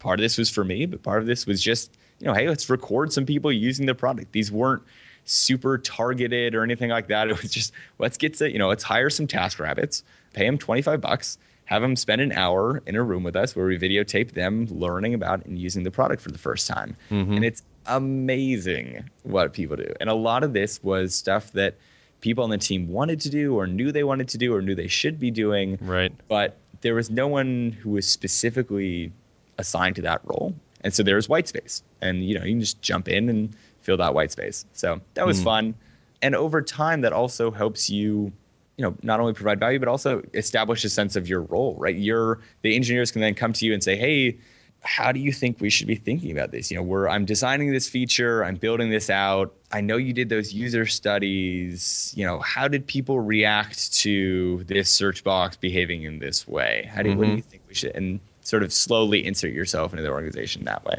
part 0.00 0.18
of 0.18 0.22
this 0.22 0.36
was 0.36 0.50
for 0.50 0.64
me 0.64 0.84
but 0.84 1.02
part 1.02 1.20
of 1.20 1.26
this 1.26 1.46
was 1.46 1.62
just 1.62 1.96
you 2.18 2.26
know 2.26 2.34
hey 2.34 2.48
let's 2.48 2.68
record 2.68 3.12
some 3.12 3.26
people 3.26 3.52
using 3.52 3.86
the 3.86 3.94
product. 3.94 4.32
These 4.32 4.50
weren't 4.52 4.82
super 5.24 5.78
targeted 5.78 6.54
or 6.54 6.62
anything 6.62 6.90
like 6.90 7.08
that. 7.08 7.28
It 7.30 7.42
was 7.42 7.50
just 7.50 7.72
let's 7.98 8.16
get 8.16 8.34
to 8.34 8.50
you 8.50 8.58
know 8.58 8.68
let's 8.68 8.84
hire 8.84 9.10
some 9.10 9.26
task 9.26 9.58
rabbits 9.58 10.02
pay 10.32 10.44
them 10.44 10.58
25 10.58 11.00
bucks 11.00 11.38
have 11.68 11.82
them 11.82 11.96
spend 11.96 12.22
an 12.22 12.32
hour 12.32 12.82
in 12.86 12.96
a 12.96 13.02
room 13.02 13.22
with 13.22 13.36
us 13.36 13.54
where 13.54 13.66
we 13.66 13.78
videotape 13.78 14.32
them 14.32 14.66
learning 14.70 15.12
about 15.12 15.44
and 15.44 15.58
using 15.58 15.82
the 15.82 15.90
product 15.90 16.22
for 16.22 16.30
the 16.30 16.38
first 16.38 16.66
time. 16.66 16.96
Mm-hmm. 17.10 17.34
And 17.34 17.44
it's 17.44 17.62
amazing 17.84 19.10
what 19.22 19.52
people 19.52 19.76
do. 19.76 19.92
And 20.00 20.08
a 20.08 20.14
lot 20.14 20.42
of 20.44 20.54
this 20.54 20.82
was 20.82 21.14
stuff 21.14 21.52
that 21.52 21.76
people 22.22 22.42
on 22.42 22.48
the 22.48 22.56
team 22.56 22.88
wanted 22.88 23.20
to 23.20 23.28
do 23.28 23.54
or 23.54 23.66
knew 23.66 23.92
they 23.92 24.02
wanted 24.02 24.28
to 24.28 24.38
do 24.38 24.54
or 24.54 24.62
knew 24.62 24.74
they 24.74 24.88
should 24.88 25.20
be 25.20 25.30
doing. 25.30 25.76
Right. 25.82 26.10
but 26.26 26.56
there 26.80 26.94
was 26.94 27.10
no 27.10 27.28
one 27.28 27.76
who 27.82 27.90
was 27.90 28.08
specifically 28.08 29.12
assigned 29.58 29.96
to 29.96 30.02
that 30.02 30.22
role 30.24 30.54
and 30.88 30.94
so 30.94 31.02
there's 31.02 31.28
white 31.28 31.46
space 31.46 31.82
and 32.00 32.24
you 32.24 32.38
know 32.38 32.42
you 32.46 32.52
can 32.52 32.60
just 32.60 32.80
jump 32.80 33.08
in 33.08 33.28
and 33.28 33.54
fill 33.82 33.98
that 33.98 34.14
white 34.14 34.32
space 34.32 34.64
so 34.72 34.98
that 35.12 35.26
was 35.26 35.36
hmm. 35.38 35.44
fun 35.44 35.74
and 36.22 36.34
over 36.34 36.62
time 36.62 37.02
that 37.02 37.12
also 37.12 37.50
helps 37.50 37.90
you 37.90 38.32
you 38.78 38.84
know 38.84 38.96
not 39.02 39.20
only 39.20 39.34
provide 39.34 39.60
value 39.60 39.78
but 39.78 39.86
also 39.86 40.22
establish 40.32 40.82
a 40.82 40.88
sense 40.88 41.14
of 41.14 41.28
your 41.28 41.42
role 41.42 41.74
right 41.78 41.96
your 41.96 42.40
the 42.62 42.74
engineers 42.74 43.10
can 43.10 43.20
then 43.20 43.34
come 43.34 43.52
to 43.52 43.66
you 43.66 43.74
and 43.74 43.84
say 43.84 43.96
hey 43.96 44.34
how 44.80 45.12
do 45.12 45.20
you 45.20 45.32
think 45.32 45.60
we 45.60 45.70
should 45.70 45.86
be 45.88 45.96
thinking 45.96 46.30
about 46.30 46.52
this? 46.52 46.70
You 46.70 46.76
know, 46.76 46.82
we're 46.82 47.08
I'm 47.08 47.24
designing 47.24 47.72
this 47.72 47.88
feature, 47.88 48.44
I'm 48.44 48.54
building 48.54 48.90
this 48.90 49.10
out. 49.10 49.52
I 49.72 49.80
know 49.80 49.96
you 49.96 50.12
did 50.12 50.28
those 50.28 50.52
user 50.52 50.86
studies. 50.86 52.12
You 52.16 52.24
know, 52.24 52.38
how 52.38 52.68
did 52.68 52.86
people 52.86 53.20
react 53.20 53.92
to 53.94 54.62
this 54.64 54.88
search 54.88 55.24
box 55.24 55.56
behaving 55.56 56.04
in 56.04 56.20
this 56.20 56.46
way? 56.46 56.88
How 56.92 57.02
do 57.02 57.10
what 57.10 57.16
do 57.16 57.22
mm-hmm. 57.24 57.36
you 57.36 57.42
think 57.42 57.62
we 57.68 57.74
should 57.74 57.94
and 57.96 58.20
sort 58.48 58.62
of 58.62 58.72
slowly 58.72 59.26
insert 59.26 59.52
yourself 59.52 59.92
into 59.92 60.02
the 60.02 60.08
organization 60.08 60.64
that 60.64 60.82
way. 60.82 60.96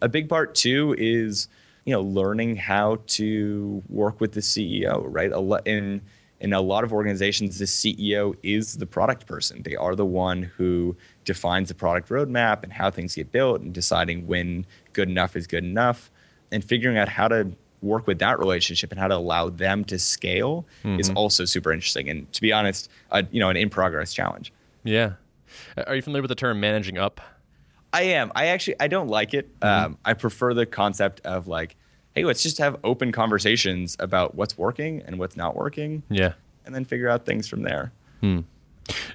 A 0.00 0.08
big 0.08 0.30
part 0.30 0.54
too 0.54 0.94
is 0.96 1.46
you 1.84 1.92
know 1.92 2.00
learning 2.00 2.56
how 2.56 3.00
to 3.18 3.82
work 3.90 4.18
with 4.18 4.32
the 4.32 4.40
CEO, 4.40 5.04
right? 5.04 5.30
A 5.30 5.38
lot 5.38 5.66
in 5.66 6.00
in 6.40 6.54
a 6.54 6.60
lot 6.62 6.84
of 6.84 6.90
organizations, 6.94 7.58
the 7.58 7.66
CEO 7.66 8.34
is 8.42 8.78
the 8.78 8.86
product 8.86 9.26
person. 9.26 9.62
They 9.62 9.76
are 9.76 9.94
the 9.94 10.06
one 10.06 10.42
who 10.56 10.96
defines 11.26 11.68
the 11.68 11.74
product 11.74 12.08
roadmap 12.08 12.62
and 12.62 12.72
how 12.72 12.90
things 12.90 13.14
get 13.14 13.30
built 13.30 13.60
and 13.60 13.74
deciding 13.74 14.26
when 14.26 14.64
good 14.94 15.10
enough 15.10 15.36
is 15.36 15.46
good 15.46 15.64
enough 15.64 16.10
and 16.50 16.64
figuring 16.64 16.96
out 16.96 17.10
how 17.10 17.28
to 17.28 17.52
work 17.82 18.06
with 18.06 18.18
that 18.20 18.38
relationship 18.38 18.90
and 18.90 18.98
how 18.98 19.08
to 19.08 19.16
allow 19.16 19.50
them 19.50 19.84
to 19.84 19.98
scale 19.98 20.64
is 20.98 21.10
also 21.10 21.44
super 21.44 21.72
interesting. 21.72 22.08
And 22.08 22.30
to 22.32 22.40
be 22.40 22.52
honest, 22.54 22.88
uh, 23.10 23.22
you 23.30 23.40
know, 23.40 23.50
an 23.50 23.58
in 23.58 23.68
progress 23.68 24.14
challenge. 24.14 24.50
Yeah. 24.82 25.12
Uh, 25.76 25.84
are 25.86 25.94
you 25.96 26.02
familiar 26.02 26.22
with 26.22 26.28
the 26.30 26.34
term 26.34 26.60
managing 26.60 26.98
up? 26.98 27.20
I 27.92 28.02
am. 28.02 28.30
I 28.34 28.46
actually 28.46 28.76
I 28.80 28.88
don't 28.88 29.08
like 29.08 29.34
it. 29.34 29.58
Mm-hmm. 29.60 29.84
Um, 29.86 29.98
I 30.04 30.14
prefer 30.14 30.54
the 30.54 30.66
concept 30.66 31.20
of 31.26 31.48
like, 31.48 31.76
hey, 32.14 32.24
let's 32.24 32.42
just 32.42 32.58
have 32.58 32.76
open 32.84 33.12
conversations 33.12 33.96
about 33.98 34.34
what's 34.34 34.56
working 34.56 35.02
and 35.06 35.18
what's 35.18 35.36
not 35.36 35.56
working, 35.56 36.02
Yeah. 36.08 36.32
and 36.66 36.74
then 36.74 36.84
figure 36.84 37.08
out 37.08 37.24
things 37.26 37.48
from 37.48 37.62
there. 37.62 37.92
Hmm. 38.20 38.40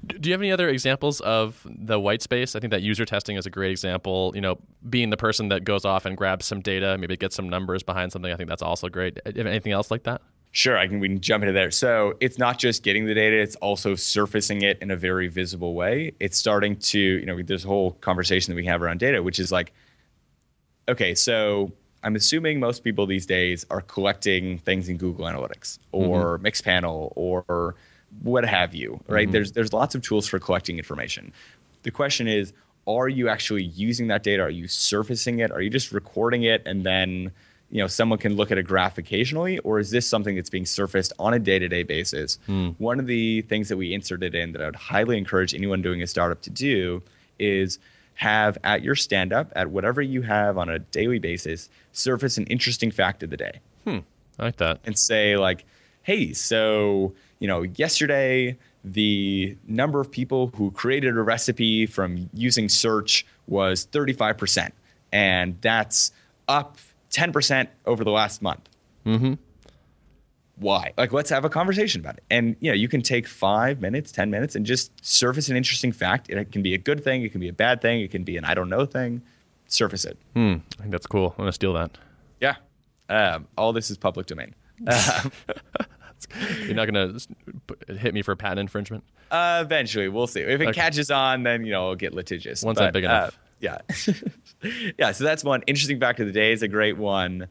D- 0.06 0.18
Do 0.20 0.30
you 0.30 0.34
have 0.34 0.42
any 0.42 0.52
other 0.52 0.70
examples 0.70 1.20
of 1.22 1.66
the 1.66 2.00
white 2.00 2.22
space? 2.22 2.56
I 2.56 2.60
think 2.62 2.72
that 2.72 2.82
user 2.82 3.04
testing 3.06 3.36
is 3.36 3.46
a 3.46 3.50
great 3.50 3.72
example. 3.72 4.32
You 4.34 4.40
know, 4.42 4.58
being 4.90 5.10
the 5.10 5.18
person 5.18 5.50
that 5.50 5.64
goes 5.66 5.84
off 5.84 6.06
and 6.06 6.16
grabs 6.16 6.46
some 6.46 6.62
data, 6.62 6.98
maybe 6.98 7.18
gets 7.18 7.36
some 7.36 7.50
numbers 7.50 7.84
behind 7.84 8.12
something. 8.14 8.32
I 8.32 8.36
think 8.38 8.48
that's 8.50 8.62
also 8.62 8.88
great. 8.88 9.20
Uh, 9.26 9.32
do 9.32 9.38
have 9.40 9.48
anything 9.48 9.74
else 9.74 9.92
like 9.92 10.04
that? 10.04 10.22
Sure, 10.56 10.78
I 10.78 10.88
can. 10.88 11.02
We 11.02 11.10
can 11.10 11.20
jump 11.20 11.44
into 11.44 11.52
there. 11.52 11.70
So 11.70 12.16
it's 12.22 12.38
not 12.38 12.58
just 12.58 12.82
getting 12.82 13.06
the 13.06 13.14
data; 13.14 13.36
it's 13.36 13.58
also 13.58 13.94
surfacing 13.94 14.62
it 14.62 14.80
in 14.82 14.90
a 14.90 14.96
very 14.96 15.28
visible 15.28 15.74
way. 15.74 16.14
It's 16.22 16.38
starting 16.38 16.78
to, 16.78 16.98
you 16.98 17.26
know, 17.26 17.42
this 17.42 17.62
whole 17.62 17.92
conversation 18.00 18.54
that 18.54 18.56
we 18.56 18.66
have 18.66 18.82
around 18.82 19.02
data, 19.02 19.22
which 19.22 19.38
is 19.38 19.52
like, 19.52 19.74
okay, 20.88 21.14
so 21.14 21.74
I'm 22.04 22.16
assuming 22.16 22.62
most 22.62 22.86
people 22.86 23.06
these 23.06 23.26
days 23.26 23.66
are 23.70 23.82
collecting 23.82 24.58
things 24.60 24.88
in 24.88 24.96
Google 24.96 25.26
Analytics 25.26 25.78
or 25.92 26.40
mm-hmm. 26.40 26.46
Mixpanel 26.46 27.12
or 27.18 27.76
what 28.22 28.46
have 28.46 28.74
you, 28.74 29.04
right? 29.10 29.26
Mm-hmm. 29.26 29.34
There's 29.34 29.52
there's 29.52 29.74
lots 29.74 29.94
of 29.94 30.04
tools 30.04 30.26
for 30.26 30.40
collecting 30.40 30.78
information. 30.78 31.34
The 31.84 31.92
question 31.92 32.30
is, 32.30 32.54
are 32.88 33.10
you 33.10 33.28
actually 33.28 33.64
using 33.64 34.08
that 34.08 34.24
data? 34.24 34.44
Are 34.44 34.50
you 34.50 34.70
surfacing 34.70 35.40
it? 35.40 35.52
Are 35.52 35.62
you 35.62 35.70
just 35.70 35.92
recording 35.92 36.44
it 36.44 36.64
and 36.66 36.86
then 36.86 37.34
you 37.70 37.82
know 37.82 37.88
someone 37.88 38.20
can 38.20 38.36
look 38.36 38.52
at 38.52 38.58
a 38.58 38.64
graph 38.64 38.98
occasionally, 38.98 39.60
or 39.60 39.80
is 39.80 39.92
this 39.92 40.08
something 40.08 40.36
that's 40.36 40.50
being 40.50 40.66
surfaced 40.66 41.14
on 41.20 41.34
a 41.34 41.40
day-to-day 41.40 41.84
basis? 41.84 42.40
Hmm. 42.46 42.70
One 42.78 43.00
of 43.00 43.08
the 43.08 43.42
things 43.44 43.70
that 43.70 43.78
we 43.78 43.94
inserted 43.94 44.36
in 44.36 44.52
that 44.54 44.62
I 44.62 44.66
would 44.66 44.76
highly 44.76 45.18
encourage 45.18 45.54
anyone 45.54 45.82
doing 45.82 46.02
a 46.02 46.08
startup 46.08 46.42
to 46.44 46.50
do 46.50 47.02
is 47.40 47.80
have 48.16 48.58
at 48.64 48.82
your 48.82 48.96
stand-up 48.96 49.52
at 49.56 49.70
whatever 49.70 50.02
you 50.02 50.22
have 50.22 50.58
on 50.58 50.70
a 50.70 50.80
daily 50.80 51.20
basis 51.20 51.70
surface 51.92 52.38
an 52.38 52.46
interesting 52.46 52.90
fact 52.90 53.24
of 53.24 53.30
the 53.30 53.38
day 53.38 53.60
hmm. 53.84 53.98
I 54.40 54.44
like 54.44 54.56
that. 54.58 54.80
and 54.86 54.98
say 54.98 55.36
like 55.36 55.66
hey 56.04 56.32
so 56.32 57.14
you 57.40 57.48
know 57.50 57.64
yesterday 57.64 58.58
the 58.86 59.58
number 59.68 60.00
of 60.00 60.10
people 60.10 60.48
who 60.56 60.72
created 60.72 61.18
a 61.18 61.22
recipe 61.22 61.86
from 61.86 62.30
using 62.34 62.70
search 62.70 63.26
was 63.48 63.88
35% 63.88 64.72
and 65.12 65.58
that's 65.62 66.12
up 66.48 66.78
10% 67.16 67.68
over 67.86 68.04
the 68.04 68.12
last 68.12 68.42
month 68.42 68.68
mm-hmm. 69.06 69.34
why 70.58 70.92
like 70.98 71.14
let's 71.14 71.30
have 71.30 71.46
a 71.46 71.50
conversation 71.50 72.02
about 72.02 72.18
it 72.18 72.24
and 72.30 72.56
you 72.60 72.70
know 72.70 72.76
you 72.76 72.88
can 72.90 73.02
take 73.02 73.26
five 73.28 73.80
minutes 73.80 74.12
ten 74.12 74.30
minutes 74.30 74.54
and 74.56 74.66
just 74.66 74.92
surface 75.06 75.48
an 75.48 75.56
interesting 75.56 75.92
fact 75.94 76.30
it 76.30 76.52
can 76.52 76.62
be 76.62 76.74
a 76.74 76.78
good 76.78 77.02
thing 77.04 77.24
it 77.24 77.32
can 77.32 77.40
be 77.40 77.48
a 77.48 77.54
bad 77.54 77.82
thing 77.82 78.02
it 78.02 78.12
can 78.12 78.24
be 78.24 78.36
an 78.36 78.44
i 78.44 78.54
don't 78.54 78.68
know 78.70 78.86
thing 78.86 79.22
surface 79.68 80.04
it 80.06 80.18
Hmm. 80.36 80.56
I 80.78 80.82
think 80.82 80.92
that's 80.92 81.08
cool. 81.08 81.30
I'm 81.38 81.44
gonna 81.44 81.52
steal 81.54 81.74
that. 81.74 81.98
yeah 82.42 82.56
um, 83.08 83.48
all 83.58 83.72
this 83.72 83.90
is 83.90 83.98
public 83.98 84.26
domain 84.28 84.54
You're 86.66 86.74
not 86.76 86.86
gonna 86.92 87.18
hit 88.00 88.14
me 88.14 88.22
for 88.24 88.36
patent 88.36 88.60
infringement. 88.60 89.04
Uh, 89.30 89.62
eventually, 89.64 90.08
we'll 90.10 90.28
see. 90.28 90.42
If 90.42 90.60
it 90.60 90.68
Okay. 90.70 90.74
catches 90.74 91.12
on, 91.12 91.44
then 91.44 91.66
you 91.66 91.72
know 91.72 91.84
it'll 91.84 91.96
get 91.96 92.14
litigious. 92.14 92.64
Once 92.64 92.80
I'm 92.80 92.92
big 92.92 93.04
enough. 93.04 93.30
Uh, 93.30 93.38
yeah, 93.60 93.80
yeah. 94.98 95.12
So 95.12 95.24
that's 95.24 95.44
one 95.44 95.64
interesting 95.68 96.00
fact 96.00 96.20
of 96.20 96.28
the 96.28 96.34
day. 96.34 96.52
Is 96.52 96.62
a 96.62 96.68
great 96.68 96.98
one. 96.98 97.48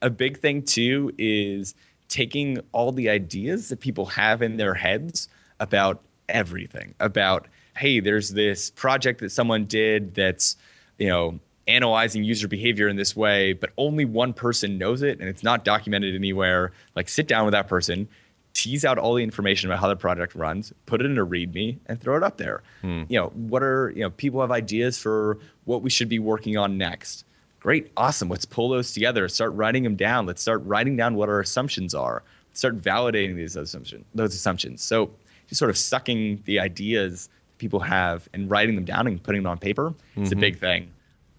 A 0.00 0.10
big 0.10 0.38
thing 0.38 0.62
too 0.62 1.12
is 1.18 1.74
taking 2.08 2.60
all 2.72 2.92
the 2.92 3.08
ideas 3.08 3.68
that 3.68 3.80
people 3.80 4.06
have 4.06 4.42
in 4.42 4.56
their 4.56 4.74
heads 4.74 5.28
about 5.60 6.00
everything. 6.28 6.94
About 7.00 7.48
hey, 7.76 8.00
there's 8.00 8.30
this 8.30 8.70
project 8.70 9.20
that 9.20 9.30
someone 9.30 9.64
did 9.64 10.14
that's 10.14 10.56
you 10.98 11.08
know 11.08 11.38
analyzing 11.66 12.24
user 12.24 12.48
behavior 12.48 12.88
in 12.88 12.96
this 12.96 13.14
way, 13.14 13.52
but 13.52 13.70
only 13.76 14.04
one 14.04 14.32
person 14.32 14.78
knows 14.78 15.02
it 15.02 15.20
and 15.20 15.28
it's 15.28 15.42
not 15.42 15.64
documented 15.64 16.14
anywhere. 16.14 16.72
Like 16.96 17.08
sit 17.08 17.28
down 17.28 17.44
with 17.44 17.52
that 17.52 17.68
person, 17.68 18.08
tease 18.54 18.84
out 18.84 18.98
all 18.98 19.14
the 19.14 19.22
information 19.22 19.70
about 19.70 19.80
how 19.80 19.88
the 19.88 19.96
project 19.96 20.34
runs, 20.34 20.72
put 20.86 21.00
it 21.00 21.06
in 21.06 21.18
a 21.18 21.24
README, 21.24 21.78
and 21.86 22.00
throw 22.00 22.16
it 22.16 22.22
up 22.22 22.38
there. 22.38 22.62
Hmm. 22.82 23.04
You 23.08 23.20
know, 23.20 23.28
what 23.28 23.62
are 23.62 23.90
you 23.94 24.02
know, 24.02 24.10
people 24.10 24.40
have 24.40 24.50
ideas 24.50 24.98
for 24.98 25.38
what 25.64 25.82
we 25.82 25.90
should 25.90 26.08
be 26.08 26.18
working 26.18 26.56
on 26.56 26.76
next. 26.76 27.24
Great, 27.60 27.90
awesome. 27.96 28.28
Let's 28.28 28.44
pull 28.44 28.68
those 28.68 28.92
together. 28.92 29.28
Start 29.28 29.52
writing 29.54 29.82
them 29.82 29.96
down. 29.96 30.26
Let's 30.26 30.42
start 30.42 30.62
writing 30.64 30.96
down 30.96 31.14
what 31.14 31.28
our 31.28 31.40
assumptions 31.40 31.94
are. 31.94 32.22
Start 32.52 32.80
validating 32.80 33.36
these 33.36 33.56
assumptions. 33.56 34.04
Those 34.14 34.34
assumptions. 34.34 34.82
So 34.82 35.10
just 35.48 35.58
sort 35.58 35.70
of 35.70 35.76
sucking 35.76 36.42
the 36.44 36.60
ideas 36.60 37.26
that 37.26 37.58
people 37.58 37.80
have 37.80 38.28
and 38.32 38.50
writing 38.50 38.74
them 38.74 38.84
down 38.84 39.06
and 39.06 39.22
putting 39.22 39.42
them 39.42 39.50
on 39.50 39.58
paper 39.58 39.94
is 40.16 40.30
a 40.30 40.34
mm-hmm. 40.34 40.40
big 40.40 40.58
thing. 40.58 40.90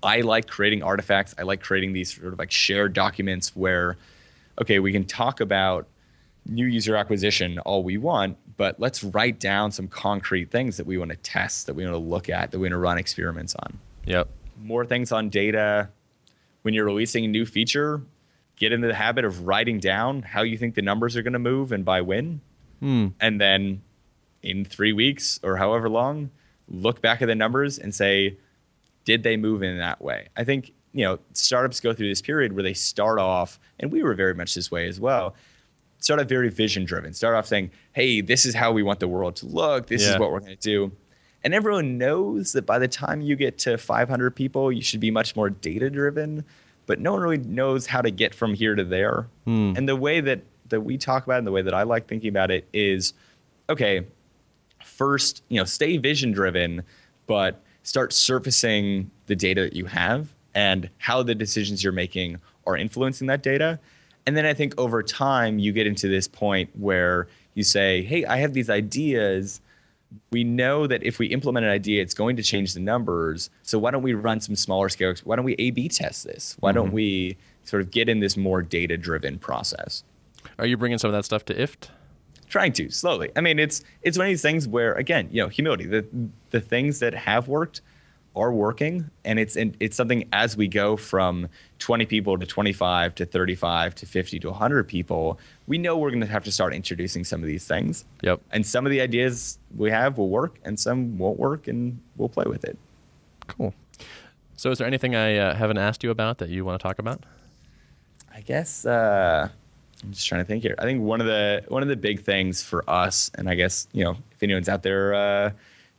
I 0.01 0.21
like 0.21 0.47
creating 0.47 0.83
artifacts. 0.83 1.35
I 1.37 1.43
like 1.43 1.61
creating 1.61 1.93
these 1.93 2.15
sort 2.15 2.33
of 2.33 2.39
like 2.39 2.51
shared 2.51 2.93
documents 2.93 3.55
where, 3.55 3.97
okay, 4.61 4.79
we 4.79 4.91
can 4.91 5.05
talk 5.05 5.41
about 5.41 5.87
new 6.49 6.65
user 6.65 6.95
acquisition 6.95 7.59
all 7.59 7.83
we 7.83 7.97
want, 7.97 8.37
but 8.57 8.79
let's 8.79 9.03
write 9.03 9.39
down 9.39 9.71
some 9.71 9.87
concrete 9.87 10.51
things 10.51 10.77
that 10.77 10.85
we 10.85 10.97
want 10.97 11.11
to 11.11 11.17
test, 11.17 11.67
that 11.67 11.73
we 11.73 11.83
want 11.83 11.93
to 11.93 11.99
look 11.99 12.29
at, 12.29 12.51
that 12.51 12.59
we 12.59 12.65
want 12.65 12.73
to 12.73 12.77
run 12.77 12.97
experiments 12.97 13.55
on. 13.55 13.79
Yep. 14.05 14.29
More 14.61 14.85
things 14.85 15.11
on 15.11 15.29
data. 15.29 15.89
When 16.63 16.73
you're 16.73 16.85
releasing 16.85 17.23
a 17.25 17.27
new 17.27 17.45
feature, 17.45 18.01
get 18.57 18.73
into 18.73 18.87
the 18.87 18.95
habit 18.95 19.23
of 19.23 19.47
writing 19.47 19.79
down 19.79 20.21
how 20.21 20.41
you 20.41 20.57
think 20.57 20.75
the 20.75 20.81
numbers 20.81 21.15
are 21.15 21.21
going 21.21 21.33
to 21.33 21.39
move 21.39 21.71
and 21.71 21.85
by 21.85 22.01
when. 22.01 22.41
Hmm. 22.79 23.07
And 23.19 23.39
then 23.39 23.81
in 24.41 24.65
three 24.65 24.93
weeks 24.93 25.39
or 25.43 25.57
however 25.57 25.89
long, 25.89 26.31
look 26.67 27.01
back 27.01 27.21
at 27.21 27.27
the 27.27 27.35
numbers 27.35 27.79
and 27.79 27.95
say, 27.95 28.37
did 29.05 29.23
they 29.23 29.37
move 29.37 29.63
in 29.63 29.77
that 29.77 30.01
way? 30.01 30.27
I 30.35 30.43
think 30.43 30.71
you 30.93 31.03
know 31.05 31.19
startups 31.33 31.79
go 31.79 31.93
through 31.93 32.09
this 32.09 32.21
period 32.21 32.53
where 32.53 32.63
they 32.63 32.73
start 32.73 33.19
off, 33.19 33.59
and 33.79 33.91
we 33.91 34.03
were 34.03 34.13
very 34.13 34.33
much 34.33 34.53
this 34.53 34.69
way 34.69 34.87
as 34.87 34.99
well. 34.99 35.35
Start 35.99 36.19
off 36.19 36.27
very 36.27 36.49
vision 36.49 36.85
driven. 36.85 37.13
Start 37.13 37.35
off 37.35 37.45
saying, 37.47 37.71
"Hey, 37.93 38.21
this 38.21 38.45
is 38.45 38.55
how 38.55 38.71
we 38.71 38.83
want 38.83 38.99
the 38.99 39.07
world 39.07 39.35
to 39.37 39.45
look. 39.45 39.87
This 39.87 40.03
Yeah. 40.03 40.13
is 40.13 40.19
what 40.19 40.31
we're 40.31 40.39
going 40.39 40.55
to 40.55 40.61
do," 40.61 40.91
and 41.43 41.53
everyone 41.53 41.97
knows 41.97 42.53
that 42.53 42.65
by 42.65 42.79
the 42.79 42.87
time 42.87 43.21
you 43.21 43.35
get 43.35 43.57
to 43.59 43.77
500 43.77 44.31
people, 44.35 44.71
you 44.71 44.81
should 44.81 44.99
be 45.01 45.11
much 45.11 45.35
more 45.35 45.49
data 45.49 45.89
driven. 45.89 46.43
But 46.85 46.99
no 46.99 47.11
one 47.13 47.21
really 47.21 47.37
knows 47.37 47.85
how 47.85 48.01
to 48.01 48.09
get 48.11 48.33
from 48.33 48.53
here 48.55 48.73
to 48.75 48.83
there. 48.83 49.27
Hmm. 49.45 49.73
And 49.77 49.87
the 49.87 49.95
way 49.95 50.21
that 50.21 50.41
that 50.69 50.81
we 50.81 50.97
talk 50.99 51.23
about 51.25 51.35
it 51.35 51.37
and 51.39 51.47
the 51.47 51.51
way 51.51 51.63
that 51.63 51.73
I 51.73 51.81
like 51.83 52.07
thinking 52.07 52.29
about 52.29 52.51
it 52.51 52.67
is, 52.73 53.13
okay, 53.69 54.05
first, 54.83 55.43
you 55.49 55.57
know, 55.57 55.63
stay 55.65 55.97
vision 55.97 56.31
driven, 56.31 56.83
but 57.27 57.61
start 57.83 58.13
surfacing 58.13 59.09
the 59.25 59.35
data 59.35 59.61
that 59.61 59.73
you 59.73 59.85
have 59.85 60.33
and 60.53 60.89
how 60.99 61.23
the 61.23 61.33
decisions 61.35 61.83
you're 61.83 61.91
making 61.93 62.37
are 62.67 62.77
influencing 62.77 63.27
that 63.27 63.41
data. 63.41 63.79
And 64.29 64.37
then 64.37 64.45
I 64.45 64.53
think 64.53 64.79
over 64.79 65.01
time, 65.01 65.57
you 65.57 65.71
get 65.71 65.87
into 65.87 66.07
this 66.07 66.27
point 66.27 66.69
where 66.77 67.27
you 67.55 67.63
say, 67.63 68.03
hey, 68.03 68.25
I 68.25 68.37
have 68.37 68.53
these 68.53 68.69
ideas. 68.69 69.59
We 70.31 70.43
know 70.43 70.85
that 70.85 71.01
if 71.01 71.17
we 71.17 71.25
implement 71.25 71.65
an 71.65 71.71
idea, 71.71 72.03
it's 72.03 72.13
going 72.13 72.35
to 72.35 72.43
change 72.43 72.75
the 72.75 72.79
numbers. 72.79 73.49
So 73.63 73.79
why 73.79 73.89
don't 73.89 74.03
we 74.03 74.13
run 74.13 74.39
some 74.39 74.55
smaller 74.55 74.87
scale? 74.87 75.15
Why 75.23 75.35
don't 75.35 75.45
we 75.45 75.55
A 75.57 75.71
B 75.71 75.89
test 75.89 76.25
this? 76.25 76.55
Why 76.59 76.71
don't 76.71 76.89
mm-hmm. 76.89 76.95
we 76.95 77.37
sort 77.63 77.81
of 77.81 77.89
get 77.89 78.07
in 78.07 78.19
this 78.19 78.37
more 78.37 78.61
data 78.61 78.97
driven 78.97 79.39
process? 79.39 80.03
Are 80.59 80.67
you 80.67 80.77
bringing 80.77 80.99
some 80.99 81.07
of 81.07 81.13
that 81.13 81.25
stuff 81.25 81.43
to 81.45 81.55
IFTTT? 81.55 81.89
trying 82.49 82.73
to 82.73 82.91
slowly. 82.91 83.31
I 83.35 83.41
mean, 83.41 83.57
it's 83.57 83.83
it's 84.03 84.15
one 84.15 84.27
of 84.27 84.29
these 84.29 84.43
things 84.43 84.67
where 84.67 84.93
again, 84.93 85.27
you 85.31 85.41
know, 85.41 85.47
humility. 85.47 85.87
The 85.87 86.05
the 86.51 86.61
things 86.61 86.99
that 86.99 87.15
have 87.15 87.47
worked 87.47 87.81
are 88.35 88.53
working, 88.53 89.09
and 89.25 89.39
it's 89.39 89.55
and 89.55 89.75
it's 89.79 89.97
something 89.97 90.29
as 90.33 90.55
we 90.55 90.67
go 90.67 90.97
from 90.97 91.47
20 91.79 92.05
people 92.05 92.37
to 92.37 92.45
25 92.45 93.15
to 93.15 93.25
35 93.25 93.95
to 93.95 94.05
50 94.05 94.39
to 94.39 94.49
100 94.49 94.87
people, 94.87 95.39
we 95.67 95.77
know 95.77 95.97
we're 95.97 96.11
going 96.11 96.21
to 96.21 96.27
have 96.27 96.43
to 96.43 96.51
start 96.51 96.73
introducing 96.73 97.23
some 97.23 97.41
of 97.41 97.47
these 97.47 97.65
things. 97.65 98.05
Yep. 98.21 98.41
And 98.51 98.65
some 98.65 98.85
of 98.85 98.91
the 98.91 99.01
ideas 99.01 99.57
we 99.75 99.89
have 99.89 100.17
will 100.17 100.29
work, 100.29 100.59
and 100.63 100.79
some 100.79 101.17
won't 101.17 101.39
work, 101.39 101.67
and 101.67 101.99
we'll 102.17 102.29
play 102.29 102.45
with 102.45 102.63
it. 102.63 102.77
Cool. 103.47 103.73
So, 104.55 104.71
is 104.71 104.77
there 104.77 104.87
anything 104.87 105.15
I 105.15 105.37
uh, 105.37 105.55
haven't 105.55 105.77
asked 105.77 106.03
you 106.03 106.11
about 106.11 106.39
that 106.39 106.49
you 106.49 106.65
want 106.65 106.79
to 106.79 106.83
talk 106.83 106.99
about? 106.99 107.25
I 108.33 108.41
guess 108.41 108.85
uh, 108.85 109.49
I'm 110.03 110.11
just 110.11 110.27
trying 110.27 110.41
to 110.41 110.45
think 110.45 110.63
here. 110.63 110.75
I 110.77 110.83
think 110.83 111.01
one 111.01 111.21
of 111.21 111.27
the 111.27 111.63
one 111.69 111.81
of 111.81 111.89
the 111.89 111.95
big 111.95 112.23
things 112.23 112.61
for 112.61 112.87
us, 112.89 113.31
and 113.35 113.49
I 113.49 113.55
guess 113.55 113.87
you 113.93 114.03
know, 114.03 114.17
if 114.31 114.43
anyone's 114.43 114.69
out 114.69 114.83
there 114.83 115.13
uh, 115.13 115.51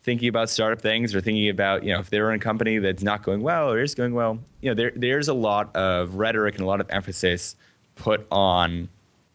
thinking 0.02 0.28
about 0.28 0.48
startup 0.48 0.80
things 0.80 1.14
or 1.14 1.20
thinking 1.20 1.48
about 1.48 1.84
you 1.84 1.92
know 1.92 2.00
if 2.00 2.10
they're 2.10 2.30
in 2.30 2.36
a 2.36 2.42
company 2.42 2.78
that's 2.78 3.02
not 3.02 3.22
going 3.22 3.42
well 3.42 3.70
or 3.70 3.80
is 3.80 3.94
going 3.94 4.14
well, 4.14 4.38
you 4.60 4.70
know, 4.70 4.74
there 4.74 4.92
there's 4.94 5.28
a 5.28 5.34
lot 5.34 5.74
of 5.74 6.14
rhetoric 6.14 6.54
and 6.54 6.64
a 6.64 6.66
lot 6.66 6.80
of 6.80 6.88
emphasis 6.90 7.56
put 7.96 8.26
on 8.30 8.88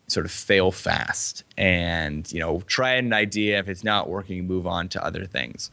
sort 0.08 0.26
of 0.26 0.32
fail 0.32 0.72
fast 0.72 1.44
and 1.58 2.32
you 2.32 2.40
know 2.40 2.62
try 2.68 2.94
an 2.94 3.14
idea. 3.14 3.60
If 3.60 3.70
it's 3.70 3.84
not 3.84 4.10
working 4.10 4.46
move 4.48 4.68
on 4.68 4.90
to 4.90 5.04
other 5.04 5.26
things. 5.26 5.72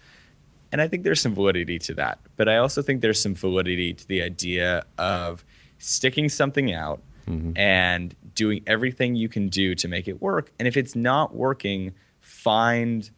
And 0.71 0.81
i 0.81 0.89
think 0.89 1.03
there's 1.03 1.21
some 1.21 1.35
validity 1.35 1.79
to 1.81 1.95
that. 1.95 2.19
But 2.37 2.49
i 2.49 2.57
also 2.57 2.81
think 2.83 3.03
there's 3.03 3.21
some 3.21 3.35
validity 3.35 3.93
to 3.93 4.09
the 4.09 4.23
idea 4.23 4.85
of 4.99 5.45
sticking 5.79 6.29
something 6.29 6.73
out 6.73 7.03
mm-hmm. 7.29 7.57
and 7.57 8.15
doing 8.35 8.63
everything 8.67 9.15
you 9.15 9.29
can 9.29 9.49
do 9.49 9.75
to 9.75 9.89
make 9.89 10.09
it 10.09 10.23
work. 10.23 10.53
And 10.59 10.69
if 10.69 10.77
it's 10.77 10.95
not 10.95 11.35
working 11.35 11.93
find 12.21 13.11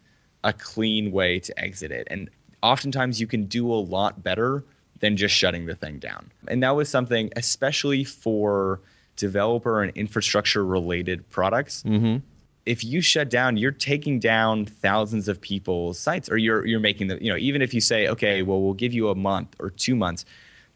a 0.44 0.52
clean 0.52 1.10
way 1.10 1.40
to 1.40 1.58
exit 1.58 1.90
it 1.90 2.06
and 2.10 2.30
oftentimes 2.62 3.20
you 3.20 3.26
can 3.26 3.44
do 3.44 3.70
a 3.72 3.74
lot 3.74 4.22
better 4.22 4.64
than 5.00 5.16
just 5.16 5.34
shutting 5.34 5.66
the 5.66 5.74
thing 5.74 5.98
down 5.98 6.30
and 6.46 6.62
that 6.62 6.76
was 6.76 6.88
something 6.88 7.30
especially 7.34 8.04
for 8.04 8.80
developer 9.16 9.82
and 9.82 9.92
infrastructure 9.96 10.64
related 10.64 11.28
products. 11.30 11.82
Mm-hmm. 11.84 12.18
If 12.66 12.82
you 12.82 13.00
shut 13.00 13.28
down, 13.28 13.56
you're 13.56 13.72
taking 13.72 14.18
down 14.18 14.64
thousands 14.64 15.28
of 15.28 15.40
people's 15.40 15.98
sites, 15.98 16.30
or 16.30 16.38
you're 16.38 16.64
you're 16.66 16.80
making 16.80 17.08
the 17.08 17.22
you 17.22 17.30
know 17.30 17.36
even 17.36 17.60
if 17.60 17.74
you 17.74 17.80
say 17.80 18.08
okay, 18.08 18.42
well 18.42 18.62
we'll 18.62 18.74
give 18.74 18.94
you 18.94 19.10
a 19.10 19.14
month 19.14 19.54
or 19.58 19.68
two 19.68 19.94
months, 19.94 20.24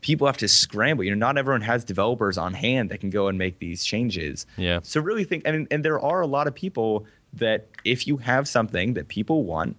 people 0.03 0.27
have 0.27 0.37
to 0.39 0.49
scramble. 0.49 1.03
You 1.05 1.11
know, 1.11 1.17
not 1.17 1.39
everyone 1.39 1.63
has 1.63 1.85
developers 1.85 2.37
on 2.37 2.53
hand 2.53 2.91
that 2.91 3.01
can 3.01 3.09
go 3.09 3.29
and 3.29 3.39
make 3.39 3.59
these 3.59 3.85
changes. 3.85 4.47
Yeah. 4.59 4.81
So 4.83 5.01
really 5.01 5.25
think, 5.25 5.45
and 5.47 5.67
and 5.71 5.83
there 5.83 5.99
are 5.99 6.21
a 6.21 6.27
lot 6.27 6.47
of 6.47 6.55
people 6.55 7.07
that 7.33 7.69
if 7.85 8.07
you 8.07 8.17
have 8.19 8.49
something 8.49 8.95
that 8.95 9.09
people 9.09 9.45
want, 9.45 9.77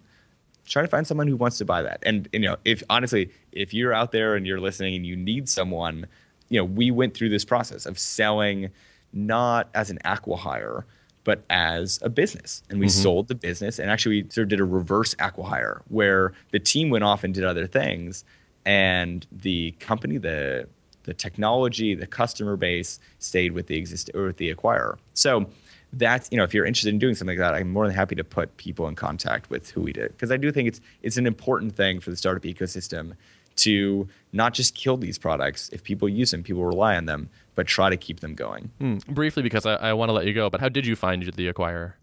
try 0.67 0.81
to 0.81 0.87
find 0.87 1.07
someone 1.07 1.27
who 1.27 1.35
wants 1.35 1.57
to 1.57 1.65
buy 1.65 1.81
that. 1.81 1.99
And 2.03 2.29
you 2.31 2.39
know, 2.39 2.57
if 2.63 2.83
honestly, 2.89 3.31
if 3.51 3.73
you're 3.73 3.93
out 3.93 4.11
there 4.11 4.35
and 4.35 4.45
you're 4.45 4.59
listening 4.59 4.95
and 4.95 5.05
you 5.05 5.15
need 5.15 5.49
someone 5.49 6.07
you 6.49 6.59
know, 6.59 6.65
we 6.65 6.91
went 6.91 7.13
through 7.13 7.29
this 7.29 7.45
process 7.45 7.85
of 7.85 7.97
selling 7.97 8.69
not 9.13 9.69
as 9.73 9.89
an 9.89 9.99
acquihire, 10.03 10.83
but 11.23 11.43
as 11.49 11.99
a 12.01 12.09
business. 12.09 12.63
And 12.69 12.79
we 12.79 12.87
mm-hmm. 12.87 13.03
sold 13.03 13.27
the 13.27 13.35
business 13.35 13.79
and 13.79 13.89
actually 13.89 14.23
we 14.23 14.29
sort 14.29 14.43
of 14.43 14.49
did 14.49 14.59
a 14.59 14.65
reverse 14.65 15.15
acquihire 15.15 15.81
where 15.87 16.33
the 16.51 16.59
team 16.59 16.89
went 16.89 17.03
off 17.03 17.23
and 17.23 17.33
did 17.33 17.43
other 17.43 17.67
things 17.67 18.23
and 18.65 19.25
the 19.31 19.71
company, 19.79 20.17
the 20.17 20.67
the 21.03 21.13
technology, 21.13 21.95
the 21.95 22.05
customer 22.05 22.55
base 22.55 22.99
stayed 23.19 23.53
with 23.53 23.67
the 23.67 23.77
exist 23.77 24.11
or 24.13 24.25
with 24.25 24.37
the 24.37 24.53
acquirer. 24.53 24.97
So 25.13 25.49
that's 25.93 26.29
you 26.31 26.37
know 26.37 26.43
if 26.43 26.53
you're 26.53 26.65
interested 26.65 26.89
in 26.89 26.99
doing 26.99 27.15
something 27.15 27.37
like 27.37 27.45
that, 27.45 27.55
I'm 27.55 27.71
more 27.71 27.87
than 27.87 27.95
happy 27.95 28.15
to 28.15 28.23
put 28.23 28.55
people 28.57 28.87
in 28.87 28.95
contact 28.95 29.49
with 29.49 29.71
who 29.71 29.81
we 29.81 29.93
did 29.93 30.11
because 30.11 30.31
I 30.31 30.37
do 30.37 30.51
think 30.51 30.67
it's 30.67 30.81
it's 31.01 31.17
an 31.17 31.25
important 31.25 31.75
thing 31.75 31.99
for 31.99 32.09
the 32.09 32.15
startup 32.15 32.43
ecosystem 32.43 33.15
to 33.57 34.07
not 34.31 34.53
just 34.53 34.75
kill 34.75 34.97
these 34.97 35.17
products. 35.17 35.69
If 35.73 35.83
people 35.83 36.07
use 36.07 36.31
them, 36.31 36.43
people 36.43 36.63
rely 36.63 36.95
on 36.95 37.05
them, 37.05 37.29
but 37.55 37.67
try 37.67 37.89
to 37.89 37.97
keep 37.97 38.21
them 38.21 38.33
going. 38.33 38.71
Mm, 38.79 39.05
briefly, 39.07 39.43
because 39.43 39.65
I, 39.65 39.75
I 39.75 39.93
want 39.93 40.09
to 40.09 40.13
let 40.13 40.25
you 40.25 40.33
go, 40.33 40.49
but 40.49 40.61
how 40.61 40.69
did 40.69 40.85
you 40.85 40.95
find 40.95 41.23
the 41.23 41.51
acquirer? 41.51 41.93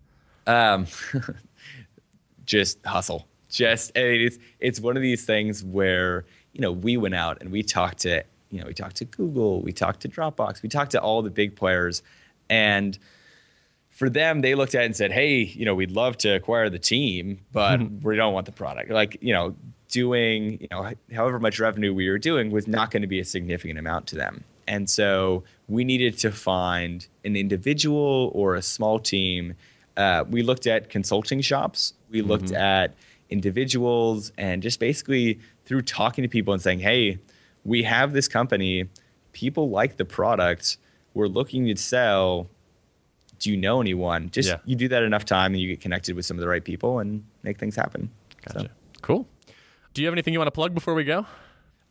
Um, 0.47 0.87
just 2.45 2.84
hustle. 2.84 3.26
Just 3.49 3.93
it's 3.95 4.39
it's 4.61 4.80
one 4.80 4.97
of 4.97 5.03
these 5.03 5.24
things 5.24 5.64
where 5.64 6.24
you 6.53 6.61
know 6.61 6.72
we 6.72 6.97
went 6.97 7.14
out 7.14 7.39
and 7.41 7.51
we 7.51 7.62
talked 7.62 7.99
to 7.99 8.24
you 8.51 8.61
know 8.61 8.66
we 8.66 8.74
talked 8.74 8.97
to 8.97 9.05
Google, 9.05 9.62
we 9.62 9.72
talked 9.72 10.01
to 10.01 10.09
Dropbox, 10.09 10.62
we 10.62 10.68
talked 10.68 10.91
to 10.93 11.01
all 11.01 11.22
the 11.22 11.30
big 11.30 11.55
players, 11.55 12.03
and 12.51 12.99
for 13.97 14.11
them, 14.11 14.42
they 14.42 14.55
looked 14.55 14.74
at 14.74 14.82
it 14.82 14.84
and 14.84 14.94
said, 14.94 15.11
"Hey, 15.11 15.38
you 15.38 15.64
know, 15.64 15.74
we'd 15.74 15.90
love 15.90 16.18
to 16.18 16.28
acquire 16.28 16.68
the 16.68 16.78
team, 16.78 17.40
but 17.51 17.80
we 18.03 18.14
don't 18.14 18.34
want 18.34 18.44
the 18.44 18.53
product." 18.53 18.90
Like, 18.90 19.16
you 19.22 19.32
know, 19.32 19.57
doing, 19.88 20.59
you 20.61 20.68
know, 20.70 20.92
however 21.14 21.40
much 21.40 21.59
revenue 21.59 21.94
we 21.94 22.11
were 22.11 22.18
doing 22.18 22.51
was 22.51 22.68
not 22.68 22.90
going 22.90 23.01
to 23.01 23.09
be 23.09 23.20
a 23.20 23.24
significant 23.24 23.78
amount 23.78 24.07
to 24.09 24.14
them. 24.14 24.44
And 24.68 24.90
so 24.90 25.44
we 25.68 25.82
needed 25.82 26.18
to 26.18 26.30
find 26.30 27.07
an 27.24 27.36
individual 27.36 28.30
or 28.34 28.55
a 28.55 28.62
small 28.62 28.99
team. 28.99 29.55
Uh, 29.97 30.24
we 30.28 30.42
looked 30.42 30.66
at 30.66 30.90
consulting 30.90 31.40
shops. 31.40 31.94
We 32.11 32.20
looked 32.20 32.47
mm-hmm. 32.47 32.57
at 32.57 32.94
individuals 33.30 34.30
and 34.36 34.62
just 34.62 34.78
basically 34.78 35.40
through 35.64 35.82
talking 35.82 36.22
to 36.22 36.28
people 36.28 36.53
and 36.53 36.62
saying, 36.62 36.80
hey, 36.80 37.18
we 37.64 37.82
have 37.84 38.12
this 38.12 38.28
company. 38.28 38.90
People 39.32 39.70
like 39.70 39.97
the 39.97 40.05
product. 40.05 40.76
We're 41.14 41.28
looking 41.28 41.64
to 41.66 41.76
sell. 41.76 42.51
Do 43.39 43.51
you 43.51 43.57
know 43.57 43.80
anyone? 43.80 44.30
Just 44.30 44.49
yeah. 44.49 44.59
you 44.64 44.76
do 44.76 44.89
that 44.89 45.03
enough 45.03 45.24
time 45.24 45.53
and 45.53 45.61
you 45.61 45.68
get 45.68 45.80
connected 45.80 46.16
with 46.16 46.26
some 46.26 46.37
of 46.37 46.41
the 46.41 46.49
right 46.49 46.64
people 46.64 46.99
and 46.99 47.24
make 47.43 47.59
things 47.59 47.76
happen. 47.76 48.11
Gotcha. 48.45 48.61
So. 48.61 48.68
Cool. 49.03 49.28
Do 49.95 50.03
you 50.03 50.09
have 50.09 50.14
anything 50.14 50.32
you 50.32 50.39
want 50.39 50.49
to 50.49 50.53
plug 50.53 50.74
before 50.74 50.95
we 50.95 51.05
go? 51.05 51.26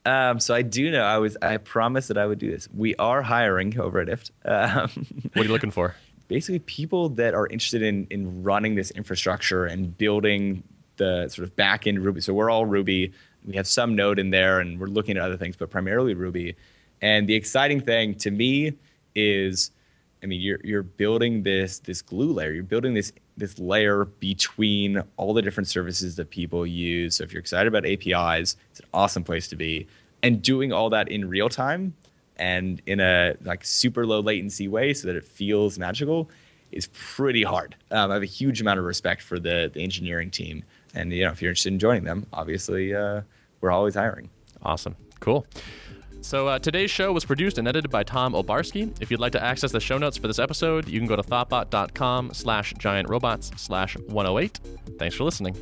Um, 0.05 0.39
so 0.39 0.53
I 0.53 0.61
do 0.61 0.91
know 0.91 1.01
I 1.01 1.17
was 1.17 1.35
I 1.41 1.57
promised 1.57 2.09
that 2.09 2.17
I 2.17 2.25
would 2.25 2.37
do 2.37 2.51
this. 2.51 2.69
We 2.71 2.95
are 2.95 3.21
hiring 3.23 3.79
over 3.79 3.99
at 3.99 4.07
IFTTT. 4.07 4.31
Um, 4.45 5.07
what 5.33 5.41
are 5.41 5.47
you 5.47 5.51
looking 5.51 5.71
for? 5.71 5.95
Basically, 6.27 6.59
people 6.59 7.09
that 7.09 7.33
are 7.33 7.47
interested 7.47 7.81
in 7.81 8.07
in 8.09 8.43
running 8.43 8.75
this 8.75 8.91
infrastructure 8.91 9.65
and 9.65 9.97
building 9.97 10.63
the 10.97 11.27
sort 11.29 11.47
of 11.47 11.55
back 11.55 11.87
end 11.87 11.99
Ruby. 11.99 12.21
So 12.21 12.33
we're 12.33 12.49
all 12.49 12.65
Ruby. 12.65 13.11
We 13.45 13.55
have 13.55 13.67
some 13.67 13.95
Node 13.95 14.19
in 14.19 14.29
there, 14.29 14.59
and 14.59 14.79
we're 14.79 14.87
looking 14.87 15.17
at 15.17 15.23
other 15.23 15.37
things, 15.37 15.55
but 15.55 15.69
primarily 15.69 16.13
Ruby. 16.13 16.55
And 17.01 17.27
the 17.27 17.35
exciting 17.35 17.81
thing 17.81 18.15
to 18.15 18.31
me 18.31 18.73
is, 19.13 19.71
I 20.25 20.27
mean, 20.27 20.41
you're 20.41 20.59
you're 20.63 20.81
building 20.81 21.43
this 21.43 21.77
this 21.77 22.01
glue 22.01 22.33
layer. 22.33 22.51
You're 22.51 22.63
building 22.63 22.95
this 22.95 23.13
this 23.37 23.59
layer 23.59 24.05
between 24.05 25.03
all 25.17 25.35
the 25.35 25.41
different 25.43 25.67
services 25.67 26.15
that 26.15 26.31
people 26.31 26.65
use. 26.65 27.17
So 27.17 27.23
if 27.23 27.31
you're 27.31 27.39
excited 27.39 27.67
about 27.67 27.85
APIs, 27.85 28.57
it's 28.71 28.79
an 28.79 28.87
awesome 28.91 29.23
place 29.23 29.47
to 29.49 29.55
be. 29.55 29.85
And 30.23 30.41
doing 30.41 30.73
all 30.73 30.89
that 30.89 31.09
in 31.09 31.29
real 31.29 31.47
time 31.47 31.93
and 32.37 32.81
in 32.87 32.99
a 32.99 33.35
like 33.43 33.63
super 33.63 34.07
low 34.07 34.19
latency 34.19 34.67
way 34.67 34.95
so 34.95 35.07
that 35.07 35.15
it 35.15 35.23
feels 35.23 35.77
magical 35.77 36.31
is 36.71 36.87
pretty 36.93 37.43
hard. 37.43 37.75
Um, 37.91 38.09
I 38.09 38.15
have 38.15 38.23
a 38.23 38.25
huge 38.25 38.61
amount 38.61 38.79
of 38.79 38.85
respect 38.85 39.21
for 39.21 39.37
the, 39.37 39.69
the 39.71 39.81
engineering 39.81 40.31
team. 40.31 40.63
And 40.95 41.13
you 41.13 41.23
know, 41.23 41.31
if 41.31 41.39
you're 41.39 41.51
interested 41.51 41.71
in 41.71 41.77
joining 41.77 42.03
them, 42.03 42.25
obviously 42.33 42.95
uh, 42.95 43.21
we're 43.61 43.71
always 43.71 43.93
hiring. 43.93 44.31
Awesome. 44.63 44.95
Cool. 45.19 45.45
So 46.25 46.47
uh, 46.47 46.57
today's 46.57 46.89
show 46.89 47.13
was 47.13 47.23
produced 47.23 47.59
and 47.59 47.67
edited 47.67 47.91
by 47.91 48.01
Tom 48.01 48.33
Obarski. 48.33 48.91
If 48.99 49.11
you'd 49.11 49.19
like 49.19 49.33
to 49.33 49.43
access 49.43 49.71
the 49.71 49.79
show 49.79 49.99
notes 49.99 50.17
for 50.17 50.25
this 50.25 50.39
episode, 50.39 50.87
you 50.87 50.99
can 50.99 51.07
go 51.07 51.15
to 51.15 51.21
thoughtbot.com 51.21 52.33
slash 52.33 52.73
giantrobots 52.73 53.57
slash 53.59 53.95
108. 53.95 54.59
Thanks 54.97 55.15
for 55.15 55.23
listening. 55.23 55.55